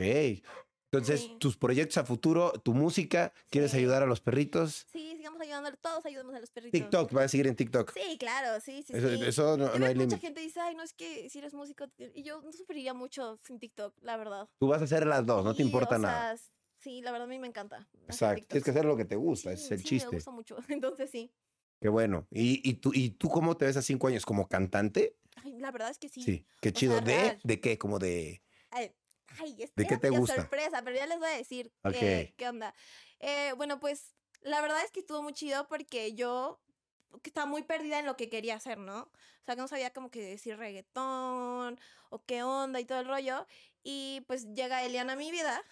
[0.93, 1.37] Entonces, Sí.
[1.39, 3.77] tus proyectos a futuro, tu música, ¿quieres Sí.
[3.77, 4.87] ayudar a los perritos?
[4.91, 6.79] Sí, sigamos ayudando, todos ayudamos a los perritos.
[6.79, 7.93] TikTok, vas a seguir en TikTok.
[7.93, 9.23] Sí, claro, sí, sí, Eso, sí.
[9.25, 10.17] eso no, no hay mucha límite.
[10.19, 12.11] gente dice, ay, no es que si eres músico, te-".
[12.15, 14.49] y yo no sufriría mucho sin TikTok, la verdad.
[14.59, 16.35] Tú vas a hacer las dos, no te importa o nada.
[16.37, 16.45] sea,
[16.79, 17.87] sí, la verdad a mí me encanta.
[18.07, 18.45] Exacto.
[18.47, 20.09] Tienes que hacer lo que te gusta, es el chiste.
[20.09, 21.31] me gusta mucho, entonces sí.
[21.81, 22.27] Qué bueno.
[22.29, 24.23] ¿Y, y, tú, ¿Y tú cómo te ves a cinco años?
[24.23, 25.17] ¿Como cantante?
[25.43, 26.21] Ay, la verdad es que sí.
[26.21, 26.45] Sí.
[26.61, 26.93] Qué O chido.
[26.93, 27.17] sea, ¿De?
[27.17, 27.39] real.
[27.43, 27.77] ¿De qué?
[27.79, 28.43] Como de.
[28.69, 28.91] Ay,
[29.39, 30.35] ay, es ¿De qué te gusta?
[30.35, 32.75] sorpresa, pero ya les voy a decir eh, qué onda.
[33.19, 36.61] Eh, bueno, pues la verdad es que estuvo muy chido porque yo
[37.23, 38.99] estaba muy perdida en lo que quería hacer, ¿no?
[39.01, 41.79] O sea, que no sabía como que decir reggaetón
[42.11, 43.47] o qué onda y todo el rollo.
[43.83, 45.63] Y pues llega Eliana a mi vida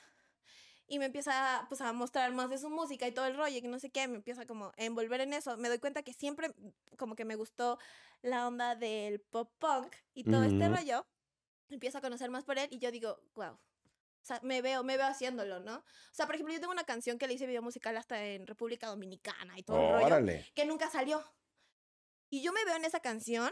[0.90, 3.62] y me empieza pues, a mostrar más de su música y todo el rollo y
[3.62, 5.56] que no sé qué, me empieza como a envolver en eso.
[5.58, 6.52] Me doy cuenta que siempre
[6.98, 7.78] como que me gustó
[8.24, 10.76] la onda del pop punk y todo este Ujú.
[10.76, 11.08] rollo.
[11.70, 13.52] Empiezo a conocer más por él y yo digo, wow.
[13.52, 15.78] O sea, me veo, me veo haciéndolo, ¿no?
[15.78, 18.48] O sea, por ejemplo, yo tengo una canción que le hice video musical hasta en
[18.48, 20.52] República Dominicana y todo el rollo Órale.
[20.56, 21.24] que nunca salió.
[22.32, 23.52] Y yo me veo en esa canción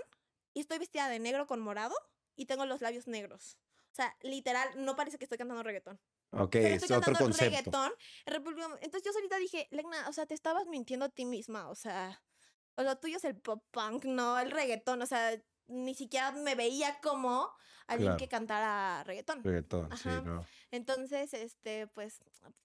[0.53, 1.95] y estoy vestida de negro con morado
[2.35, 3.57] y tengo los labios negros.
[3.97, 5.99] O sea, literal, no parece que estoy cantando reggaetón.
[6.29, 7.89] Ok, Pero es estoy otro cantando concepto.
[8.27, 11.67] reggaetón Entonces yo solita dije, Legna, o sea, te estabas mintiendo a ti misma.
[11.67, 12.21] O sea,
[12.75, 15.01] o lo tuyo es el pop punk, no el reggaetón.
[15.01, 15.35] O sea,
[15.67, 17.49] ni siquiera me veía como
[17.87, 18.17] alguien Claro.
[18.19, 19.43] que cantara reggaetón.
[19.43, 20.09] Reggaetón, sí.
[20.25, 20.45] ¿no?
[20.71, 22.19] Entonces, este, pues,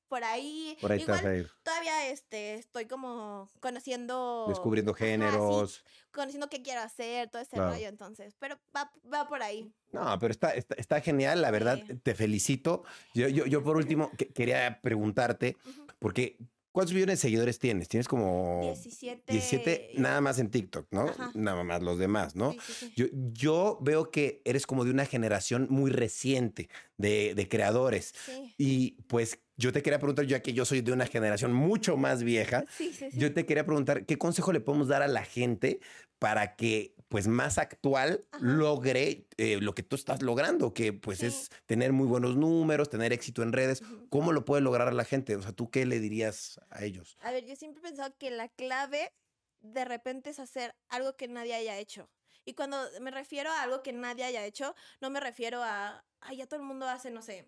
[0.08, 0.76] por ahí.
[0.80, 4.46] Por ahí igual todavía este, estoy como conociendo.
[4.48, 5.84] descubriendo Ajá, sí, géneros.
[6.12, 7.70] conociendo qué quiero hacer, todo ese Claro.
[7.72, 8.34] rollo, entonces.
[8.38, 9.72] Pero va, va por ahí.
[9.92, 11.94] No, pero está, está, está genial, la verdad, Sí.
[11.98, 12.82] te felicito.
[13.14, 15.56] Yo, yo, yo por último que- quería preguntarte,
[15.98, 16.36] porque
[16.72, 17.88] ¿cuántos millones de seguidores tienes?
[17.88, 19.32] Tienes como 17.
[19.32, 21.02] 17 nada más en TikTok, ¿no?
[21.02, 21.30] Ajá.
[21.34, 22.52] Nada más los demás, ¿no?
[22.52, 22.92] Sí, sí, sí.
[22.96, 28.14] Yo, yo veo que eres como de una generación muy reciente de, de creadores.
[28.24, 31.96] Sí, Y pues yo te quería preguntar, ya que yo soy de una generación mucho
[31.96, 33.10] más vieja, sí, sí.
[33.10, 33.18] sí.
[33.18, 35.80] yo te quería preguntar, ¿qué consejo le podemos dar a la gente
[36.18, 38.44] para que pues más actual Ajá.
[38.44, 43.12] logre eh, lo que tú estás logrando, que pues es tener muy buenos números, tener
[43.12, 43.82] éxito en redes?
[44.08, 45.36] ¿Cómo lo puede lograr la gente?
[45.36, 47.16] O sea, ¿tú qué le dirías a ellos?
[47.20, 49.12] A ver, yo siempre he pensado que la clave
[49.60, 52.08] de repente es hacer algo que nadie haya hecho.
[52.44, 56.38] Y cuando me refiero a algo que nadie haya hecho, no me refiero a, ay,
[56.38, 57.46] ya todo el mundo hace, no sé,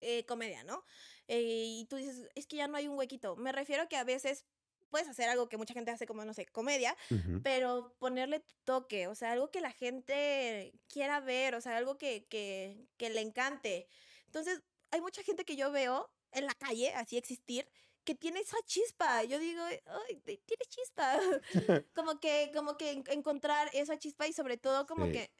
[0.00, 0.84] eh, comedia, ¿no?
[1.28, 3.36] Eh, y tú dices, es que ya no hay un huequito.
[3.36, 4.44] Me refiero a que a veces
[4.90, 6.96] puedes hacer algo que mucha gente hace como, no sé, comedia,
[7.42, 11.98] pero ponerle tu toque, o sea, algo que la gente quiera ver, o sea, algo
[11.98, 13.88] que, que, que le encante.
[14.26, 17.68] Entonces, hay mucha gente que yo veo en la calle, así existir,
[18.04, 19.24] que tiene esa chispa.
[19.24, 21.18] Yo digo, ay, tienes chispa.
[21.94, 25.12] como que, como que en- encontrar esa chispa y sobre todo como Sí.
[25.12, 25.30] que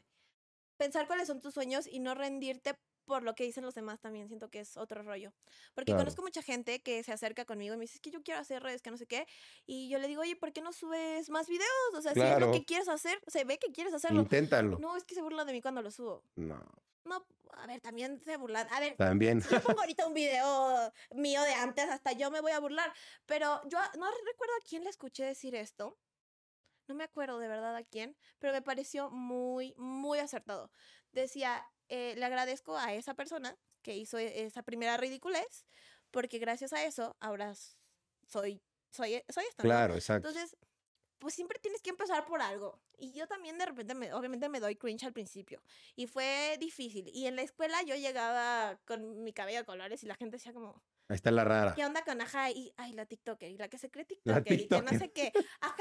[0.77, 2.75] pensar cuáles son tus sueños y no rendirte
[3.07, 5.33] por lo que dicen los demás también siento que es otro rollo.
[5.75, 6.01] Porque Claro.
[6.03, 8.63] conozco mucha gente que se acerca conmigo y me dice, es que yo quiero hacer
[8.63, 9.27] redes, que no sé qué.
[9.67, 11.71] Y yo le digo, oye, ¿por qué no subes más videos?
[11.95, 14.21] O sea, si es lo que quieres hacer, se ve que quieres hacerlo.
[14.21, 14.79] Inténtalo.
[14.79, 16.23] No, es que se burlan de mí cuando lo subo.
[16.35, 16.61] No,
[17.05, 18.67] No, a ver, también se burlan.
[18.73, 19.41] A ver, también.
[19.41, 22.93] si yo pongo ahorita un video mío de antes, hasta yo me voy a burlar.
[23.27, 25.97] Pero yo no recuerdo a quién le escuché decir esto.
[26.89, 30.71] No me acuerdo de verdad a quién, pero me pareció muy, muy acertado.
[31.13, 35.67] Decía, eh, le agradezco a esa persona que hizo e- esa primera ridiculez,
[36.11, 37.55] porque gracias a eso ahora
[38.27, 39.63] soy, soy, soy esto.
[39.63, 39.69] ¿no?
[39.69, 40.29] Claro, exacto.
[40.29, 40.57] Entonces,
[41.19, 42.81] pues siempre tienes que empezar por algo.
[42.99, 45.63] Y yo también de repente, me, obviamente me doy cringe al principio.
[45.95, 47.09] Y fue difícil.
[47.13, 50.53] Y en la escuela yo llegaba con mi cabello de colores y la gente decía
[50.53, 51.75] como, Ahí está la rara.
[51.75, 52.51] ¿qué onda con ajá?
[52.51, 55.33] Y, ay, la TikToker, y la que se cree TikToker, y que no sé qué.
[55.61, 55.77] Ajá.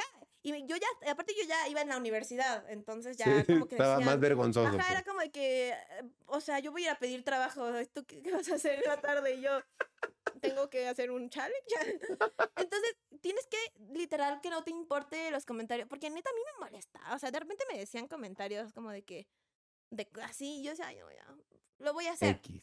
[0.45, 3.65] Y me- yo ya, aparte yo ya iba en la universidad, entonces ya Sí, como
[3.67, 4.77] que estaba más vergonzoso.
[4.77, 5.73] Ajá, era como de que,
[6.27, 8.75] o sea, yo voy a ir a pedir trabajo, ¿tú qué, qué vas a hacer
[8.75, 9.33] en la tarde?
[9.33, 9.59] Y yo
[10.41, 11.65] tengo que hacer un challenge.
[12.57, 13.57] Entonces, tienes que,
[13.91, 17.01] literal, que no te importe los comentarios, porque neta a mí me molesta.
[17.15, 19.27] O sea, de repente me decían comentarios como de que,
[19.89, 21.25] de así, yo decía, ay, no, ya,
[21.79, 22.35] lo voy a hacer.
[22.35, 22.61] X.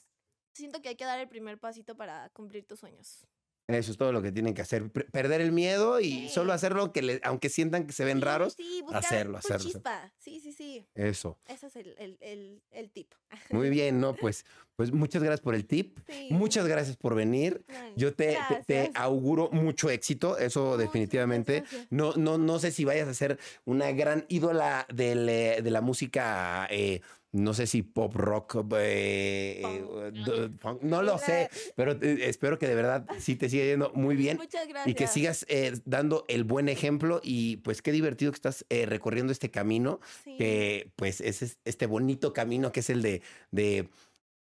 [0.54, 3.26] Siento que hay que dar el primer pasito para cumplir tus sueños.
[3.74, 4.90] Eso es todo lo que tienen que hacer.
[4.90, 6.28] Perder el miedo y Sí.
[6.30, 9.70] solo hacerlo, que le- aunque sientan que se ven Sí, raros, sí, hacerlo, hacerlo.
[9.70, 10.12] chispa.
[10.18, 10.86] Sí, sí, sí.
[10.94, 11.38] eso.
[11.46, 13.12] Ese es el, el, el, el tip.
[13.50, 14.14] Muy bien, ¿no?
[14.14, 14.44] Pues,
[14.76, 15.98] pues muchas gracias por el tip.
[16.30, 17.64] Muchas gracias por venir.
[17.68, 21.64] Ay, Yo te, te- auguro mucho éxito, eso definitivamente.
[21.90, 25.80] No, no, no sé si vayas a ser una gran ídola del, eh, de la
[25.80, 27.00] música, eh,
[27.32, 32.68] no sé si pop rock, eh, eh, funk, no lo sé, pero eh, espero que
[32.68, 34.36] de verdad sí te siga yendo muy bien.
[34.36, 34.86] Muchas gracias.
[34.88, 38.86] Y que sigas eh, dando el buen ejemplo y pues qué divertido que estás eh,
[38.86, 40.36] recorriendo este camino, Sí.
[40.36, 43.88] que pues es es- este bonito camino que es el de, de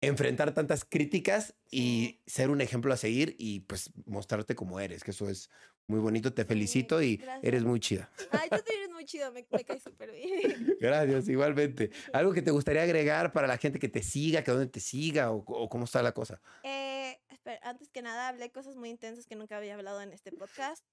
[0.00, 5.10] enfrentar tantas críticas y ser un ejemplo a seguir y pues mostrarte como eres, que
[5.10, 5.50] eso es
[5.88, 7.44] muy bonito, te felicito y gracias.
[7.44, 8.10] eres muy chida.
[8.32, 10.76] Ay, tú también eres muy chido, me, me caes súper bien.
[10.80, 11.90] Gracias, igualmente.
[12.12, 15.30] ¿Algo que te gustaría agregar para la gente que te siga, que dónde te siga
[15.30, 16.40] o, o cómo está la cosa?
[16.64, 20.32] Eh, espera, antes que nada, hablé cosas muy intensas que nunca había hablado en este
[20.32, 20.84] podcast.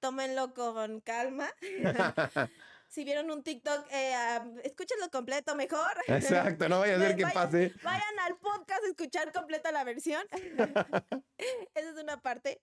[0.00, 1.48] Tómenlo con calma.
[2.88, 5.92] si vieron un TikTok, eh, ah, escúchenlo completo mejor.
[6.08, 7.72] Exacto, no vaya a ser que vaya- pase.
[7.82, 10.22] Vayan al podcast a escuchar completa la versión.
[11.74, 12.62] Esa es una parte.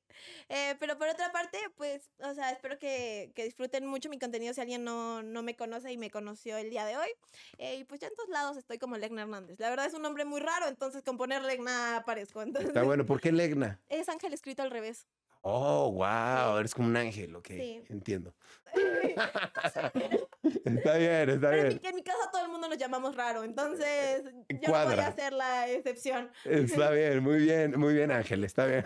[0.49, 4.53] Eh, pero por otra parte, pues, o sea, espero que, que disfruten mucho mi contenido
[4.53, 7.09] si alguien no, no me conoce y me conoció el día de hoy.
[7.57, 9.59] Eh, y pues ya en todos lados estoy como Legna Hernández.
[9.59, 12.41] La verdad es un nombre muy raro, entonces con poner Legna aparezco.
[12.41, 13.79] Entonces, Está bueno, ¿por qué Legna?
[13.89, 15.07] es Ángel escrito al revés.
[15.43, 17.83] Oh, wow, eres como un ángel, ok, Sí.
[17.89, 18.33] entiendo.
[20.65, 21.79] está bien, está Pero en bien.
[21.81, 25.11] mi, en mi casa todo el mundo nos llamamos raro, entonces yo no voy a
[25.13, 26.29] ser la excepción.
[26.45, 28.85] Está bien, muy bien, muy bien, Ángel, está bien.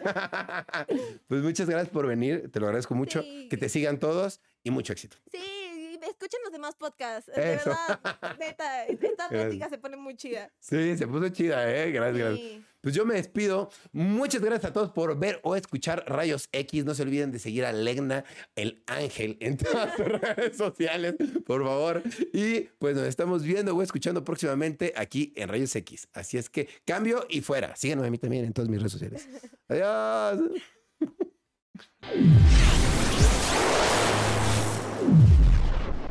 [1.27, 3.22] Pues muchas gracias por venir, te lo agradezco mucho.
[3.22, 3.48] Sí.
[3.49, 5.18] Que te sigan todos y mucho éxito.
[5.32, 7.32] Sí, escuchen los demás podcasts.
[7.34, 7.69] De Eso.
[7.69, 7.99] verdad,
[8.40, 10.52] neta, esta plática se pone muy chida.
[10.60, 11.91] Sí, se puso chida, ¿eh?
[11.91, 12.61] Gracias, gracias.
[12.86, 13.72] Pues yo me despido.
[13.94, 16.86] Muchas gracias a todos por ver o escuchar Rayos X.
[16.86, 18.24] No se olviden de seguir a Legna,
[18.56, 21.16] el ángel, en todas sus redes sociales,
[21.48, 22.03] por favor.
[22.32, 26.10] Y pues nos estamos viendo o escuchando próximamente aquí en Rayos X.
[26.14, 27.76] Así es que cambio y fuera.
[27.76, 29.28] Síganme a mí también en todas mis redes sociales.
[29.68, 30.41] Adiós.